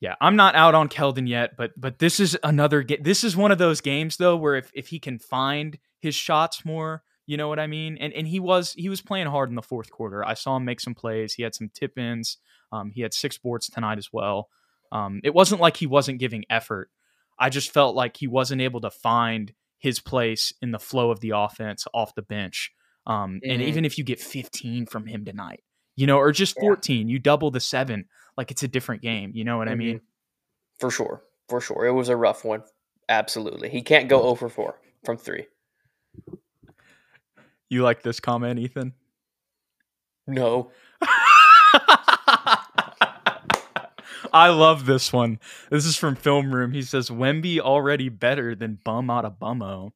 yeah, 0.00 0.14
I'm 0.20 0.36
not 0.36 0.54
out 0.54 0.74
on 0.74 0.88
Keldon 0.88 1.28
yet, 1.28 1.56
but 1.56 1.72
but 1.76 1.98
this 1.98 2.20
is 2.20 2.36
another 2.42 2.84
this 3.00 3.22
is 3.22 3.36
one 3.36 3.52
of 3.52 3.58
those 3.58 3.82
games 3.82 4.16
though 4.16 4.36
where 4.36 4.56
if 4.56 4.70
if 4.74 4.88
he 4.88 4.98
can 4.98 5.18
find 5.18 5.78
his 6.00 6.14
shots 6.14 6.64
more, 6.64 7.02
you 7.26 7.36
know 7.36 7.48
what 7.48 7.58
I 7.60 7.66
mean? 7.66 7.98
And 7.98 8.12
and 8.14 8.26
he 8.26 8.40
was 8.40 8.72
he 8.72 8.88
was 8.88 9.02
playing 9.02 9.26
hard 9.26 9.50
in 9.50 9.56
the 9.56 9.62
fourth 9.62 9.90
quarter. 9.90 10.24
I 10.24 10.34
saw 10.34 10.56
him 10.56 10.64
make 10.64 10.80
some 10.80 10.94
plays. 10.94 11.34
He 11.34 11.42
had 11.42 11.54
some 11.54 11.68
tip 11.72 11.98
ins. 11.98 12.38
Um, 12.72 12.92
he 12.92 13.02
had 13.02 13.12
six 13.12 13.36
boards 13.36 13.68
tonight 13.68 13.98
as 13.98 14.08
well. 14.10 14.48
Um, 14.90 15.20
it 15.22 15.34
wasn't 15.34 15.60
like 15.60 15.76
he 15.76 15.86
wasn't 15.86 16.18
giving 16.18 16.44
effort. 16.48 16.90
I 17.38 17.50
just 17.50 17.72
felt 17.72 17.94
like 17.94 18.16
he 18.16 18.26
wasn't 18.26 18.62
able 18.62 18.80
to 18.80 18.90
find 18.90 19.52
his 19.80 19.98
place 19.98 20.52
in 20.62 20.70
the 20.70 20.78
flow 20.78 21.10
of 21.10 21.20
the 21.20 21.32
offense 21.34 21.86
off 21.92 22.14
the 22.14 22.22
bench. 22.22 22.70
Um, 23.06 23.40
mm-hmm. 23.42 23.50
And 23.50 23.62
even 23.62 23.84
if 23.84 23.98
you 23.98 24.04
get 24.04 24.20
15 24.20 24.86
from 24.86 25.06
him 25.06 25.24
tonight, 25.24 25.64
you 25.96 26.06
know, 26.06 26.18
or 26.18 26.30
just 26.32 26.58
14, 26.60 27.08
yeah. 27.08 27.12
you 27.12 27.18
double 27.18 27.50
the 27.50 27.60
seven, 27.60 28.04
like 28.36 28.50
it's 28.50 28.62
a 28.62 28.68
different 28.68 29.02
game. 29.02 29.32
You 29.34 29.44
know 29.44 29.58
what 29.58 29.66
mm-hmm. 29.66 29.72
I 29.72 29.84
mean? 29.84 30.00
For 30.78 30.90
sure. 30.90 31.22
For 31.48 31.60
sure. 31.60 31.86
It 31.86 31.92
was 31.92 32.08
a 32.08 32.16
rough 32.16 32.44
one. 32.44 32.62
Absolutely. 33.08 33.70
He 33.70 33.82
can't 33.82 34.08
go 34.08 34.22
over 34.22 34.48
4 34.48 34.78
from 35.04 35.16
three. 35.16 35.46
You 37.68 37.82
like 37.82 38.02
this 38.02 38.20
comment, 38.20 38.58
Ethan? 38.58 38.94
No. 40.26 40.70
I 44.32 44.48
love 44.50 44.86
this 44.86 45.12
one. 45.12 45.38
This 45.70 45.84
is 45.84 45.96
from 45.96 46.16
Film 46.16 46.54
Room. 46.54 46.72
He 46.72 46.82
says 46.82 47.10
Wemby 47.10 47.58
already 47.58 48.08
better 48.08 48.54
than 48.54 48.78
Bum 48.84 49.10
out 49.10 49.24
of 49.24 49.38
Bummo. 49.38 49.92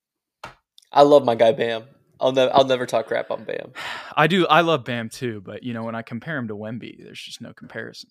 I 0.92 1.03
love 1.03 1.25
my 1.25 1.35
guy 1.35 1.53
Bam. 1.53 1.85
I'll 2.20 2.33
never 2.33 2.55
I'll 2.55 2.64
never 2.64 2.87
talk 2.87 3.07
crap 3.07 3.31
on 3.31 3.44
Bam. 3.44 3.73
I 4.16 4.27
do. 4.27 4.47
I 4.47 4.61
love 4.62 4.85
Bam 4.85 5.09
too, 5.09 5.40
but 5.44 5.62
you 5.62 5.75
know 5.75 5.83
when 5.83 5.94
I 5.94 6.03
compare 6.03 6.37
him 6.37 6.49
to 6.49 6.57
Wemby, 6.57 7.03
there's 7.05 7.20
just 7.20 7.40
no 7.40 7.53
comparison. 7.53 8.11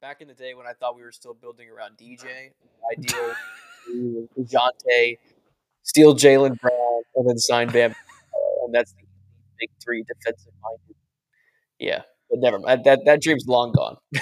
Back 0.00 0.20
in 0.20 0.28
the 0.28 0.34
day 0.34 0.54
when 0.54 0.66
I 0.66 0.72
thought 0.72 0.96
we 0.96 1.02
were 1.02 1.12
still 1.12 1.34
building 1.34 1.68
around 1.68 1.96
DJ, 1.96 2.50
ideal 2.90 3.34
Jante, 4.40 5.18
steal 5.82 6.14
Jaylen 6.14 6.60
Brown, 6.60 7.02
and 7.14 7.28
then 7.28 7.38
sign 7.38 7.68
Bam, 7.68 7.94
and 8.64 8.74
that's 8.74 8.92
the 8.92 9.02
big 9.60 9.70
three 9.82 10.04
defensive 10.04 10.52
minded. 10.62 10.96
Yeah, 11.78 12.02
but 12.30 12.40
never 12.40 12.58
mind. 12.58 12.84
That 12.84 13.00
that 13.04 13.22
dream's 13.22 13.46
long 13.46 13.72
gone. 13.72 13.96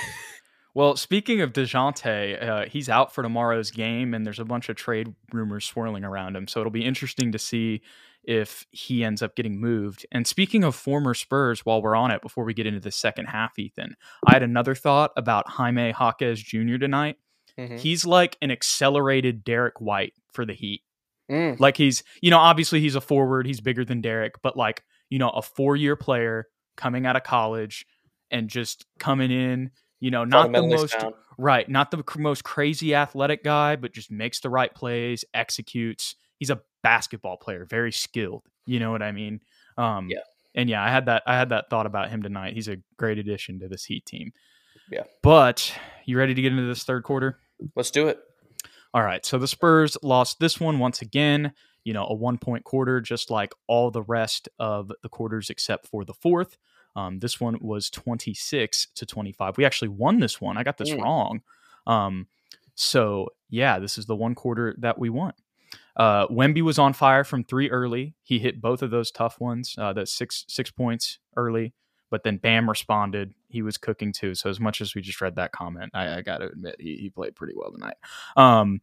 Well, 0.74 0.96
speaking 0.96 1.40
of 1.40 1.52
Dejounte, 1.52 2.42
uh, 2.42 2.66
he's 2.66 2.88
out 2.88 3.12
for 3.12 3.22
tomorrow's 3.22 3.70
game, 3.70 4.14
and 4.14 4.24
there's 4.24 4.38
a 4.38 4.44
bunch 4.44 4.68
of 4.68 4.76
trade 4.76 5.14
rumors 5.32 5.64
swirling 5.64 6.04
around 6.04 6.36
him. 6.36 6.46
So 6.46 6.60
it'll 6.60 6.70
be 6.70 6.84
interesting 6.84 7.32
to 7.32 7.38
see 7.38 7.82
if 8.22 8.66
he 8.70 9.02
ends 9.02 9.22
up 9.22 9.34
getting 9.34 9.60
moved. 9.60 10.06
And 10.12 10.26
speaking 10.26 10.62
of 10.62 10.74
former 10.74 11.14
Spurs, 11.14 11.64
while 11.64 11.82
we're 11.82 11.96
on 11.96 12.10
it, 12.10 12.22
before 12.22 12.44
we 12.44 12.54
get 12.54 12.66
into 12.66 12.80
the 12.80 12.92
second 12.92 13.26
half, 13.26 13.58
Ethan, 13.58 13.96
I 14.26 14.34
had 14.34 14.42
another 14.42 14.74
thought 14.74 15.12
about 15.16 15.48
Jaime 15.48 15.92
Jaquez 15.98 16.40
Jr. 16.40 16.76
tonight. 16.76 17.16
Mm-hmm. 17.58 17.76
He's 17.76 18.06
like 18.06 18.36
an 18.42 18.50
accelerated 18.50 19.42
Derrick 19.42 19.80
White 19.80 20.12
for 20.32 20.44
the 20.44 20.52
Heat. 20.52 20.82
Mm. 21.30 21.58
Like 21.58 21.76
he's, 21.76 22.02
you 22.20 22.30
know, 22.30 22.38
obviously 22.38 22.80
he's 22.80 22.94
a 22.94 23.00
forward, 23.00 23.46
he's 23.46 23.60
bigger 23.60 23.84
than 23.84 24.00
Derrick, 24.00 24.34
but 24.42 24.56
like, 24.56 24.82
you 25.08 25.18
know, 25.18 25.30
a 25.30 25.42
four 25.42 25.76
year 25.76 25.96
player 25.96 26.46
coming 26.76 27.06
out 27.06 27.16
of 27.16 27.22
college 27.22 27.86
and 28.30 28.48
just 28.48 28.86
coming 28.98 29.30
in 29.30 29.70
you 30.00 30.10
know, 30.10 30.24
not 30.24 30.50
the 30.52 30.62
most 30.62 30.92
sound. 30.92 31.14
right, 31.38 31.68
not 31.68 31.90
the 31.90 32.02
most 32.18 32.42
crazy 32.42 32.94
athletic 32.94 33.44
guy, 33.44 33.76
but 33.76 33.92
just 33.92 34.10
makes 34.10 34.40
the 34.40 34.50
right 34.50 34.74
plays, 34.74 35.24
executes. 35.34 36.16
He's 36.38 36.50
a 36.50 36.60
basketball 36.82 37.36
player, 37.36 37.66
very 37.66 37.92
skilled. 37.92 38.44
You 38.66 38.80
know 38.80 38.90
what 38.90 39.02
I 39.02 39.12
mean? 39.12 39.40
Um, 39.76 40.08
yeah. 40.08 40.20
And 40.54 40.68
yeah, 40.68 40.82
I 40.82 40.88
had 40.88 41.06
that. 41.06 41.22
I 41.26 41.36
had 41.36 41.50
that 41.50 41.70
thought 41.70 41.86
about 41.86 42.10
him 42.10 42.22
tonight. 42.22 42.54
He's 42.54 42.68
a 42.68 42.78
great 42.96 43.18
addition 43.18 43.60
to 43.60 43.68
this 43.68 43.84
Heat 43.84 44.04
team. 44.04 44.32
Yeah. 44.90 45.04
But 45.22 45.72
you 46.04 46.18
ready 46.18 46.34
to 46.34 46.42
get 46.42 46.52
into 46.52 46.66
this 46.66 46.82
third 46.82 47.04
quarter? 47.04 47.38
Let's 47.76 47.90
do 47.90 48.08
it. 48.08 48.18
All 48.92 49.02
right. 49.02 49.24
So 49.24 49.38
the 49.38 49.46
Spurs 49.46 49.96
lost 50.02 50.40
this 50.40 50.58
one 50.58 50.78
once 50.78 51.02
again. 51.02 51.52
You 51.84 51.92
know, 51.92 52.06
a 52.06 52.14
one 52.14 52.38
point 52.38 52.64
quarter, 52.64 53.00
just 53.00 53.30
like 53.30 53.52
all 53.68 53.90
the 53.90 54.02
rest 54.02 54.48
of 54.58 54.90
the 55.02 55.08
quarters 55.08 55.50
except 55.50 55.86
for 55.86 56.04
the 56.04 56.14
fourth. 56.14 56.56
Um, 56.96 57.18
this 57.18 57.40
one 57.40 57.58
was 57.60 57.90
26 57.90 58.88
to 58.96 59.06
25. 59.06 59.56
We 59.56 59.64
actually 59.64 59.88
won 59.88 60.18
this 60.20 60.40
one. 60.40 60.56
I 60.56 60.62
got 60.62 60.78
this 60.78 60.90
mm. 60.90 61.02
wrong. 61.02 61.42
Um, 61.86 62.26
so, 62.74 63.28
yeah, 63.48 63.78
this 63.78 63.98
is 63.98 64.06
the 64.06 64.16
one 64.16 64.34
quarter 64.34 64.74
that 64.78 64.98
we 64.98 65.10
won. 65.10 65.32
Uh, 65.96 66.26
Wemby 66.28 66.62
was 66.62 66.78
on 66.78 66.92
fire 66.92 67.24
from 67.24 67.44
three 67.44 67.70
early. 67.70 68.14
He 68.22 68.38
hit 68.38 68.60
both 68.60 68.82
of 68.82 68.90
those 68.90 69.10
tough 69.10 69.40
ones, 69.40 69.74
uh, 69.78 69.92
the 69.92 70.06
six 70.06 70.44
six 70.48 70.70
points 70.70 71.18
early. 71.36 71.74
But 72.10 72.24
then 72.24 72.38
Bam 72.38 72.68
responded. 72.68 73.34
He 73.48 73.62
was 73.62 73.76
cooking 73.76 74.12
too. 74.12 74.34
So 74.34 74.50
as 74.50 74.58
much 74.58 74.80
as 74.80 74.94
we 74.94 75.02
just 75.02 75.20
read 75.20 75.36
that 75.36 75.52
comment, 75.52 75.90
I, 75.94 76.16
I 76.16 76.22
got 76.22 76.38
to 76.38 76.46
admit 76.46 76.76
he, 76.80 76.96
he, 76.96 77.10
played 77.10 77.36
pretty 77.36 77.52
well 77.54 77.70
tonight. 77.70 77.96
Um, 78.36 78.80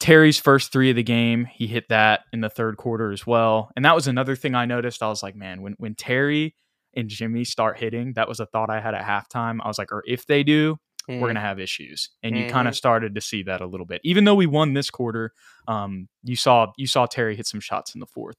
Terry's 0.00 0.38
first 0.38 0.72
three 0.72 0.90
of 0.90 0.96
the 0.96 1.02
game, 1.02 1.44
he 1.44 1.66
hit 1.68 1.88
that 1.90 2.22
in 2.32 2.40
the 2.40 2.50
third 2.50 2.76
quarter 2.76 3.12
as 3.12 3.26
well. 3.26 3.70
And 3.76 3.84
that 3.84 3.94
was 3.94 4.08
another 4.08 4.34
thing 4.34 4.54
I 4.54 4.64
noticed. 4.64 5.02
I 5.02 5.08
was 5.08 5.22
like, 5.22 5.36
man, 5.36 5.62
when 5.62 5.74
when 5.78 5.94
Terry 5.94 6.56
and 6.96 7.08
Jimmy 7.08 7.44
start 7.44 7.78
hitting, 7.78 8.14
that 8.14 8.28
was 8.28 8.40
a 8.40 8.46
thought 8.46 8.70
I 8.70 8.80
had 8.80 8.94
at 8.94 9.02
halftime. 9.02 9.58
I 9.62 9.68
was 9.68 9.78
like, 9.78 9.92
or 9.92 10.02
if 10.06 10.26
they 10.26 10.42
do, 10.42 10.76
mm. 11.08 11.20
we're 11.20 11.28
gonna 11.28 11.40
have 11.40 11.60
issues. 11.60 12.10
And 12.22 12.36
you 12.36 12.44
mm. 12.44 12.50
kind 12.50 12.68
of 12.68 12.76
started 12.76 13.14
to 13.14 13.20
see 13.20 13.42
that 13.44 13.60
a 13.60 13.66
little 13.66 13.86
bit. 13.86 14.00
Even 14.04 14.24
though 14.24 14.34
we 14.34 14.46
won 14.46 14.74
this 14.74 14.90
quarter, 14.90 15.32
um, 15.68 16.08
you 16.22 16.36
saw 16.36 16.72
you 16.76 16.86
saw 16.86 17.06
Terry 17.06 17.36
hit 17.36 17.46
some 17.46 17.60
shots 17.60 17.94
in 17.94 18.00
the 18.00 18.06
fourth. 18.06 18.36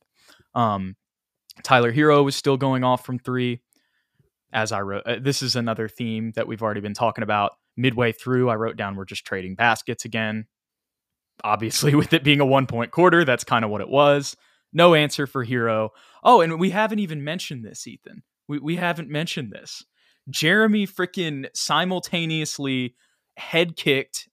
Um, 0.54 0.96
Tyler 1.64 1.94
Herro 1.94 2.24
was 2.24 2.36
still 2.36 2.58
going 2.58 2.84
off 2.84 3.06
from 3.06 3.20
three 3.20 3.62
as 4.52 4.72
I 4.72 4.82
wrote. 4.82 5.04
Uh, 5.06 5.18
this 5.22 5.42
is 5.42 5.56
another 5.56 5.88
theme 5.88 6.32
that 6.36 6.48
we've 6.48 6.62
already 6.62 6.82
been 6.82 6.94
talking 6.94 7.24
about. 7.24 7.54
Midway 7.78 8.14
through, 8.14 8.50
I 8.50 8.56
wrote 8.56 8.78
down 8.78 8.96
we're 8.96 9.06
just 9.06 9.26
trading 9.26 9.56
baskets 9.56 10.06
again. 10.06 10.46
Obviously, 11.44 11.94
with 11.96 12.14
it 12.14 12.24
being 12.24 12.40
a 12.40 12.46
one 12.46 12.68
point 12.68 12.92
quarter, 12.92 13.26
that's 13.26 13.44
kind 13.44 13.66
of 13.66 13.72
what 13.72 13.82
it 13.82 13.90
was. 13.90 14.36
No 14.74 14.94
answer 14.94 15.28
for 15.28 15.46
Herro. 15.46 15.90
Oh, 16.24 16.42
and 16.42 16.60
we 16.60 16.70
haven't 16.72 17.00
even 17.00 17.24
mentioned 17.24 17.64
this, 17.64 17.88
Ethan. 17.88 18.24
We, 18.48 18.60
we 18.60 18.76
haven't 18.76 19.10
mentioned 19.10 19.52
this. 19.52 19.84
Jeremy 20.30 20.88
freaking 20.88 21.48
simultaneously 21.54 22.96
head 23.38 23.76
kicked 23.76 24.28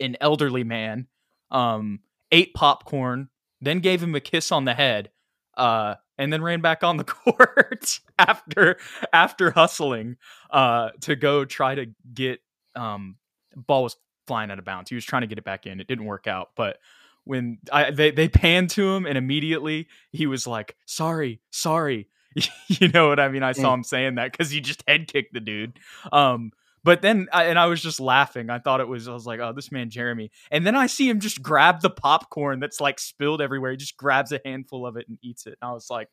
an 0.00 0.16
elderly 0.20 0.64
man, 0.64 1.06
um, 1.50 2.00
ate 2.30 2.54
popcorn, 2.54 3.28
then 3.60 3.80
gave 3.80 4.02
him 4.02 4.14
a 4.14 4.20
kiss 4.20 4.52
on 4.52 4.64
the 4.64 4.74
head, 4.74 5.10
uh, 5.56 5.94
and 6.16 6.32
then 6.32 6.42
ran 6.42 6.60
back 6.60 6.84
on 6.84 6.96
the 6.96 7.04
court 7.04 8.00
after 8.18 8.78
after 9.12 9.50
hustling 9.50 10.16
uh, 10.50 10.90
to 11.00 11.16
go 11.16 11.44
try 11.44 11.74
to 11.74 11.86
get 12.12 12.40
um, 12.76 13.16
ball 13.56 13.84
was 13.84 13.96
flying 14.26 14.50
out 14.50 14.58
of 14.58 14.64
bounds. 14.64 14.90
He 14.90 14.94
was 14.94 15.04
trying 15.04 15.22
to 15.22 15.26
get 15.26 15.38
it 15.38 15.44
back 15.44 15.66
in. 15.66 15.80
It 15.80 15.86
didn't 15.86 16.04
work 16.04 16.26
out, 16.26 16.50
but 16.56 16.78
when 17.24 17.58
I, 17.72 17.90
they 17.90 18.10
they 18.10 18.28
panned 18.28 18.70
to 18.70 18.94
him 18.94 19.06
and 19.06 19.18
immediately 19.18 19.88
he 20.12 20.26
was 20.26 20.46
like, 20.46 20.76
"Sorry, 20.86 21.40
sorry." 21.50 22.08
you 22.68 22.88
know 22.88 23.08
what 23.08 23.20
I 23.20 23.28
mean? 23.28 23.42
I 23.42 23.52
saw 23.52 23.72
him 23.74 23.82
saying 23.82 24.16
that 24.16 24.32
because 24.32 24.50
he 24.50 24.60
just 24.60 24.84
head 24.86 25.08
kicked 25.08 25.32
the 25.32 25.40
dude. 25.40 25.78
Um, 26.12 26.52
but 26.84 27.02
then, 27.02 27.28
I, 27.32 27.44
and 27.44 27.58
I 27.58 27.66
was 27.66 27.82
just 27.82 28.00
laughing. 28.00 28.50
I 28.50 28.60
thought 28.60 28.80
it 28.80 28.88
was, 28.88 29.08
I 29.08 29.12
was 29.12 29.26
like, 29.26 29.40
oh, 29.40 29.52
this 29.52 29.72
man, 29.72 29.90
Jeremy. 29.90 30.30
And 30.50 30.66
then 30.66 30.76
I 30.76 30.86
see 30.86 31.08
him 31.08 31.20
just 31.20 31.42
grab 31.42 31.80
the 31.80 31.90
popcorn 31.90 32.60
that's 32.60 32.80
like 32.80 32.98
spilled 33.00 33.42
everywhere. 33.42 33.72
He 33.72 33.76
just 33.76 33.96
grabs 33.96 34.32
a 34.32 34.40
handful 34.44 34.86
of 34.86 34.96
it 34.96 35.08
and 35.08 35.18
eats 35.22 35.46
it. 35.46 35.58
And 35.60 35.70
I 35.70 35.72
was 35.72 35.90
like, 35.90 36.08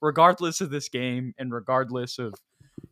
regardless 0.00 0.60
of 0.60 0.70
this 0.70 0.88
game 0.88 1.34
and 1.38 1.52
regardless 1.52 2.18
of, 2.18 2.34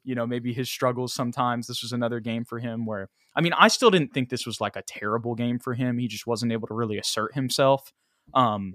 you 0.05 0.15
know, 0.15 0.27
maybe 0.27 0.53
his 0.53 0.71
struggles 0.71 1.13
sometimes, 1.13 1.67
this 1.67 1.83
was 1.83 1.93
another 1.93 2.21
game 2.21 2.45
for 2.45 2.59
him 2.59 2.87
where, 2.87 3.09
I 3.35 3.41
mean, 3.41 3.53
I 3.55 3.69
still 3.69 3.91
didn't 3.91 4.15
think 4.15 4.29
this 4.29 4.47
was 4.47 4.61
like 4.61 4.77
a 4.77 4.83
terrible 4.83 5.35
game 5.35 5.59
for 5.59 5.75
him. 5.75 5.99
He 5.99 6.09
just 6.09 6.27
wasn't 6.27 6.53
able 6.53 6.69
to 6.69 6.75
really 6.75 6.99
assert 6.99 7.35
himself. 7.35 7.93
Um. 8.35 8.73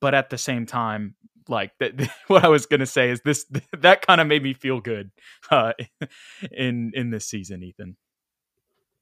But 0.00 0.14
at 0.14 0.28
the 0.28 0.36
same 0.38 0.66
time, 0.66 1.14
like 1.48 1.72
that, 1.78 2.10
what 2.28 2.44
I 2.44 2.48
was 2.48 2.66
gonna 2.66 2.86
say 2.86 3.10
is 3.10 3.20
this 3.22 3.46
that 3.78 4.06
kind 4.06 4.20
of 4.20 4.26
made 4.26 4.42
me 4.42 4.54
feel 4.54 4.80
good 4.80 5.10
uh, 5.50 5.72
in 6.52 6.92
in 6.94 7.10
this 7.10 7.26
season, 7.26 7.62
Ethan. 7.62 7.96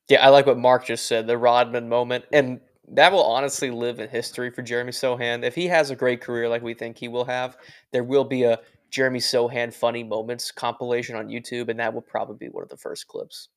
Yeah, 0.08 0.24
I 0.24 0.30
like 0.30 0.46
what 0.46 0.58
Mark 0.58 0.84
just 0.84 1.06
said, 1.06 1.26
the 1.26 1.38
Rodman 1.38 1.88
moment, 1.88 2.24
and 2.32 2.60
that 2.88 3.12
will 3.12 3.22
honestly 3.22 3.70
live 3.70 4.00
in 4.00 4.08
history 4.08 4.50
for 4.50 4.62
Jeremy 4.62 4.92
Sochan. 4.92 5.44
If 5.44 5.54
he 5.54 5.68
has 5.68 5.90
a 5.90 5.96
great 5.96 6.20
career 6.20 6.48
like 6.48 6.62
we 6.62 6.74
think 6.74 6.98
he 6.98 7.08
will 7.08 7.24
have, 7.24 7.56
there 7.92 8.04
will 8.04 8.24
be 8.24 8.42
a 8.42 8.58
Jeremy 8.90 9.20
Sochan 9.20 9.72
funny 9.72 10.02
moments 10.02 10.50
compilation 10.50 11.16
on 11.16 11.28
YouTube, 11.28 11.68
and 11.68 11.78
that 11.78 11.94
will 11.94 12.02
probably 12.02 12.36
be 12.36 12.48
one 12.48 12.62
of 12.62 12.68
the 12.68 12.76
first 12.76 13.06
clips. 13.06 13.48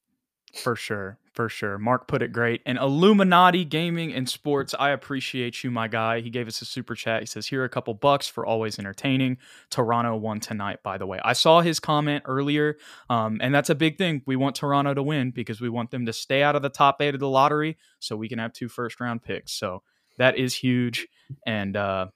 For 0.55 0.75
sure. 0.75 1.17
For 1.35 1.49
sure. 1.49 1.77
Mark 1.77 2.07
put 2.07 2.21
it 2.21 2.31
great. 2.31 2.61
And 2.65 2.77
Illuminati 2.77 3.65
Gaming 3.65 4.13
and 4.13 4.29
Sports, 4.29 4.73
I 4.79 4.91
appreciate 4.91 5.65
you, 5.65 5.69
my 5.69 5.89
guy. 5.89 6.21
He 6.21 6.29
gave 6.29 6.47
us 6.47 6.61
a 6.61 6.65
super 6.65 6.95
chat. 6.95 7.19
He 7.19 7.25
says, 7.25 7.47
Here 7.47 7.61
are 7.61 7.65
a 7.65 7.69
couple 7.69 7.93
bucks 7.93 8.25
for 8.25 8.45
always 8.45 8.79
entertaining. 8.79 9.39
Toronto 9.69 10.15
won 10.15 10.39
tonight, 10.39 10.81
by 10.81 10.97
the 10.97 11.05
way. 11.05 11.19
I 11.25 11.33
saw 11.33 11.59
his 11.59 11.81
comment 11.81 12.23
earlier, 12.25 12.77
um, 13.09 13.39
and 13.41 13.53
that's 13.53 13.69
a 13.69 13.75
big 13.75 13.97
thing. 13.97 14.21
We 14.25 14.37
want 14.37 14.55
Toronto 14.55 14.93
to 14.93 15.03
win 15.03 15.31
because 15.31 15.59
we 15.59 15.67
want 15.67 15.91
them 15.91 16.05
to 16.05 16.13
stay 16.13 16.41
out 16.41 16.55
of 16.55 16.61
the 16.61 16.69
top 16.69 17.01
eight 17.01 17.13
of 17.13 17.19
the 17.19 17.27
lottery 17.27 17.75
so 17.99 18.15
we 18.15 18.29
can 18.29 18.39
have 18.39 18.53
two 18.53 18.69
first 18.69 19.01
round 19.01 19.21
picks. 19.21 19.51
So 19.51 19.83
that 20.17 20.37
is 20.37 20.55
huge. 20.55 21.05
And 21.45 21.75
uh, 21.75 22.07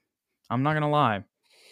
I'm 0.50 0.64
not 0.64 0.72
going 0.72 0.84
to 0.84 0.88
lie, 0.88 1.26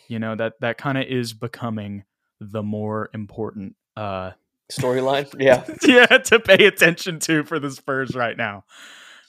you 0.10 0.20
know, 0.20 0.36
that, 0.36 0.60
that 0.60 0.78
kind 0.78 0.98
of 0.98 1.06
is 1.06 1.32
becoming 1.32 2.04
the 2.42 2.62
more 2.62 3.10
important 3.14 3.78
uh, 3.96 4.32
storyline. 4.72 5.34
Yeah, 5.40 5.64
yeah, 5.84 6.06
to 6.06 6.40
pay 6.40 6.66
attention 6.66 7.20
to 7.20 7.44
for 7.44 7.60
the 7.60 7.72
Spurs 7.72 8.16
right 8.16 8.38
now. 8.38 8.66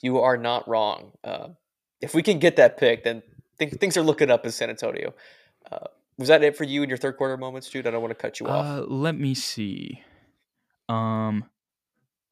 You 0.01 0.19
are 0.19 0.37
not 0.37 0.67
wrong. 0.67 1.11
Uh, 1.23 1.49
if 2.01 2.13
we 2.13 2.23
can 2.23 2.39
get 2.39 2.55
that 2.55 2.77
pick, 2.77 3.03
then 3.03 3.21
th- 3.59 3.73
things 3.73 3.97
are 3.97 4.01
looking 4.01 4.31
up 4.31 4.45
in 4.45 4.51
San 4.51 4.69
Antonio. 4.69 5.13
Uh, 5.69 5.87
was 6.17 6.29
that 6.29 6.43
it 6.43 6.57
for 6.57 6.63
you 6.63 6.83
in 6.83 6.89
your 6.89 6.97
third 6.97 7.17
quarter 7.17 7.37
moments, 7.37 7.69
dude? 7.69 7.87
I 7.87 7.91
don't 7.91 8.01
want 8.01 8.11
to 8.11 8.21
cut 8.21 8.39
you 8.39 8.47
off. 8.47 8.65
Uh, 8.65 8.85
let 8.85 9.15
me 9.15 9.33
see. 9.33 10.01
Um. 10.87 11.45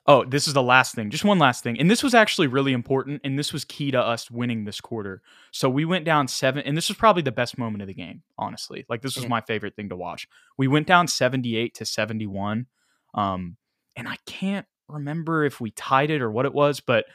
Oh, 0.09 0.23
this 0.23 0.47
is 0.47 0.53
the 0.53 0.63
last 0.63 0.95
thing. 0.95 1.09
Just 1.09 1.25
one 1.25 1.37
last 1.37 1.63
thing. 1.63 1.77
And 1.77 1.91
this 1.91 2.01
was 2.01 2.13
actually 2.13 2.47
really 2.47 2.71
important. 2.71 3.19
And 3.25 3.37
this 3.37 3.51
was 3.51 3.65
key 3.65 3.91
to 3.91 3.99
us 3.99 4.31
winning 4.31 4.63
this 4.63 4.79
quarter. 4.79 5.21
So 5.51 5.69
we 5.69 5.83
went 5.83 6.05
down 6.05 6.29
seven. 6.29 6.63
And 6.65 6.77
this 6.77 6.87
was 6.87 6.97
probably 6.97 7.23
the 7.23 7.33
best 7.33 7.57
moment 7.57 7.81
of 7.81 7.89
the 7.89 7.93
game, 7.93 8.23
honestly. 8.37 8.85
Like, 8.87 9.01
this 9.01 9.15
was 9.15 9.25
mm-hmm. 9.25 9.31
my 9.31 9.41
favorite 9.41 9.75
thing 9.75 9.89
to 9.89 9.97
watch. 9.97 10.29
We 10.57 10.69
went 10.69 10.87
down 10.87 11.09
78 11.09 11.73
to 11.75 11.85
71. 11.85 12.67
Um, 13.13 13.57
and 13.95 14.07
I 14.07 14.17
can't 14.25 14.65
remember 14.87 15.43
if 15.43 15.59
we 15.59 15.71
tied 15.71 16.11
it 16.11 16.21
or 16.21 16.31
what 16.31 16.45
it 16.45 16.53
was, 16.53 16.79
but 16.79 17.05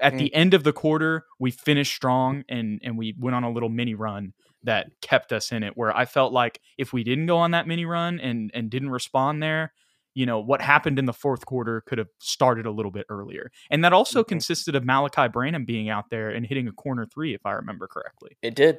at 0.00 0.14
mm. 0.14 0.18
the 0.18 0.34
end 0.34 0.54
of 0.54 0.64
the 0.64 0.72
quarter, 0.72 1.24
we 1.38 1.50
finished 1.50 1.94
strong 1.94 2.44
and 2.48 2.80
and 2.82 2.98
we 2.98 3.14
went 3.18 3.34
on 3.34 3.44
a 3.44 3.50
little 3.50 3.68
mini 3.68 3.94
run 3.94 4.32
that 4.64 4.88
kept 5.00 5.32
us 5.32 5.52
in 5.52 5.62
it. 5.62 5.76
Where 5.76 5.96
I 5.96 6.04
felt 6.04 6.32
like 6.32 6.60
if 6.78 6.92
we 6.92 7.04
didn't 7.04 7.26
go 7.26 7.38
on 7.38 7.52
that 7.52 7.66
mini 7.66 7.84
run 7.84 8.18
and 8.20 8.50
and 8.54 8.70
didn't 8.70 8.90
respond 8.90 9.42
there, 9.42 9.72
you 10.14 10.26
know 10.26 10.40
what 10.40 10.60
happened 10.60 10.98
in 10.98 11.04
the 11.04 11.12
fourth 11.12 11.46
quarter 11.46 11.82
could 11.82 11.98
have 11.98 12.08
started 12.18 12.66
a 12.66 12.70
little 12.70 12.90
bit 12.90 13.06
earlier. 13.08 13.50
And 13.70 13.84
that 13.84 13.92
also 13.92 14.22
mm-hmm. 14.22 14.28
consisted 14.28 14.74
of 14.74 14.82
Malaki 14.82 15.32
Branham 15.32 15.64
being 15.64 15.88
out 15.88 16.10
there 16.10 16.30
and 16.30 16.46
hitting 16.46 16.68
a 16.68 16.72
corner 16.72 17.06
three, 17.06 17.34
if 17.34 17.44
I 17.44 17.52
remember 17.52 17.86
correctly. 17.86 18.36
It 18.42 18.54
did. 18.54 18.78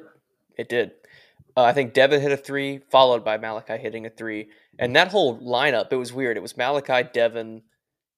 It 0.56 0.68
did. 0.68 0.90
Uh, 1.58 1.64
I 1.64 1.72
think 1.72 1.92
Devin 1.92 2.20
hit 2.20 2.30
a 2.30 2.36
three, 2.36 2.82
followed 2.88 3.24
by 3.24 3.36
Malaki 3.36 3.80
hitting 3.80 4.06
a 4.06 4.10
three. 4.10 4.48
And 4.78 4.94
that 4.94 5.08
whole 5.08 5.40
lineup, 5.40 5.92
it 5.92 5.96
was 5.96 6.12
weird. 6.12 6.36
It 6.36 6.40
was 6.40 6.52
Malaki, 6.52 7.12
Devin, 7.12 7.62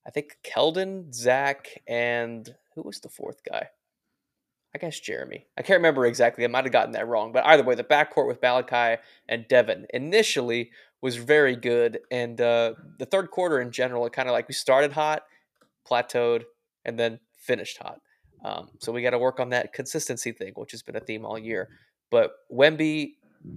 I 0.06 0.10
think 0.10 0.36
Keldon, 0.44 1.14
Zach, 1.14 1.80
and 1.88 2.54
who 2.74 2.82
was 2.82 3.00
the 3.00 3.08
fourth 3.08 3.40
guy? 3.50 3.68
I 4.74 4.78
guess 4.78 5.00
Jeremy. 5.00 5.46
I 5.56 5.62
can't 5.62 5.78
remember 5.78 6.04
exactly. 6.04 6.44
I 6.44 6.48
might 6.48 6.66
have 6.66 6.72
gotten 6.74 6.92
that 6.92 7.08
wrong. 7.08 7.32
But 7.32 7.46
either 7.46 7.62
way, 7.62 7.74
the 7.74 7.82
backcourt 7.82 8.28
with 8.28 8.42
Malaki 8.42 8.98
and 9.26 9.48
Devin 9.48 9.86
initially 9.94 10.70
was 11.00 11.16
very 11.16 11.56
good. 11.56 12.00
And 12.10 12.38
uh, 12.42 12.74
the 12.98 13.06
third 13.06 13.30
quarter 13.30 13.58
in 13.58 13.72
general, 13.72 14.04
it 14.04 14.12
kind 14.12 14.28
of 14.28 14.34
like 14.34 14.48
we 14.48 14.54
started 14.54 14.92
hot, 14.92 15.22
plateaued, 15.90 16.42
and 16.84 16.98
then 16.98 17.20
finished 17.38 17.78
hot. 17.78 18.00
Um, 18.44 18.68
so 18.80 18.92
we 18.92 19.00
got 19.00 19.10
to 19.10 19.18
work 19.18 19.40
on 19.40 19.48
that 19.48 19.72
consistency 19.72 20.32
thing, 20.32 20.52
which 20.56 20.72
has 20.72 20.82
been 20.82 20.96
a 20.96 21.00
theme 21.00 21.24
all 21.24 21.38
year. 21.38 21.70
But 22.10 22.32
Wemby 22.52 23.12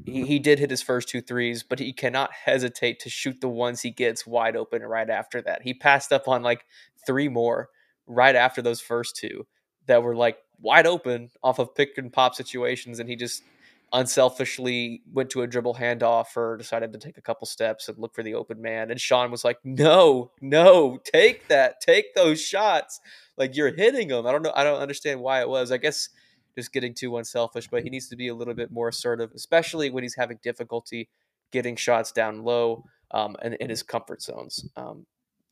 he, 0.06 0.12
mm-hmm. 0.12 0.24
he 0.24 0.40
did 0.40 0.60
hit 0.60 0.70
his 0.70 0.82
first 0.82 1.10
two 1.10 1.22
threes, 1.22 1.64
but 1.64 1.80
he 1.80 1.94
cannot 1.94 2.32
hesitate 2.32 3.00
to 3.02 3.10
shoot 3.10 3.42
the 3.42 3.50
ones 3.50 3.82
he 3.82 3.92
gets 3.92 4.26
wide 4.26 4.56
open 4.56 4.82
right 4.82 5.10
after 5.10 5.42
that. 5.42 5.62
He 5.64 5.74
passed 5.74 6.12
up 6.12 6.28
on 6.28 6.42
like 6.42 6.66
three 7.06 7.28
more 7.28 7.70
right 8.08 8.36
after 8.36 8.62
those 8.62 8.82
first 8.82 9.16
two 9.16 9.46
that 9.88 10.04
were 10.04 10.16
like 10.16 10.38
wide 10.60 10.88
open 10.88 11.30
off 11.44 11.60
of 11.60 11.76
pick 11.76 11.98
and 11.98 12.14
pop 12.14 12.36
situations, 12.36 13.00
and 13.00 13.10
he 13.10 13.16
just 13.16 13.44
unselfishly 13.92 15.04
went 15.12 15.30
to 15.30 15.44
a 15.44 15.48
dribble 15.48 15.76
handoff 15.76 16.36
or 16.36 16.58
decided 16.58 16.92
to 16.92 16.98
take 16.98 17.18
a 17.18 17.22
couple 17.22 17.46
steps 17.46 17.88
and 17.88 17.98
look 18.00 18.16
for 18.16 18.24
the 18.24 18.34
open 18.34 18.60
man. 18.62 18.90
And 18.90 19.00
Sean 19.00 19.32
was 19.32 19.44
like, 19.44 19.60
"No, 19.64 20.32
no, 20.42 20.98
take 21.04 21.48
that, 21.50 21.82
take 21.82 22.16
those 22.16 22.42
shots. 22.42 23.02
Like 23.38 23.56
you're 23.56 23.76
hitting 23.76 24.08
them." 24.08 24.26
I 24.26 24.32
don't 24.32 24.44
know. 24.44 24.54
I 24.56 24.64
don't 24.64 24.82
understand 24.82 25.20
why 25.20 25.42
it 25.42 25.50
was. 25.50 25.72
I 25.72 25.78
guess 25.78 26.10
just 26.56 26.74
getting 26.74 26.94
too 26.94 27.18
unselfish, 27.18 27.68
but 27.68 27.84
he 27.84 27.90
needs 27.90 28.08
to 28.10 28.16
be 28.16 28.28
a 28.28 28.36
little 28.36 28.54
bit 28.54 28.72
more 28.72 28.90
assertive, 28.90 29.32
especially 29.36 29.90
when 29.90 30.04
he's 30.04 30.16
having 30.16 30.40
difficulty 30.44 31.10
getting 31.52 31.76
shots 31.76 32.12
down 32.12 32.44
low 32.44 32.84
um, 33.12 33.36
and 33.42 33.54
in 33.56 33.70
his 33.70 33.84
comfort 33.84 34.22
zones. 34.22 34.68
Um, 34.76 35.06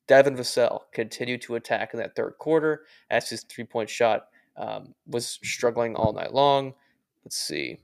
Devin 0.08 0.36
Vassell 0.36 0.82
continued 0.92 1.42
to 1.44 1.56
attack 1.56 1.94
in 1.94 2.00
that 2.00 2.16
third 2.16 2.34
quarter 2.38 2.84
as 3.10 3.30
his 3.30 3.44
three 3.44 3.64
point 3.64 3.90
shot 3.90 4.28
um, 4.58 4.94
was 5.08 5.40
struggling 5.44 5.96
all 5.96 6.12
night 6.12 6.34
long. 6.34 6.74
Let's 7.24 7.38
see. 7.38 7.78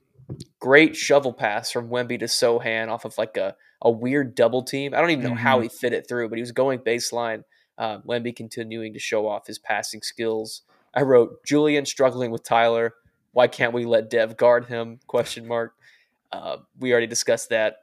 Great 0.60 0.94
shovel 0.94 1.32
pass 1.32 1.70
from 1.70 1.88
Wemby 1.88 2.18
to 2.18 2.26
Sochan 2.26 2.88
off 2.88 3.04
of 3.04 3.16
like 3.16 3.36
a, 3.36 3.56
a 3.80 3.90
weird 3.90 4.34
double 4.34 4.62
team. 4.62 4.92
I 4.92 5.00
don't 5.00 5.10
even 5.10 5.24
know 5.24 5.30
mm-hmm. 5.30 5.38
how 5.38 5.60
he 5.60 5.68
fit 5.68 5.94
it 5.94 6.06
through, 6.06 6.28
but 6.28 6.36
he 6.36 6.42
was 6.42 6.52
going 6.52 6.80
baseline. 6.80 7.44
Uh, 7.78 8.00
Wemby 8.00 8.34
continuing 8.34 8.92
to 8.92 8.98
show 8.98 9.26
off 9.26 9.46
his 9.46 9.58
passing 9.58 10.02
skills. 10.02 10.62
I 10.94 11.02
wrote 11.02 11.44
Julian 11.46 11.86
struggling 11.86 12.30
with 12.30 12.42
Tyler 12.42 12.94
Why 13.38 13.46
can't 13.46 13.72
we 13.72 13.84
let 13.84 14.10
Dev 14.10 14.36
guard 14.36 14.64
him? 14.64 14.98
Question 15.06 15.46
mark. 15.46 15.74
Uh, 16.32 16.56
we 16.80 16.90
already 16.90 17.06
discussed 17.06 17.50
that. 17.50 17.82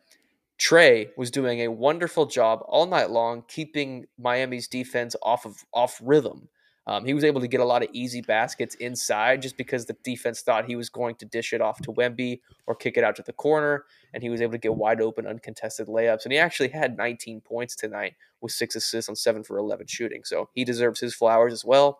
Trey 0.57 1.11
was 1.15 1.31
doing 1.31 1.61
a 1.61 1.69
wonderful 1.69 2.25
job 2.25 2.59
all 2.67 2.85
night 2.85 3.09
long, 3.09 3.41
keeping 3.47 4.05
Miami's 4.19 4.67
defense 4.67 5.15
off 5.21 5.45
of 5.45 5.63
off 5.73 5.97
rhythm. 6.03 6.49
Um, 6.87 7.05
he 7.05 7.13
was 7.13 7.23
able 7.23 7.39
to 7.39 7.47
get 7.47 7.61
a 7.61 7.65
lot 7.65 7.83
of 7.83 7.89
easy 7.93 8.19
baskets 8.19 8.75
inside 8.75 9.41
just 9.41 9.55
because 9.55 9.85
the 9.85 9.95
defense 10.03 10.41
thought 10.41 10.65
he 10.65 10.75
was 10.75 10.89
going 10.89 11.15
to 11.15 11.25
dish 11.25 11.53
it 11.53 11.61
off 11.61 11.79
to 11.83 11.93
Wemby 11.93 12.41
or 12.67 12.75
kick 12.75 12.97
it 12.97 13.05
out 13.05 13.15
to 13.15 13.23
the 13.23 13.31
corner, 13.31 13.85
and 14.13 14.21
he 14.21 14.27
was 14.27 14.41
able 14.41 14.51
to 14.51 14.57
get 14.57 14.75
wide 14.75 14.99
open, 14.99 15.25
uncontested 15.25 15.87
layups. 15.87 16.25
And 16.25 16.33
he 16.33 16.37
actually 16.37 16.67
had 16.67 16.97
19 16.97 17.39
points 17.39 17.77
tonight 17.77 18.15
with 18.41 18.51
six 18.51 18.75
assists 18.75 19.07
on 19.07 19.15
seven 19.15 19.41
for 19.41 19.57
11 19.57 19.87
shooting, 19.87 20.25
so 20.25 20.49
he 20.53 20.65
deserves 20.65 20.99
his 20.99 21.15
flowers 21.15 21.53
as 21.53 21.63
well. 21.63 21.97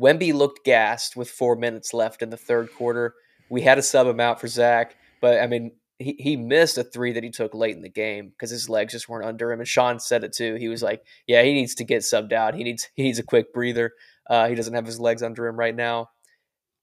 Wemby 0.00 0.32
looked 0.32 0.64
gassed 0.64 1.16
with 1.16 1.30
four 1.30 1.56
minutes 1.56 1.94
left 1.94 2.22
in 2.22 2.30
the 2.30 2.36
third 2.36 2.72
quarter. 2.74 3.14
We 3.48 3.62
had 3.62 3.76
to 3.76 3.82
sub 3.82 4.06
him 4.06 4.20
out 4.20 4.40
for 4.40 4.48
Zach, 4.48 4.96
but 5.20 5.40
I 5.40 5.46
mean, 5.46 5.72
he, 5.98 6.16
he 6.18 6.36
missed 6.36 6.76
a 6.76 6.84
three 6.84 7.12
that 7.12 7.22
he 7.24 7.30
took 7.30 7.54
late 7.54 7.74
in 7.74 7.82
the 7.82 7.88
game 7.88 8.28
because 8.28 8.50
his 8.50 8.68
legs 8.68 8.92
just 8.92 9.08
weren't 9.08 9.26
under 9.26 9.50
him. 9.50 9.60
And 9.60 9.68
Sean 9.68 9.98
said 9.98 10.24
it 10.24 10.32
too. 10.32 10.56
He 10.56 10.68
was 10.68 10.82
like, 10.82 11.02
"Yeah, 11.26 11.42
he 11.42 11.54
needs 11.54 11.74
to 11.76 11.84
get 11.84 12.02
subbed 12.02 12.32
out. 12.32 12.54
He 12.54 12.64
needs 12.64 12.88
he 12.94 13.02
needs 13.02 13.18
a 13.18 13.22
quick 13.22 13.52
breather. 13.54 13.92
Uh, 14.28 14.48
he 14.48 14.54
doesn't 14.54 14.74
have 14.74 14.86
his 14.86 15.00
legs 15.00 15.22
under 15.22 15.46
him 15.46 15.56
right 15.56 15.74
now." 15.74 16.10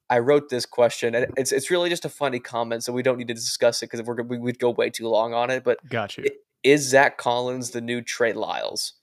I 0.10 0.20
wrote 0.20 0.50
this 0.50 0.66
question, 0.66 1.16
and 1.16 1.28
it's 1.38 1.52
it's 1.52 1.70
really 1.70 1.90
just 1.90 2.06
a 2.06 2.10
funny 2.10 2.40
comment, 2.40 2.84
so 2.84 2.94
we 2.94 3.04
don't 3.04 3.18
need 3.18 3.28
to 3.30 3.34
discuss 3.34 3.82
it 3.82 3.90
because 3.92 4.06
we're 4.06 4.22
we 4.24 4.38
would 4.38 4.60
go 4.60 4.72
way 4.72 4.90
too 4.90 5.08
long 5.08 5.34
on 5.34 5.50
it. 5.50 5.64
But 5.64 5.88
got 5.90 6.18
you. 6.18 6.26
Is 6.64 6.88
Zach 6.88 7.18
Collins 7.18 7.72
the 7.72 7.82
new 7.82 8.02
Trey 8.02 8.34
Lyles? 8.34 8.94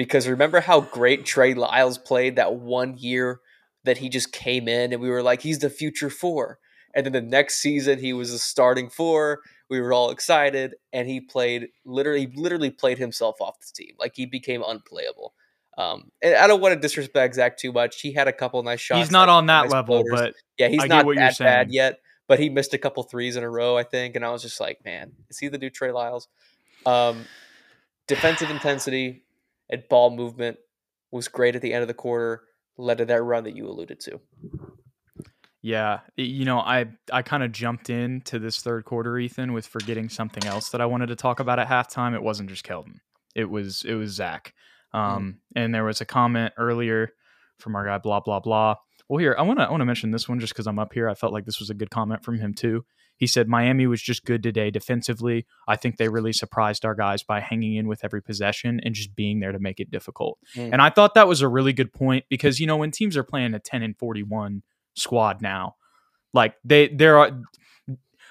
Because 0.00 0.26
remember 0.26 0.60
how 0.60 0.80
great 0.80 1.26
Trey 1.26 1.52
Lyles 1.52 1.98
played 1.98 2.36
that 2.36 2.54
one 2.54 2.96
year 2.96 3.40
that 3.84 3.98
he 3.98 4.08
just 4.08 4.32
came 4.32 4.66
in, 4.66 4.94
and 4.94 5.02
we 5.02 5.10
were 5.10 5.22
like, 5.22 5.42
he's 5.42 5.58
the 5.58 5.68
future 5.68 6.08
four. 6.08 6.58
And 6.94 7.04
then 7.04 7.12
the 7.12 7.20
next 7.20 7.56
season, 7.56 7.98
he 7.98 8.14
was 8.14 8.32
a 8.32 8.38
starting 8.38 8.88
four. 8.88 9.40
We 9.68 9.78
were 9.78 9.92
all 9.92 10.10
excited, 10.10 10.76
and 10.90 11.06
he 11.06 11.20
played 11.20 11.68
literally, 11.84 12.32
literally 12.34 12.70
played 12.70 12.96
himself 12.96 13.42
off 13.42 13.60
the 13.60 13.66
team. 13.74 13.94
Like 13.98 14.12
he 14.14 14.24
became 14.24 14.62
unplayable. 14.66 15.34
Um, 15.76 16.10
and 16.22 16.34
I 16.34 16.46
don't 16.46 16.62
want 16.62 16.72
to 16.72 16.80
disrespect 16.80 17.34
Zach 17.34 17.58
too 17.58 17.70
much. 17.70 18.00
He 18.00 18.14
had 18.14 18.26
a 18.26 18.32
couple 18.32 18.62
nice 18.62 18.80
shots. 18.80 19.00
He's 19.00 19.10
not 19.10 19.28
like 19.28 19.36
on 19.36 19.46
that 19.48 19.62
nice 19.64 19.70
level, 19.70 20.02
floaters. 20.02 20.18
but 20.18 20.34
yeah, 20.56 20.68
he's 20.68 20.82
I 20.82 20.86
not 20.86 21.04
what 21.04 21.16
that 21.16 21.38
bad 21.38 21.70
yet. 21.70 22.00
But 22.26 22.38
he 22.38 22.48
missed 22.48 22.72
a 22.72 22.78
couple 22.78 23.02
threes 23.02 23.36
in 23.36 23.44
a 23.44 23.50
row, 23.50 23.76
I 23.76 23.82
think, 23.82 24.16
and 24.16 24.24
I 24.24 24.30
was 24.30 24.40
just 24.40 24.60
like, 24.60 24.82
man, 24.82 25.12
is 25.28 25.38
he 25.38 25.48
the 25.48 25.58
new 25.58 25.68
Trey 25.68 25.92
Lyles? 25.92 26.26
Um, 26.86 27.26
defensive 28.06 28.48
intensity 28.48 29.24
and 29.70 29.84
ball 29.88 30.10
movement 30.10 30.58
was 31.10 31.28
great 31.28 31.56
at 31.56 31.62
the 31.62 31.72
end 31.72 31.82
of 31.82 31.88
the 31.88 31.94
quarter. 31.94 32.42
Led 32.76 32.98
to 32.98 33.04
that 33.06 33.22
run 33.22 33.44
that 33.44 33.56
you 33.56 33.66
alluded 33.66 34.00
to. 34.00 34.20
Yeah, 35.62 36.00
you 36.16 36.46
know, 36.46 36.58
I 36.58 36.86
I 37.12 37.22
kind 37.22 37.42
of 37.42 37.52
jumped 37.52 37.90
into 37.90 38.38
this 38.38 38.60
third 38.62 38.84
quarter, 38.86 39.18
Ethan, 39.18 39.52
with 39.52 39.66
forgetting 39.66 40.08
something 40.08 40.46
else 40.46 40.70
that 40.70 40.80
I 40.80 40.86
wanted 40.86 41.08
to 41.08 41.16
talk 41.16 41.40
about 41.40 41.58
at 41.58 41.68
halftime. 41.68 42.14
It 42.14 42.22
wasn't 42.22 42.48
just 42.48 42.64
Keldon; 42.64 43.00
it 43.34 43.50
was 43.50 43.84
it 43.84 43.94
was 43.94 44.12
Zach. 44.12 44.54
Um, 44.92 45.40
and 45.54 45.74
there 45.74 45.84
was 45.84 46.00
a 46.00 46.06
comment 46.06 46.54
earlier 46.56 47.12
from 47.58 47.76
our 47.76 47.84
guy, 47.84 47.98
blah 47.98 48.20
blah 48.20 48.40
blah. 48.40 48.76
Well, 49.08 49.18
here 49.18 49.36
I 49.38 49.42
want 49.42 49.58
to 49.58 49.66
I 49.66 49.70
want 49.70 49.82
to 49.82 49.86
mention 49.86 50.12
this 50.12 50.28
one 50.28 50.40
just 50.40 50.54
because 50.54 50.66
I'm 50.66 50.78
up 50.78 50.94
here. 50.94 51.08
I 51.08 51.14
felt 51.14 51.32
like 51.32 51.44
this 51.44 51.60
was 51.60 51.68
a 51.68 51.74
good 51.74 51.90
comment 51.90 52.24
from 52.24 52.38
him 52.38 52.54
too. 52.54 52.84
He 53.20 53.26
said 53.28 53.46
Miami 53.48 53.86
was 53.86 54.00
just 54.02 54.24
good 54.24 54.42
today 54.42 54.70
defensively. 54.70 55.46
I 55.68 55.76
think 55.76 55.98
they 55.98 56.08
really 56.08 56.32
surprised 56.32 56.84
our 56.86 56.94
guys 56.94 57.22
by 57.22 57.38
hanging 57.40 57.74
in 57.76 57.86
with 57.86 58.02
every 58.02 58.22
possession 58.22 58.80
and 58.82 58.94
just 58.94 59.14
being 59.14 59.38
there 59.40 59.52
to 59.52 59.58
make 59.60 59.78
it 59.78 59.90
difficult. 59.90 60.38
Mm. 60.56 60.70
And 60.72 60.82
I 60.82 60.88
thought 60.90 61.12
that 61.14 61.28
was 61.28 61.42
a 61.42 61.48
really 61.48 61.74
good 61.74 61.92
point 61.92 62.24
because 62.30 62.58
you 62.58 62.66
know 62.66 62.78
when 62.78 62.90
teams 62.90 63.16
are 63.18 63.22
playing 63.22 63.52
a 63.54 63.58
10 63.58 63.82
and 63.82 63.96
41 63.98 64.62
squad 64.96 65.42
now, 65.42 65.76
like 66.32 66.54
they 66.64 66.88
there 66.88 67.18
are 67.18 67.30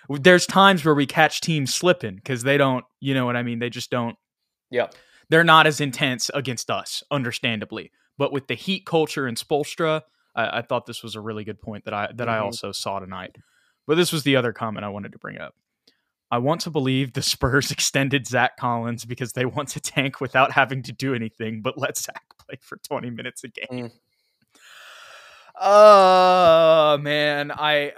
there's 0.09 0.47
times 0.47 0.83
where 0.83 0.95
we 0.95 1.05
catch 1.05 1.39
teams 1.41 1.73
slipping 1.73 2.15
because 2.15 2.41
they 2.43 2.57
don't, 2.57 2.83
you 2.99 3.13
know 3.13 3.25
what 3.27 3.35
I 3.35 3.43
mean? 3.43 3.59
They 3.59 3.69
just 3.69 3.91
don't 3.91 4.17
Yeah. 4.71 4.87
they're 5.29 5.43
not 5.43 5.67
as 5.67 5.79
intense 5.79 6.31
against 6.33 6.71
us, 6.71 7.03
understandably. 7.11 7.91
But 8.17 8.31
with 8.33 8.47
the 8.47 8.55
heat 8.55 8.85
culture 8.87 9.27
and 9.27 9.37
Spoelstra, 9.37 10.01
I, 10.35 10.57
I 10.59 10.61
thought 10.63 10.87
this 10.87 11.03
was 11.03 11.13
a 11.15 11.21
really 11.21 11.43
good 11.43 11.61
point 11.61 11.85
that 11.85 11.93
I 11.93 12.09
that 12.15 12.27
I 12.27 12.39
Mhm. 12.39 12.43
also 12.45 12.71
saw 12.71 12.99
tonight. 12.99 13.35
But 13.89 13.95
this 13.97 14.11
was 14.11 14.21
the 14.21 14.35
other 14.35 14.53
comment 14.53 14.85
I 14.85 14.89
wanted 14.89 15.13
to 15.13 15.17
bring 15.17 15.39
up. 15.39 15.55
I 16.29 16.37
want 16.37 16.61
to 16.61 16.69
believe 16.69 17.13
the 17.13 17.21
Spurs 17.33 17.71
extended 17.71 18.27
Zach 18.27 18.55
Collins 18.55 19.03
because 19.03 19.33
they 19.33 19.45
want 19.45 19.69
to 19.69 19.79
tank 19.79 20.21
without 20.21 20.51
having 20.51 20.83
to 20.83 20.91
do 20.91 21.15
anything, 21.15 21.63
but 21.63 21.75
let 21.75 21.97
Zach 21.97 22.21
play 22.47 22.59
for 22.61 22.77
20 22.77 23.09
minutes 23.09 23.43
a 23.43 23.47
game. 23.47 23.89
Mm. 23.89 23.91
Oh 25.59 26.99
man, 27.01 27.51
I 27.51 27.93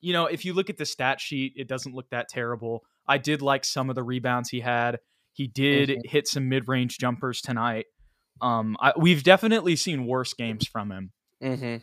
you 0.00 0.14
know, 0.14 0.24
if 0.24 0.46
you 0.46 0.54
look 0.54 0.70
at 0.70 0.78
the 0.78 0.86
stat 0.86 1.20
sheet, 1.20 1.52
it 1.56 1.68
doesn't 1.68 1.94
look 1.94 2.08
that 2.08 2.30
terrible. 2.30 2.82
I 3.06 3.18
did 3.18 3.42
like 3.42 3.66
some 3.66 3.90
of 3.90 3.96
the 3.96 4.02
rebounds 4.02 4.48
he 4.48 4.60
had. 4.60 5.00
He 5.34 5.46
did 5.48 5.90
Mhm. 5.90 6.06
hit 6.06 6.28
some 6.28 6.48
mid-range 6.48 6.96
jumpers 6.98 7.42
tonight. 7.42 7.86
Um, 8.40 8.74
I, 8.80 8.94
we've 8.96 9.22
definitely 9.22 9.76
seen 9.76 10.06
worse 10.06 10.32
games 10.32 10.66
from 10.66 10.90
him. 10.90 11.12
hmm 11.42 11.76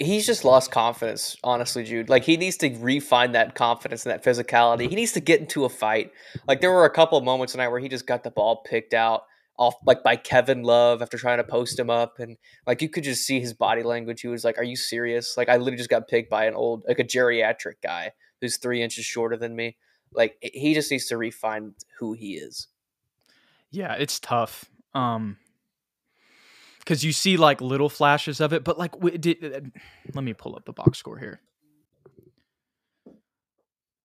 He's 0.00 0.26
just 0.26 0.44
lost 0.44 0.70
confidence, 0.70 1.36
honestly, 1.42 1.82
Jude. 1.82 2.08
Like 2.08 2.22
he 2.22 2.36
needs 2.36 2.56
to 2.58 2.70
refine 2.78 3.32
that 3.32 3.56
confidence 3.56 4.06
and 4.06 4.12
that 4.12 4.24
physicality. 4.24 4.88
He 4.88 4.94
needs 4.94 5.12
to 5.12 5.20
get 5.20 5.40
into 5.40 5.64
a 5.64 5.68
fight. 5.68 6.12
Like 6.46 6.60
there 6.60 6.70
were 6.70 6.84
a 6.84 6.90
couple 6.90 7.18
of 7.18 7.24
moments 7.24 7.52
tonight 7.52 7.68
where 7.68 7.80
he 7.80 7.88
just 7.88 8.06
got 8.06 8.22
the 8.22 8.30
ball 8.30 8.62
picked 8.64 8.94
out 8.94 9.22
off 9.58 9.74
like 9.84 10.04
by 10.04 10.14
Kevin 10.14 10.62
Love 10.62 11.02
after 11.02 11.18
trying 11.18 11.38
to 11.38 11.44
post 11.44 11.78
him 11.78 11.90
up, 11.90 12.20
and 12.20 12.36
like 12.66 12.80
you 12.80 12.88
could 12.88 13.04
just 13.04 13.26
see 13.26 13.40
his 13.40 13.52
body 13.52 13.82
language. 13.82 14.20
He 14.20 14.28
was 14.28 14.44
like, 14.44 14.56
"Are 14.56 14.64
you 14.64 14.76
serious?" 14.76 15.36
Like 15.36 15.48
I 15.48 15.56
literally 15.56 15.76
just 15.76 15.90
got 15.90 16.06
picked 16.08 16.30
by 16.30 16.46
an 16.46 16.54
old, 16.54 16.84
like 16.86 17.00
a 17.00 17.04
geriatric 17.04 17.82
guy 17.82 18.12
who's 18.40 18.56
three 18.56 18.82
inches 18.82 19.04
shorter 19.04 19.36
than 19.36 19.56
me. 19.56 19.76
Like 20.12 20.36
he 20.40 20.74
just 20.74 20.90
needs 20.90 21.06
to 21.06 21.16
refine 21.16 21.74
who 21.98 22.12
he 22.12 22.34
is. 22.34 22.68
Yeah, 23.70 23.94
it's 23.94 24.20
tough. 24.20 24.64
Um, 24.94 25.38
because 26.88 27.04
you 27.04 27.12
see 27.12 27.36
like 27.36 27.60
little 27.60 27.90
flashes 27.90 28.40
of 28.40 28.54
it, 28.54 28.64
but 28.64 28.78
like, 28.78 28.92
w- 28.92 29.18
did, 29.18 29.44
uh, 29.44 29.60
let 30.14 30.24
me 30.24 30.32
pull 30.32 30.56
up 30.56 30.64
the 30.64 30.72
box 30.72 30.96
score 30.96 31.18
here. 31.18 31.38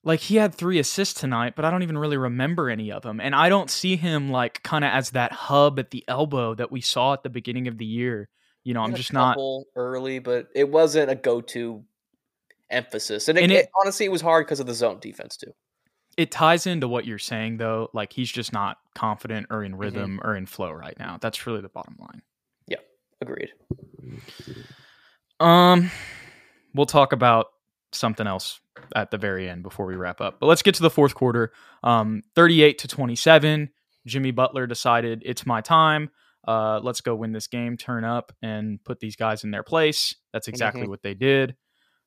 Like 0.03 0.19
he 0.19 0.35
had 0.35 0.53
three 0.53 0.79
assists 0.79 1.17
tonight, 1.17 1.53
but 1.55 1.63
I 1.63 1.71
don't 1.71 1.83
even 1.83 1.97
really 1.97 2.17
remember 2.17 2.69
any 2.69 2.91
of 2.91 3.03
them, 3.03 3.21
and 3.21 3.33
I 3.33 3.47
don't 3.47 3.69
see 3.69 3.95
him 3.95 4.29
like 4.31 4.61
kind 4.61 4.83
of 4.83 4.91
as 4.91 5.11
that 5.11 5.31
hub 5.31 5.79
at 5.79 5.91
the 5.91 6.03
elbow 6.09 6.55
that 6.55 6.73
we 6.73 6.81
saw 6.81 7.13
at 7.13 7.23
the 7.23 7.29
beginning 7.29 7.69
of 7.69 7.77
the 7.77 7.85
year. 7.85 8.27
You 8.65 8.73
know, 8.73 8.81
I'm 8.81 8.95
just 8.95 9.13
not. 9.13 9.37
early, 9.77 10.19
but 10.19 10.49
it 10.53 10.69
wasn't 10.69 11.09
a 11.09 11.15
go-to 11.15 11.83
emphasis. 12.69 13.29
And, 13.29 13.37
it, 13.37 13.43
And 13.43 13.51
it- 13.53 13.55
it- 13.65 13.69
honestly, 13.81 14.05
it 14.05 14.11
was 14.11 14.21
hard 14.21 14.45
because 14.45 14.59
of 14.59 14.65
the 14.67 14.73
zone 14.73 14.99
defense 14.99 15.37
too. 15.37 15.53
It 16.17 16.31
ties 16.31 16.67
into 16.67 16.89
what 16.89 17.05
you're 17.05 17.17
saying 17.17 17.57
though. 17.57 17.89
Like 17.93 18.11
he's 18.11 18.29
just 18.31 18.51
not 18.51 18.77
confident 18.95 19.47
or 19.49 19.59
Mm-hmm. 19.59 19.65
in 19.67 19.75
rhythm 19.77 20.19
or 20.21 20.35
in 20.35 20.45
flow 20.47 20.71
right 20.71 20.99
now. 20.99 21.17
That's 21.21 21.47
really 21.47 21.61
the 21.61 21.69
bottom 21.69 21.95
line. 21.97 22.21
Agreed. 23.23 23.49
Um, 25.39 25.89
we'll 26.73 26.85
talk 26.85 27.13
about 27.13 27.47
something 27.93 28.27
else 28.27 28.59
at 28.95 29.11
the 29.11 29.17
very 29.17 29.47
end 29.49 29.63
before 29.63 29.85
we 29.85 29.95
wrap 29.95 30.19
up. 30.19 30.39
But 30.41 30.47
let's 30.47 30.61
get 30.61 30.75
to 30.75 30.81
the 30.81 30.89
fourth 30.89 31.15
quarter. 31.15 31.53
Um, 31.83 32.21
38 32.35 32.77
to 32.79 32.87
27. 32.87 33.69
Jimmy 34.05 34.31
Butler 34.31 34.67
decided 34.67 35.21
it's 35.25 35.45
my 35.45 35.61
time. 35.61 36.09
Uh, 36.45 36.81
let's 36.83 36.99
go 36.99 37.15
win 37.15 37.31
this 37.31 37.47
game, 37.47 37.77
turn 37.77 38.03
up, 38.03 38.33
and 38.41 38.83
put 38.83 38.99
these 38.99 39.15
guys 39.15 39.45
in 39.45 39.51
their 39.51 39.63
place. 39.63 40.15
That's 40.33 40.49
exactly 40.49 40.83
Mhm. 40.83 40.89
what 40.89 41.01
they 41.01 41.13
did. 41.13 41.55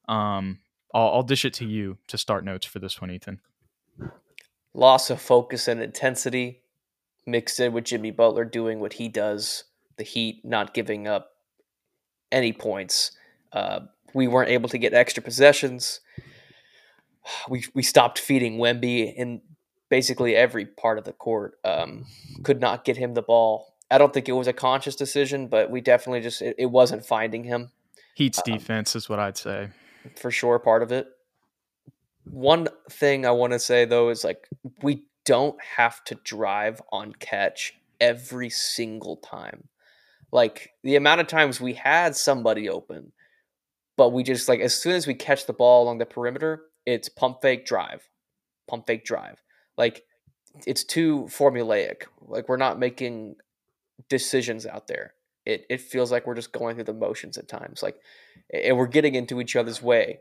Um, 0.09 0.59
I'll, 0.93 1.09
I'll 1.15 1.23
dish 1.23 1.47
it 1.47 1.55
to 1.55 1.65
you 1.65 1.97
to 2.09 2.19
start 2.19 2.45
notes 2.45 2.67
for 2.67 2.79
this 2.79 3.01
one, 3.01 3.11
Ethan. 3.11 3.41
Loss 4.75 5.09
of 5.09 5.23
focus 5.23 5.67
and 5.69 5.81
intensity 5.81 6.61
mixed 7.25 7.59
in 7.59 7.73
with 7.73 7.85
Jimmy 7.85 8.11
Butler 8.11 8.45
doing 8.45 8.79
what 8.79 8.95
he 8.95 9.09
does. 9.09 9.65
The 9.99 10.05
Heat 10.05 10.45
not 10.45 10.75
giving 10.75 11.07
up 11.07 11.33
any 12.31 12.53
points. 12.53 13.13
Uh, 13.53 13.81
we 14.15 14.27
weren't 14.29 14.51
able 14.51 14.69
to 14.69 14.79
get 14.79 14.95
extra 14.95 15.23
possessions. 15.23 16.01
We 17.49 17.65
we 17.75 17.83
stopped 17.83 18.21
feeding 18.21 18.59
Wemby 18.59 19.13
in 19.13 19.41
basically 19.89 20.37
every 20.37 20.65
part 20.65 20.97
of 20.97 21.05
the 21.05 21.13
court. 21.13 21.59
Um, 21.65 22.07
could 22.45 22.61
not 22.61 22.85
get 22.85 22.97
him 22.97 23.15
the 23.15 23.23
ball. 23.23 23.75
I 23.91 23.99
don't 23.99 24.13
think 24.15 24.29
it 24.29 24.33
was 24.33 24.47
a 24.47 24.53
conscious 24.53 24.95
decision, 24.95 25.49
but 25.49 25.69
we 25.69 25.81
definitely 25.81 26.21
just 26.21 26.41
it, 26.41 26.55
it 26.57 26.67
wasn't 26.67 27.05
finding 27.05 27.43
him. 27.43 27.73
Heat's 28.15 28.39
Um, 28.39 28.55
defense 28.55 28.95
is 28.95 29.09
what 29.09 29.19
I'd 29.19 29.37
say. 29.37 29.71
for 30.17 30.31
sure 30.31 30.61
part 30.61 30.85
of 30.85 30.93
it. 30.93 31.09
One 32.25 32.69
thing 32.91 33.27
I 33.27 33.33
want 33.33 33.53
to 33.53 33.59
say 33.59 33.85
though 33.85 34.09
is 34.11 34.23
like 34.23 34.49
we 34.83 35.05
don't 35.25 35.61
have 35.77 36.05
to 36.05 36.15
drive 36.17 36.81
on 36.93 37.13
catch 37.15 37.75
every 38.01 38.51
single 38.51 39.17
time. 39.17 39.69
Like 40.33 40.71
the 40.83 40.97
amount 40.97 41.21
of 41.21 41.27
times 41.29 41.61
we 41.61 41.75
had 41.75 42.17
somebody 42.17 42.69
open, 42.69 43.13
but 43.97 44.11
we 44.13 44.23
just 44.23 44.49
like 44.49 44.61
as 44.61 44.75
soon 44.75 44.93
as 44.93 45.07
we 45.07 45.15
catch 45.15 45.47
the 45.47 45.53
ball 45.53 45.85
along 45.85 45.99
the 45.99 46.07
perimeter, 46.07 46.63
it's 46.85 47.09
pump 47.09 47.39
fake 47.43 47.65
drive, 47.67 48.09
pump 48.69 48.87
fake 48.87 49.05
drive. 49.05 49.43
Like 49.79 50.05
it's 50.67 50.85
too 50.85 51.25
formulaic. 51.31 52.05
Like 52.27 52.49
we're 52.49 52.57
not 52.57 52.79
making 52.79 53.37
decisions 54.09 54.67
out 54.67 54.87
there. 54.87 55.15
it 55.47 55.65
it 55.71 55.81
feels 55.81 56.13
like 56.13 56.27
we're 56.27 56.35
just 56.35 56.53
going 56.53 56.75
through 56.75 56.85
the 56.85 56.93
motions 56.93 57.39
at 57.39 57.49
times. 57.49 57.83
Like, 57.83 57.97
and 58.53 58.77
we're 58.77 58.87
getting 58.87 59.15
into 59.15 59.41
each 59.41 59.57
other's 59.57 59.81
way 59.81 60.21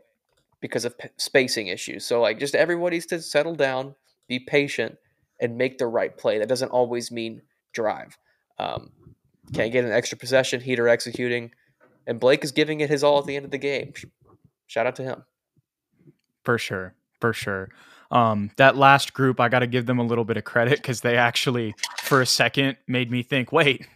because 0.60 0.84
of 0.86 0.96
p- 0.98 1.08
spacing 1.16 1.66
issues. 1.66 2.06
So 2.06 2.20
like, 2.22 2.38
just 2.38 2.54
everybody's 2.54 3.06
to 3.06 3.20
settle 3.20 3.54
down, 3.54 3.94
be 4.28 4.38
patient, 4.38 4.96
and 5.40 5.58
make 5.58 5.78
the 5.78 5.86
right 5.86 6.16
play. 6.16 6.38
That 6.38 6.48
doesn't 6.48 6.70
always 6.70 7.10
mean 7.10 7.42
drive. 7.72 8.16
Um, 8.58 8.92
can't 9.52 9.72
get 9.72 9.84
an 9.84 9.92
extra 9.92 10.18
possession. 10.18 10.60
Heater 10.60 10.88
executing, 10.88 11.52
and 12.06 12.20
Blake 12.20 12.44
is 12.44 12.52
giving 12.52 12.80
it 12.80 12.90
his 12.90 13.04
all 13.04 13.18
at 13.18 13.26
the 13.26 13.36
end 13.36 13.44
of 13.44 13.50
the 13.50 13.58
game. 13.58 13.92
Shout 14.66 14.86
out 14.86 14.96
to 14.96 15.02
him. 15.02 15.24
For 16.44 16.58
sure, 16.58 16.94
for 17.20 17.32
sure. 17.32 17.70
Um, 18.10 18.50
that 18.56 18.76
last 18.76 19.12
group, 19.14 19.40
I 19.40 19.48
got 19.48 19.60
to 19.60 19.66
give 19.66 19.86
them 19.86 19.98
a 19.98 20.04
little 20.04 20.24
bit 20.24 20.36
of 20.36 20.44
credit 20.44 20.78
because 20.78 21.00
they 21.00 21.16
actually, 21.16 21.74
for 22.02 22.20
a 22.20 22.26
second, 22.26 22.76
made 22.86 23.10
me 23.10 23.22
think, 23.22 23.50
wait, 23.50 23.86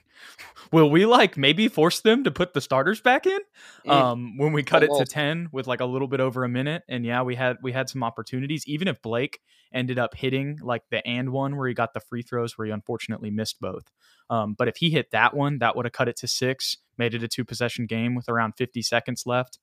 will 0.72 0.90
we 0.90 1.06
like 1.06 1.36
maybe 1.36 1.68
force 1.68 2.00
them 2.00 2.24
to 2.24 2.30
put 2.30 2.54
the 2.54 2.60
starters 2.60 3.00
back 3.00 3.26
in? 3.26 3.38
Mm. 3.86 3.90
Um, 3.90 4.38
when 4.38 4.52
we 4.52 4.62
cut 4.62 4.82
it 4.82 4.90
to 4.96 5.04
ten 5.04 5.48
with 5.52 5.66
like 5.66 5.80
a 5.80 5.84
little 5.84 6.08
bit 6.08 6.20
over 6.20 6.44
a 6.44 6.48
minute, 6.48 6.82
and 6.88 7.04
yeah, 7.04 7.22
we 7.22 7.34
had 7.34 7.58
we 7.62 7.72
had 7.72 7.88
some 7.88 8.02
opportunities. 8.02 8.66
Even 8.66 8.88
if 8.88 9.00
Blake 9.02 9.40
ended 9.72 9.98
up 9.98 10.14
hitting 10.14 10.58
like 10.62 10.82
the 10.90 11.06
and 11.06 11.30
one 11.30 11.56
where 11.56 11.68
he 11.68 11.74
got 11.74 11.94
the 11.94 12.00
free 12.00 12.22
throws, 12.22 12.56
where 12.56 12.66
he 12.66 12.72
unfortunately 12.72 13.30
missed 13.30 13.60
both. 13.60 13.90
Um, 14.28 14.54
but 14.54 14.68
if 14.68 14.76
he 14.76 14.90
hit 14.90 15.10
that 15.10 15.34
one, 15.34 15.58
that 15.58 15.76
would 15.76 15.86
have 15.86 15.92
cut 15.92 16.08
it 16.08 16.16
to 16.18 16.28
six, 16.28 16.76
made 16.98 17.14
it 17.14 17.22
a 17.22 17.28
two 17.28 17.44
possession 17.44 17.86
game 17.86 18.14
with 18.14 18.28
around 18.28 18.54
fifty 18.56 18.82
seconds 18.82 19.24
left. 19.26 19.58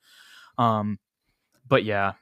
Um, 0.57 0.99
but 1.67 1.83
yeah, 1.83 2.13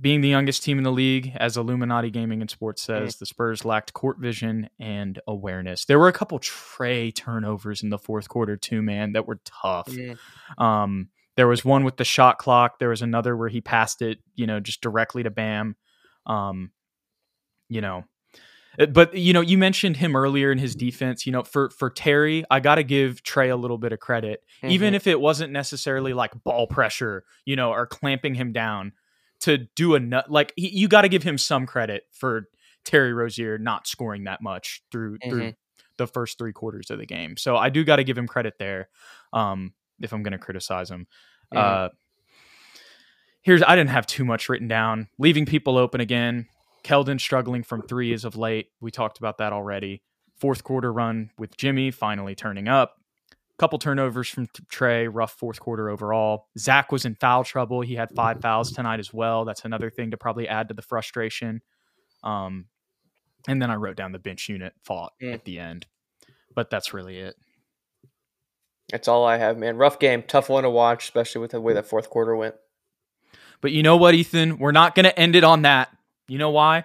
being 0.00 0.22
the 0.22 0.28
youngest 0.28 0.62
team 0.62 0.78
in 0.78 0.84
the 0.84 0.92
league, 0.92 1.32
as 1.36 1.56
Illuminati 1.56 2.10
Gaming 2.10 2.40
and 2.40 2.50
Sports 2.50 2.82
says, 2.82 3.16
the 3.16 3.26
Spurs 3.26 3.64
lacked 3.64 3.92
court 3.92 4.18
vision 4.18 4.70
and 4.80 5.20
awareness. 5.26 5.84
There 5.84 5.98
were 5.98 6.08
a 6.08 6.12
couple 6.12 6.38
Trey 6.38 7.10
turnovers 7.10 7.82
in 7.82 7.90
the 7.90 7.98
fourth 7.98 8.28
quarter 8.28 8.56
too, 8.56 8.80
man, 8.80 9.12
that 9.12 9.26
were 9.26 9.40
tough. 9.44 9.88
Mm. 9.88 10.16
Um, 10.58 11.08
there 11.36 11.46
was 11.48 11.64
one 11.64 11.84
with 11.84 11.98
the 11.98 12.04
shot 12.04 12.38
clock. 12.38 12.78
There 12.78 12.88
was 12.88 13.02
another 13.02 13.36
where 13.36 13.48
he 13.50 13.60
passed 13.60 14.00
it, 14.02 14.18
you 14.34 14.46
know, 14.46 14.60
just 14.60 14.80
directly 14.80 15.22
to 15.24 15.30
Bam. 15.30 15.76
Um, 16.26 16.70
you 17.68 17.80
know, 17.80 18.04
Uh, 18.78 18.86
but 18.86 19.14
you 19.14 19.34
know, 19.34 19.42
you 19.42 19.58
mentioned 19.58 19.98
him 19.98 20.16
earlier 20.16 20.50
in 20.50 20.56
his 20.58 20.74
defense. 20.74 21.26
You 21.26 21.32
know, 21.32 21.42
for 21.42 21.68
for 21.70 21.90
Terry, 21.90 22.44
I 22.50 22.60
got 22.60 22.76
to 22.76 22.82
give 22.82 23.22
Trey 23.22 23.50
a 23.50 23.56
little 23.56 23.76
bit 23.78 23.92
of 23.92 24.00
credit, 24.00 24.40
even 24.62 24.92
Mhm. 24.94 24.96
if 24.96 25.06
it 25.06 25.20
wasn't 25.20 25.52
necessarily 25.52 26.14
like 26.14 26.32
ball 26.44 26.66
pressure, 26.66 27.24
you 27.44 27.56
know, 27.56 27.70
or 27.72 27.86
clamping 27.86 28.34
him 28.34 28.52
down 28.52 28.92
to 29.42 29.58
do 29.76 29.94
a 29.94 30.00
nut. 30.00 30.30
Like 30.30 30.52
he, 30.56 30.68
you 30.70 30.88
got 30.88 31.02
to 31.02 31.08
give 31.08 31.22
him 31.22 31.38
some 31.38 31.66
credit 31.66 32.04
for 32.12 32.48
Terry 32.84 33.12
Rozier 33.12 33.58
not 33.58 33.86
scoring 33.86 34.24
that 34.24 34.42
much 34.42 34.82
through 34.90 35.18
through 35.30 35.40
the 35.98 36.06
first 36.06 36.38
three 36.38 36.52
quarters 36.52 36.90
of 36.90 36.98
the 36.98 37.06
game. 37.06 37.36
So 37.36 37.56
I 37.56 37.68
do 37.68 37.84
got 37.84 37.96
to 37.96 38.04
give 38.04 38.16
him 38.18 38.26
credit 38.26 38.54
there. 38.58 38.88
Um, 39.32 39.72
if 40.00 40.12
I'm 40.12 40.22
going 40.22 40.32
to 40.32 40.38
criticize 40.38 40.90
him, 40.90 41.06
Mhm. 41.52 41.58
uh, 41.58 41.88
here's 43.42 43.62
I 43.62 43.76
didn't 43.76 43.90
have 43.90 44.06
too 44.06 44.24
much 44.24 44.48
written 44.48 44.68
down. 44.68 45.08
Leaving 45.18 45.46
people 45.46 45.76
open 45.78 46.00
again. 46.00 46.46
Keldon 46.84 47.20
struggling 47.20 47.62
from 47.62 47.82
three 47.82 48.12
as 48.12 48.24
of 48.24 48.36
late. 48.36 48.68
We 48.80 48.90
talked 48.90 49.18
about 49.18 49.38
that 49.38 49.52
already. 49.52 50.02
Fourth 50.36 50.64
quarter 50.64 50.92
run 50.92 51.30
with 51.38 51.56
Jimmy 51.56 51.90
finally 51.92 52.34
turning 52.34 52.66
up. 52.68 52.96
Couple 53.62 53.78
turnovers 53.78 54.28
from 54.28 54.48
Trey. 54.68 55.06
Rough 55.06 55.34
fourth 55.34 55.60
quarter 55.60 55.88
overall. 55.88 56.48
Zach 56.58 56.90
was 56.90 57.04
in 57.04 57.14
foul 57.14 57.44
trouble. 57.44 57.80
He 57.80 57.94
had 57.94 58.10
five 58.10 58.40
fouls 58.40 58.72
tonight 58.72 58.98
as 58.98 59.14
well. 59.14 59.44
That's 59.44 59.64
another 59.64 59.88
thing 59.88 60.10
to 60.10 60.16
probably 60.16 60.48
add 60.48 60.66
to 60.66 60.74
the 60.74 60.82
frustration. 60.82 61.62
Um, 62.24 62.66
and 63.46 63.62
then 63.62 63.70
I 63.70 63.76
wrote 63.76 63.94
down 63.94 64.10
the 64.10 64.18
bench 64.18 64.48
unit 64.48 64.72
fought 64.82 65.12
Mm. 65.22 65.34
at 65.34 65.44
the 65.44 65.60
end, 65.60 65.86
but 66.56 66.70
that's 66.70 66.92
really 66.92 67.20
it. 67.20 67.36
That's 68.90 69.06
all 69.06 69.24
I 69.24 69.36
have, 69.36 69.56
man. 69.56 69.76
Rough 69.76 70.00
game, 70.00 70.24
tough 70.24 70.48
one 70.48 70.64
to 70.64 70.70
watch, 70.70 71.04
especially 71.04 71.42
with 71.42 71.52
the 71.52 71.60
way 71.60 71.72
that 71.74 71.86
fourth 71.86 72.10
quarter 72.10 72.34
went. 72.34 72.56
But 73.60 73.70
you 73.70 73.84
know 73.84 73.96
what, 73.96 74.16
Ethan? 74.16 74.58
We're 74.58 74.72
not 74.72 74.96
going 74.96 75.04
to 75.04 75.16
end 75.16 75.36
it 75.36 75.44
on 75.44 75.62
that. 75.62 75.96
You 76.26 76.38
know 76.38 76.50
why? 76.50 76.84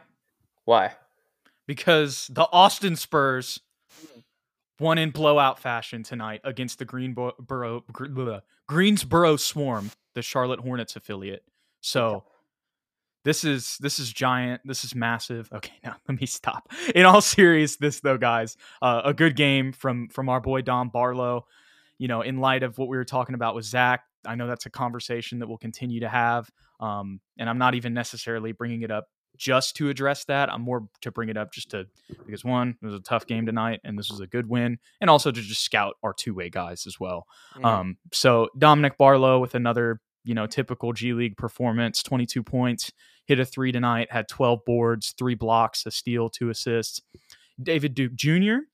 Why? 0.65 0.91
because 1.65 2.27
the 2.31 2.47
Austin 2.51 2.95
Spurs 2.95 3.61
won 4.79 4.97
in 4.97 5.11
blowout 5.11 5.59
fashion 5.59 6.03
tonight 6.03 6.41
against 6.43 6.79
the 6.79 6.85
Greenboro, 6.85 7.83
Gr- 7.91 8.37
Greensboro 8.67 9.35
Swarm, 9.37 9.91
the 10.13 10.21
Charlotte 10.21 10.59
Hornets 10.59 10.95
affiliate. 10.95 11.43
So 11.81 12.23
this 13.23 13.43
is 13.43 13.77
this 13.79 13.99
is 13.99 14.11
giant. 14.11 14.61
This 14.65 14.83
is 14.83 14.95
massive. 14.95 15.49
Okay, 15.51 15.73
now 15.83 15.95
let 16.07 16.19
me 16.19 16.27
stop. 16.27 16.71
In 16.95 17.05
all 17.05 17.21
seriousness, 17.21 17.99
though, 17.99 18.17
guys, 18.17 18.57
uh, 18.81 19.01
a 19.03 19.13
good 19.13 19.35
game 19.35 19.73
from 19.73 20.09
from 20.09 20.29
our 20.29 20.39
boy 20.39 20.61
Dom 20.61 20.89
Barlow. 20.89 21.45
You 21.97 22.07
know, 22.07 22.21
in 22.21 22.39
light 22.39 22.61
of 22.63 22.77
what 22.77 22.89
we 22.89 22.97
were 22.97 23.05
talking 23.05 23.35
about 23.35 23.55
with 23.55 23.65
Zach, 23.65 24.03
I 24.25 24.35
know 24.35 24.47
that's 24.47 24.67
a 24.67 24.69
conversation 24.69 25.39
that 25.39 25.47
we'll 25.47 25.57
continue 25.57 26.01
to 26.01 26.09
have. 26.09 26.49
Um, 26.79 27.19
and 27.39 27.49
I'm 27.49 27.57
not 27.57 27.73
even 27.73 27.93
necessarily 27.93 28.51
bringing 28.51 28.83
it 28.83 28.91
up 28.91 29.07
just 29.37 29.75
to 29.77 29.89
address 29.89 30.25
that. 30.25 30.51
I'm 30.51 30.61
more 30.61 30.87
to 31.01 31.11
bring 31.11 31.29
it 31.29 31.37
up 31.37 31.51
just 31.51 31.71
to 31.71 31.87
because 32.25 32.43
one, 32.43 32.77
it 32.81 32.85
was 32.85 32.95
a 32.95 33.01
tough 33.01 33.27
game 33.27 33.45
tonight, 33.45 33.81
and 33.83 33.97
this 33.97 34.09
was 34.09 34.19
a 34.19 34.27
good 34.27 34.49
win, 34.49 34.79
and 35.01 35.09
also 35.09 35.31
to 35.31 35.41
just 35.41 35.63
scout 35.63 35.95
our 36.03 36.13
two 36.13 36.33
way 36.33 36.49
guys 36.49 36.85
as 36.87 36.99
well. 36.99 37.25
Mm. 37.55 37.65
Um, 37.65 37.97
so 38.13 38.49
Dominic 38.57 38.97
Barlow 38.97 39.39
with 39.39 39.55
another, 39.55 40.01
you 40.23 40.33
know, 40.33 40.47
typical 40.47 40.93
G 40.93 41.13
League 41.13 41.37
performance, 41.37 42.03
22 42.03 42.43
points, 42.43 42.91
hit 43.25 43.39
a 43.39 43.45
three 43.45 43.71
tonight, 43.71 44.11
had 44.11 44.27
12 44.27 44.59
boards, 44.65 45.13
three 45.17 45.35
blocks, 45.35 45.85
a 45.85 45.91
steal, 45.91 46.29
two 46.29 46.49
assists. 46.49 47.01
David 47.61 47.95
Duke 47.95 48.15
Jr. 48.15 48.65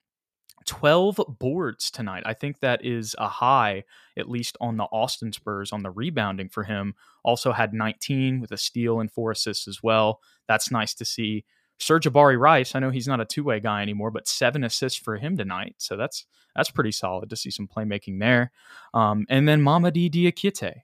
12 0.65 1.19
boards 1.39 1.91
tonight. 1.91 2.23
I 2.25 2.33
think 2.33 2.59
that 2.59 2.83
is 2.85 3.15
a 3.17 3.27
high, 3.27 3.83
at 4.17 4.29
least 4.29 4.57
on 4.61 4.77
the 4.77 4.85
Austin 4.85 5.31
Spurs 5.31 5.71
on 5.71 5.83
the 5.83 5.91
rebounding 5.91 6.49
for 6.49 6.63
him. 6.63 6.95
Also 7.23 7.51
had 7.51 7.73
19 7.73 8.41
with 8.41 8.51
a 8.51 8.57
steal 8.57 8.99
and 8.99 9.11
four 9.11 9.31
assists 9.31 9.67
as 9.67 9.81
well. 9.81 10.21
That's 10.47 10.71
nice 10.71 10.93
to 10.95 11.05
see. 11.05 11.45
Sir'Jabari 11.79 12.39
Rice, 12.39 12.75
I 12.75 12.79
know 12.79 12.91
he's 12.91 13.07
not 13.07 13.19
a 13.19 13.25
two 13.25 13.43
way 13.43 13.59
guy 13.59 13.81
anymore, 13.81 14.11
but 14.11 14.27
seven 14.27 14.63
assists 14.63 14.99
for 14.99 15.17
him 15.17 15.35
tonight. 15.37 15.75
So 15.77 15.97
that's 15.97 16.25
that's 16.55 16.71
pretty 16.71 16.91
solid 16.91 17.29
to 17.29 17.35
see 17.35 17.49
some 17.49 17.67
playmaking 17.67 18.19
there. 18.19 18.51
Um, 18.93 19.25
and 19.27 19.47
then 19.47 19.61
Mamadi 19.61 20.09
Diakite, 20.09 20.81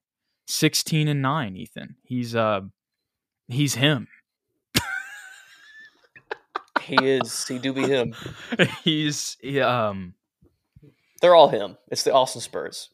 16 0.48 1.08
and 1.08 1.22
9, 1.22 1.56
Ethan. 1.56 1.96
He's 2.04 2.36
uh 2.36 2.62
he's 3.48 3.76
him. 3.76 4.08
He 6.90 6.96
is. 7.08 7.48
He 7.48 7.60
do 7.60 7.72
be 7.74 7.84
him. 7.88 8.14
he's 8.84 9.38
he, 9.42 9.60
um 9.62 10.14
They're 11.22 11.36
all 11.36 11.50
him. 11.50 11.78
It's 11.90 12.04
the 12.04 12.14
Austin 12.14 12.42
Spurs. 12.42 12.90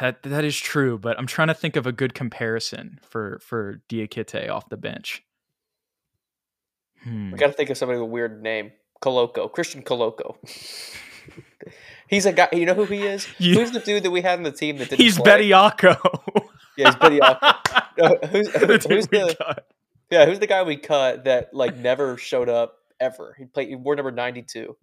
that 0.00 0.22
that 0.22 0.44
is 0.44 0.56
true, 0.58 0.98
but 0.98 1.18
I'm 1.18 1.26
trying 1.26 1.48
to 1.48 1.54
think 1.54 1.76
of 1.76 1.86
a 1.86 1.92
good 1.92 2.14
comparison 2.14 2.98
for 3.02 3.38
for 3.42 3.82
Diakite 3.88 4.48
off 4.50 4.68
the 4.68 4.76
bench. 4.76 5.22
Hmm. 7.02 7.32
We 7.32 7.38
got 7.38 7.48
to 7.48 7.52
think 7.52 7.70
of 7.70 7.76
somebody 7.76 7.98
with 7.98 8.08
a 8.08 8.12
weird 8.12 8.42
name. 8.42 8.72
Koloko. 9.02 9.52
Christian 9.52 9.82
Koloko. 9.82 10.36
He's 12.08 12.24
a 12.26 12.32
guy. 12.32 12.48
You 12.52 12.64
know 12.66 12.74
who 12.74 12.84
he 12.84 13.02
is? 13.02 13.26
You- 13.38 13.54
Who's 13.58 13.70
the 13.72 13.80
dude 13.80 14.02
that 14.04 14.10
we 14.10 14.20
had 14.22 14.38
on 14.38 14.42
the 14.44 14.52
team 14.52 14.78
that 14.78 14.90
didn't 14.90 15.00
He's 15.02 15.18
play? 15.18 15.50
Bediako. 15.50 15.96
Yeah, 16.76 16.86
he's 16.86 16.94
Bediako. 16.96 17.56
No, 17.98 18.16
who's, 18.28 18.48
The 18.48 18.86
who's 18.88 19.06
the 19.08 19.56
yeah? 20.10 20.26
Who's 20.26 20.38
the 20.38 20.46
guy 20.46 20.62
we 20.64 20.76
cut 20.76 21.24
that 21.24 21.54
like 21.54 21.76
never 21.76 22.16
showed 22.16 22.48
up 22.48 22.78
ever? 23.00 23.34
He 23.38 23.44
played. 23.46 23.68
He 23.68 23.74
wore 23.76 23.96
number 23.96 24.10
ninety 24.12 24.42
two. 24.42 24.76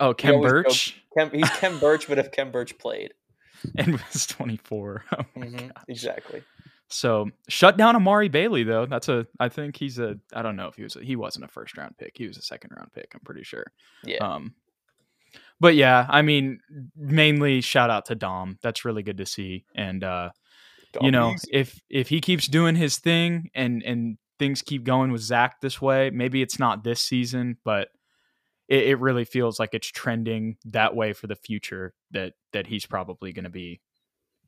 Oh, 0.00 0.12
joke- 0.12 0.42
Birch 0.42 1.00
Kem, 1.16 1.30
he's 1.30 1.48
Kem 1.50 1.78
Birch, 1.80 2.08
but 2.08 2.18
if 2.18 2.30
Kem 2.32 2.50
Birch 2.50 2.76
played, 2.78 3.14
and 3.76 3.92
was 3.92 4.26
24. 4.26 5.04
Oh 5.18 5.24
my 5.34 5.46
Mhm, 5.46 5.58
God. 5.68 5.84
exactly. 5.88 6.42
So 6.88 7.30
shut 7.48 7.76
down 7.76 7.96
Amari 7.96 8.28
Bailey 8.28 8.62
though. 8.62 8.86
That's 8.86 9.08
a. 9.08 9.26
I 9.40 9.48
think 9.48 9.76
he's 9.76 9.98
a. 9.98 10.16
I 10.32 10.42
don't 10.42 10.54
know 10.56 10.68
if 10.68 10.76
he 10.76 10.82
was. 10.84 10.94
A, 10.96 11.02
he 11.02 11.16
wasn't 11.16 11.44
a 11.46 11.48
first 11.48 11.76
round 11.76 11.96
pick. 11.98 12.12
He 12.16 12.26
was 12.28 12.36
a 12.36 12.42
second 12.42 12.70
round 12.76 12.92
pick. 12.92 13.10
I'm 13.14 13.20
pretty 13.24 13.42
sure. 13.42 13.66
Yeah. 14.04 14.18
Um, 14.18 14.54
but 15.58 15.74
yeah, 15.74 16.06
I 16.08 16.22
mean, 16.22 16.60
mainly 16.94 17.60
shout 17.60 17.90
out 17.90 18.04
to 18.06 18.14
Dom. 18.14 18.58
That's 18.62 18.84
really 18.84 19.02
good 19.02 19.16
to 19.16 19.26
see. 19.26 19.64
And 19.74 20.04
uh, 20.04 20.30
you 21.00 21.10
know, 21.10 21.28
Doggies. 21.30 21.44
if 21.50 21.80
if 21.90 22.08
he 22.08 22.20
keeps 22.20 22.46
doing 22.46 22.76
his 22.76 22.98
thing 22.98 23.50
and 23.54 23.82
and 23.82 24.18
things 24.38 24.62
keep 24.62 24.84
going 24.84 25.12
with 25.12 25.22
Zach 25.22 25.60
this 25.60 25.80
way, 25.80 26.10
maybe 26.10 26.42
it's 26.42 26.58
not 26.58 26.84
this 26.84 27.00
season, 27.00 27.56
but 27.64 27.88
it, 28.68 28.88
it 28.88 28.98
really 29.00 29.24
feels 29.24 29.58
like 29.58 29.74
it's 29.74 29.86
trending 29.86 30.56
that 30.64 30.94
way 30.94 31.12
for 31.12 31.26
the 31.26 31.36
future. 31.36 31.94
That 32.10 32.34
that 32.52 32.66
he's 32.66 32.86
probably 32.86 33.32
going 33.32 33.44
to 33.44 33.50
be 33.50 33.80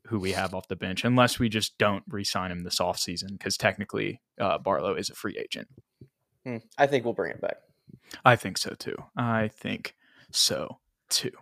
who 0.06 0.18
we 0.18 0.32
have 0.32 0.54
off 0.54 0.68
the 0.68 0.76
bench, 0.76 1.04
unless 1.04 1.38
we 1.38 1.48
just 1.48 1.76
don't 1.78 2.02
re-sign 2.08 2.50
him 2.50 2.60
this 2.60 2.78
offseason, 2.78 3.32
because 3.32 3.56
technically 3.56 4.22
uh, 4.40 4.58
Barlow 4.58 4.94
is 4.94 5.10
a 5.10 5.14
free 5.14 5.36
agent. 5.38 5.68
Hmm, 6.44 6.58
I 6.78 6.86
think 6.86 7.04
we'll 7.04 7.14
bring 7.14 7.32
him 7.32 7.40
back. 7.40 7.58
I 8.24 8.36
think 8.36 8.58
so 8.58 8.74
too. 8.78 8.96
I 9.16 9.48
think 9.48 9.94
so 10.30 10.78
too. 11.10 11.32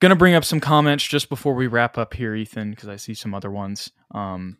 Gonna 0.00 0.16
bring 0.16 0.34
up 0.34 0.44
some 0.44 0.60
comments 0.60 1.04
just 1.04 1.28
before 1.28 1.54
we 1.54 1.66
wrap 1.66 1.98
up 1.98 2.14
here, 2.14 2.34
Ethan, 2.34 2.70
because 2.70 2.88
I 2.88 2.96
see 2.96 3.14
some 3.14 3.34
other 3.34 3.50
ones. 3.50 3.90
Um, 4.12 4.58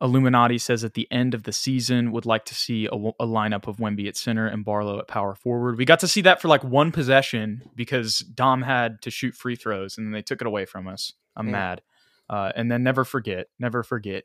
Illuminati 0.00 0.58
says 0.58 0.84
at 0.84 0.94
the 0.94 1.08
end 1.10 1.34
of 1.34 1.42
the 1.42 1.52
season 1.52 2.12
would 2.12 2.26
like 2.26 2.44
to 2.46 2.54
see 2.54 2.86
a, 2.86 2.94
a, 2.94 3.26
lineup 3.26 3.66
of 3.66 3.78
Wemby 3.78 4.06
at 4.06 4.16
center 4.16 4.46
and 4.46 4.64
Barlow 4.64 4.98
at 4.98 5.08
power 5.08 5.34
forward. 5.34 5.76
We 5.76 5.84
got 5.84 6.00
to 6.00 6.08
see 6.08 6.20
that 6.22 6.40
for 6.40 6.48
like 6.48 6.62
one 6.62 6.92
possession 6.92 7.62
because 7.74 8.20
Dom 8.20 8.62
had 8.62 9.02
to 9.02 9.10
shoot 9.10 9.34
free 9.34 9.56
throws 9.56 9.98
and 9.98 10.06
then 10.06 10.12
they 10.12 10.22
took 10.22 10.40
it 10.40 10.46
away 10.46 10.66
from 10.66 10.86
us. 10.86 11.14
I'm 11.36 11.48
mm. 11.48 11.52
mad. 11.52 11.82
Uh, 12.30 12.52
and 12.54 12.70
then 12.70 12.82
never 12.82 13.04
forget, 13.04 13.48
never 13.58 13.82
forget, 13.82 14.24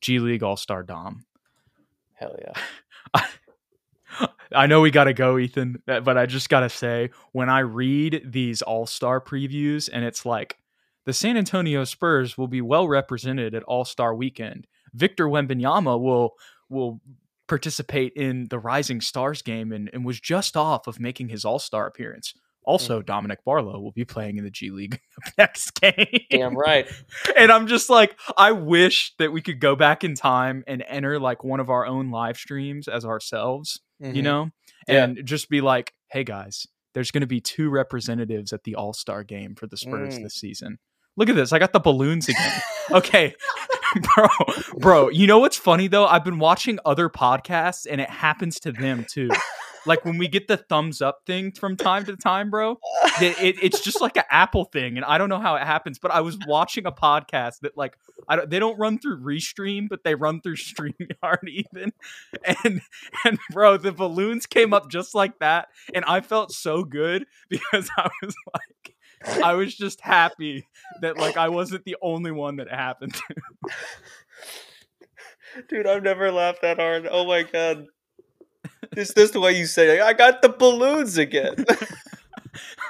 G 0.00 0.18
League 0.18 0.42
All 0.42 0.56
Star 0.56 0.82
Dom. 0.82 1.24
Hell 2.14 2.36
yeah. 2.40 2.52
I, 3.14 3.28
I 4.54 4.66
know 4.66 4.82
we 4.82 4.90
got 4.90 5.04
to 5.04 5.14
go, 5.14 5.38
Ethan, 5.38 5.82
but 5.86 6.18
I 6.18 6.26
just 6.26 6.48
got 6.48 6.60
to 6.60 6.68
say, 6.68 7.10
when 7.32 7.48
I 7.48 7.60
read 7.60 8.22
these 8.24 8.62
All 8.62 8.86
Star 8.86 9.20
previews 9.20 9.88
and 9.92 10.04
it's 10.04 10.26
like, 10.26 10.58
the 11.04 11.12
San 11.12 11.36
Antonio 11.36 11.82
Spurs 11.84 12.38
will 12.38 12.46
be 12.46 12.60
well 12.60 12.86
represented 12.86 13.54
at 13.54 13.64
All 13.64 13.84
Star 13.84 14.14
Weekend. 14.14 14.66
Victor 14.94 15.26
Wembanyama 15.26 16.00
will 16.00 16.32
will 16.68 17.00
participate 17.48 18.12
in 18.14 18.46
the 18.48 18.58
Rising 18.58 19.00
Stars 19.00 19.42
game 19.42 19.72
and, 19.72 19.90
and 19.92 20.04
was 20.04 20.20
just 20.20 20.56
off 20.56 20.86
of 20.86 21.00
making 21.00 21.28
his 21.28 21.44
All 21.44 21.58
Star 21.58 21.86
appearance. 21.86 22.34
Also, 22.64 23.00
mm. 23.00 23.06
Dominic 23.06 23.44
Barlow 23.44 23.80
will 23.80 23.92
be 23.92 24.04
playing 24.04 24.38
in 24.38 24.44
the 24.44 24.50
G 24.50 24.70
League 24.70 25.00
next 25.38 25.72
game. 25.80 26.06
Damn 26.30 26.56
right. 26.56 26.88
and 27.36 27.50
I'm 27.50 27.66
just 27.66 27.90
like, 27.90 28.16
I 28.36 28.52
wish 28.52 29.14
that 29.18 29.32
we 29.32 29.42
could 29.42 29.60
go 29.60 29.74
back 29.74 30.04
in 30.04 30.14
time 30.14 30.62
and 30.66 30.84
enter 30.86 31.18
like 31.18 31.42
one 31.42 31.60
of 31.60 31.70
our 31.70 31.84
own 31.84 32.10
live 32.10 32.36
streams 32.36 32.86
as 32.86 33.04
ourselves, 33.04 33.80
mm-hmm. 34.02 34.14
you 34.14 34.22
know, 34.22 34.50
and 34.86 35.16
yeah. 35.16 35.22
just 35.24 35.50
be 35.50 35.60
like, 35.60 35.92
hey 36.10 36.22
guys, 36.24 36.66
there's 36.94 37.10
going 37.10 37.22
to 37.22 37.26
be 37.26 37.40
two 37.40 37.68
representatives 37.68 38.52
at 38.52 38.64
the 38.64 38.76
All 38.76 38.92
Star 38.92 39.24
game 39.24 39.54
for 39.54 39.66
the 39.66 39.76
Spurs 39.76 40.18
mm. 40.18 40.22
this 40.22 40.34
season. 40.34 40.78
Look 41.16 41.28
at 41.28 41.36
this. 41.36 41.52
I 41.52 41.58
got 41.58 41.72
the 41.72 41.80
balloons 41.80 42.28
again. 42.28 42.60
okay. 42.90 43.34
bro, 44.14 44.28
bro, 44.78 45.08
you 45.08 45.26
know 45.26 45.38
what's 45.38 45.56
funny 45.56 45.88
though? 45.88 46.06
I've 46.06 46.24
been 46.24 46.38
watching 46.38 46.78
other 46.84 47.08
podcasts 47.08 47.86
and 47.90 48.00
it 48.00 48.10
happens 48.10 48.60
to 48.60 48.72
them 48.72 49.06
too. 49.08 49.30
Like 49.84 50.04
when 50.04 50.18
we 50.18 50.28
get 50.28 50.48
the 50.48 50.56
thumbs 50.56 51.02
up 51.02 51.22
thing 51.26 51.52
from 51.52 51.76
time 51.76 52.04
to 52.04 52.16
time, 52.16 52.50
bro, 52.50 52.78
it, 53.20 53.40
it, 53.42 53.56
it's 53.62 53.80
just 53.80 54.00
like 54.00 54.16
an 54.16 54.24
Apple 54.30 54.64
thing, 54.64 54.96
and 54.96 55.04
I 55.04 55.18
don't 55.18 55.28
know 55.28 55.40
how 55.40 55.56
it 55.56 55.62
happens. 55.62 55.98
But 55.98 56.12
I 56.12 56.20
was 56.20 56.38
watching 56.46 56.86
a 56.86 56.92
podcast 56.92 57.60
that 57.60 57.76
like 57.76 57.96
I 58.28 58.36
don't, 58.36 58.48
they 58.48 58.58
don't 58.58 58.78
run 58.78 58.98
through 58.98 59.20
Restream, 59.20 59.88
but 59.88 60.04
they 60.04 60.14
run 60.14 60.40
through 60.40 60.56
Streamyard 60.56 61.48
even, 61.48 61.92
and 62.64 62.80
and 63.24 63.38
bro, 63.50 63.76
the 63.76 63.92
balloons 63.92 64.46
came 64.46 64.72
up 64.72 64.88
just 64.88 65.14
like 65.14 65.38
that, 65.40 65.68
and 65.92 66.04
I 66.04 66.20
felt 66.20 66.52
so 66.52 66.84
good 66.84 67.26
because 67.48 67.90
I 67.96 68.08
was 68.22 68.34
like 68.54 68.94
I 69.42 69.54
was 69.54 69.74
just 69.74 70.00
happy 70.00 70.66
that 71.00 71.18
like 71.18 71.36
I 71.36 71.48
wasn't 71.48 71.84
the 71.84 71.96
only 72.02 72.30
one 72.30 72.56
that 72.56 72.68
happened. 72.68 73.14
Dude, 75.68 75.86
I've 75.86 76.02
never 76.02 76.30
laughed 76.32 76.62
that 76.62 76.78
hard. 76.78 77.06
Oh 77.10 77.26
my 77.26 77.42
god. 77.42 77.86
Is 78.96 79.14
this 79.14 79.30
the 79.30 79.40
way 79.40 79.56
you 79.58 79.66
say 79.66 79.98
it? 79.98 80.02
I 80.02 80.12
got 80.12 80.42
the 80.42 80.48
balloons 80.48 81.18
again. 81.18 81.64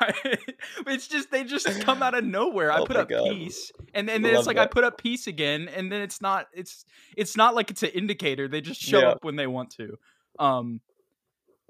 it's 0.87 1.07
just 1.07 1.31
they 1.31 1.45
just 1.45 1.67
come 1.83 2.03
out 2.03 2.15
of 2.15 2.25
nowhere. 2.25 2.73
I 2.73 2.81
oh 2.81 2.87
put 2.87 2.97
up 2.97 3.09
God. 3.09 3.31
peace, 3.31 3.73
and 3.95 4.11
and 4.11 4.25
then 4.25 4.35
it's 4.35 4.47
like 4.47 4.57
that. 4.57 4.63
I 4.63 4.67
put 4.67 4.85
up 4.85 4.99
peace 4.99 5.27
again, 5.27 5.69
and 5.75 5.91
then 5.91 6.01
it's 6.03 6.21
not 6.21 6.49
it's 6.53 6.85
it's 7.17 7.37
not 7.37 7.55
like 7.55 7.71
it's 7.71 7.83
an 7.83 7.91
indicator. 7.91 8.49
They 8.49 8.61
just 8.61 8.81
show 8.81 9.01
yeah. 9.01 9.11
up 9.11 9.25
when 9.25 9.37
they 9.37 9.47
want 9.47 9.71
to. 9.77 9.99
Um, 10.39 10.81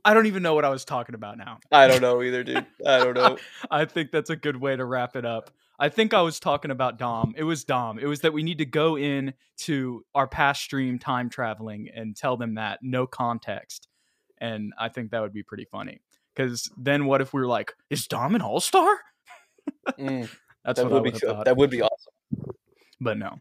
I 0.04 0.14
don't 0.14 0.26
even 0.26 0.42
know 0.42 0.54
what 0.54 0.64
I 0.64 0.68
was 0.68 0.84
talking 0.84 1.14
about 1.14 1.38
now. 1.38 1.60
I 1.70 1.86
don't 1.86 2.02
know 2.02 2.22
either, 2.22 2.42
dude. 2.42 2.66
I 2.84 2.98
don't 2.98 3.14
know. 3.14 3.38
I 3.70 3.84
think 3.84 4.10
that's 4.10 4.30
a 4.30 4.36
good 4.36 4.56
way 4.56 4.74
to 4.74 4.84
wrap 4.84 5.14
it 5.16 5.24
up. 5.24 5.50
I 5.78 5.88
think 5.88 6.12
I 6.14 6.22
was 6.22 6.38
talking 6.40 6.70
about 6.70 6.98
Dom. 6.98 7.34
It 7.36 7.44
was 7.44 7.64
Dom. 7.64 7.98
It 7.98 8.06
was 8.06 8.20
that 8.20 8.32
we 8.32 8.42
need 8.42 8.58
to 8.58 8.66
go 8.66 8.96
in 8.96 9.34
to 9.58 10.04
our 10.14 10.26
past 10.26 10.62
stream 10.62 10.98
time 10.98 11.28
traveling 11.28 11.88
and 11.94 12.16
tell 12.16 12.36
them 12.36 12.54
that 12.54 12.80
no 12.82 13.06
context. 13.06 13.88
And 14.38 14.72
I 14.78 14.88
think 14.88 15.10
that 15.10 15.20
would 15.20 15.32
be 15.32 15.42
pretty 15.42 15.64
funny. 15.64 16.00
Because 16.34 16.70
then 16.76 17.06
what 17.06 17.20
if 17.20 17.32
we 17.32 17.40
were 17.40 17.46
like, 17.46 17.74
is 17.90 18.06
Dom 18.06 18.34
an 18.34 18.42
all 18.42 18.60
star? 18.60 18.98
mm, 19.98 20.28
that's 20.64 20.80
that 20.80 20.90
what 20.90 21.02
would 21.02 21.12
be 21.12 21.18
thought. 21.18 21.44
That 21.44 21.56
would 21.56 21.70
be 21.70 21.82
awesome. 21.82 22.54
But 23.00 23.18
no. 23.18 23.40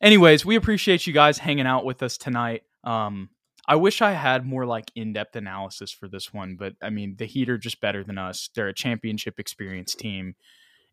Anyways, 0.00 0.44
we 0.44 0.56
appreciate 0.56 1.06
you 1.06 1.12
guys 1.12 1.38
hanging 1.38 1.66
out 1.66 1.84
with 1.84 2.02
us 2.02 2.16
tonight. 2.16 2.62
Um, 2.84 3.28
I 3.66 3.76
wish 3.76 4.02
I 4.02 4.12
had 4.12 4.46
more 4.46 4.66
like 4.66 4.90
in-depth 4.94 5.36
analysis 5.36 5.92
for 5.92 6.08
this 6.08 6.32
one, 6.32 6.56
but 6.56 6.74
I 6.82 6.90
mean, 6.90 7.16
the 7.18 7.26
Heat 7.26 7.48
are 7.48 7.58
just 7.58 7.80
better 7.80 8.02
than 8.02 8.18
us. 8.18 8.50
They're 8.54 8.68
a 8.68 8.74
championship 8.74 9.38
experience 9.38 9.94
team. 9.94 10.34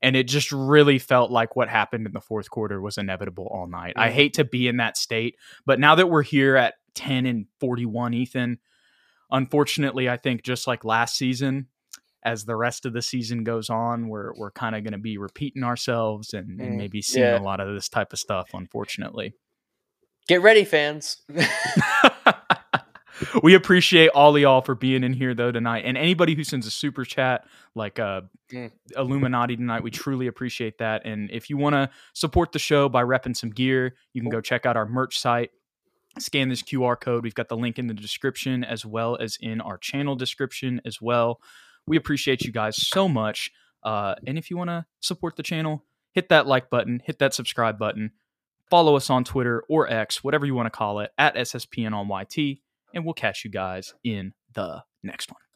And 0.01 0.15
it 0.15 0.27
just 0.27 0.51
really 0.51 0.99
felt 0.99 1.31
like 1.31 1.55
what 1.55 1.69
happened 1.69 2.05
in 2.05 2.13
the 2.13 2.21
fourth 2.21 2.51
quarter 2.51 2.79
was 2.79 2.97
inevitable 2.97 3.47
all 3.51 3.67
night. 3.67 3.95
Mm-hmm. 3.95 4.09
I 4.09 4.11
hate 4.11 4.33
to 4.35 4.43
be 4.43 4.67
in 4.67 4.77
that 4.77 4.95
state, 4.95 5.35
but 5.65 5.79
now 5.79 5.95
that 5.95 6.07
we're 6.07 6.23
here 6.23 6.55
at 6.55 6.75
10 6.95 7.25
and 7.25 7.47
41, 7.59 8.13
Ethan, 8.13 8.59
unfortunately, 9.31 10.07
I 10.07 10.17
think 10.17 10.43
just 10.43 10.67
like 10.67 10.85
last 10.85 11.15
season, 11.15 11.67
as 12.23 12.45
the 12.45 12.55
rest 12.55 12.85
of 12.85 12.93
the 12.93 13.01
season 13.01 13.43
goes 13.43 13.69
on, 13.69 14.09
we're 14.09 14.33
we're 14.35 14.51
kind 14.51 14.75
of 14.75 14.83
going 14.83 14.93
to 14.93 14.99
be 14.99 15.17
repeating 15.17 15.63
ourselves 15.63 16.33
and, 16.33 16.59
mm, 16.59 16.63
and 16.63 16.77
maybe 16.77 17.01
seeing 17.01 17.25
yeah. 17.25 17.39
a 17.39 17.41
lot 17.41 17.59
of 17.59 17.73
this 17.73 17.87
type 17.87 18.11
of 18.11 18.19
stuff. 18.19 18.49
Unfortunately, 18.53 19.33
get 20.27 20.41
ready, 20.41 20.65
fans. 20.65 21.21
we 23.43 23.53
appreciate 23.53 24.09
all 24.09 24.37
y'all 24.37 24.61
for 24.61 24.75
being 24.75 25.03
in 25.03 25.13
here 25.13 25.33
though 25.33 25.51
tonight, 25.51 25.83
and 25.85 25.97
anybody 25.97 26.35
who 26.35 26.43
sends 26.43 26.67
a 26.67 26.71
super 26.71 27.05
chat 27.05 27.45
like 27.75 27.99
uh, 27.99 28.21
mm. 28.51 28.71
Illuminati 28.95 29.55
tonight, 29.55 29.83
we 29.83 29.91
truly 29.91 30.27
appreciate 30.27 30.77
that. 30.79 31.05
And 31.05 31.29
if 31.31 31.49
you 31.49 31.57
want 31.57 31.73
to 31.73 31.89
support 32.13 32.51
the 32.51 32.59
show 32.59 32.89
by 32.89 33.03
repping 33.03 33.35
some 33.35 33.49
gear, 33.49 33.95
you 34.13 34.21
can 34.21 34.29
go 34.29 34.41
check 34.41 34.65
out 34.65 34.77
our 34.77 34.85
merch 34.85 35.19
site. 35.19 35.51
Scan 36.19 36.49
this 36.49 36.63
QR 36.63 36.99
code. 36.99 37.23
We've 37.23 37.35
got 37.35 37.47
the 37.47 37.57
link 37.57 37.77
in 37.77 37.87
the 37.87 37.93
description 37.93 38.63
as 38.63 38.85
well 38.85 39.17
as 39.17 39.37
in 39.39 39.61
our 39.61 39.77
channel 39.77 40.15
description 40.15 40.81
as 40.83 40.99
well. 40.99 41.39
We 41.85 41.95
appreciate 41.95 42.41
you 42.41 42.51
guys 42.51 42.75
so 42.75 43.07
much. 43.07 43.51
Uh, 43.83 44.15
and 44.25 44.37
if 44.37 44.49
you 44.49 44.57
want 44.57 44.71
to 44.71 44.85
support 44.99 45.35
the 45.35 45.43
channel, 45.43 45.85
hit 46.13 46.29
that 46.29 46.47
like 46.47 46.71
button, 46.71 47.01
hit 47.05 47.19
that 47.19 47.35
subscribe 47.35 47.77
button, 47.77 48.11
follow 48.67 48.95
us 48.95 49.11
on 49.11 49.23
Twitter 49.23 49.63
or 49.69 49.87
X, 49.87 50.23
whatever 50.23 50.45
you 50.45 50.55
want 50.55 50.65
to 50.65 50.75
call 50.75 50.99
it, 50.99 51.11
at 51.19 51.35
SSPN 51.35 51.93
on 51.93 52.09
YT 52.09 52.59
and 52.97 53.05
we'll 53.05 53.13
catch 53.13 53.45
you 53.45 53.51
guys 53.51 53.93
in 54.03 54.33
the 54.53 54.83
next 55.03 55.31
one. 55.31 55.46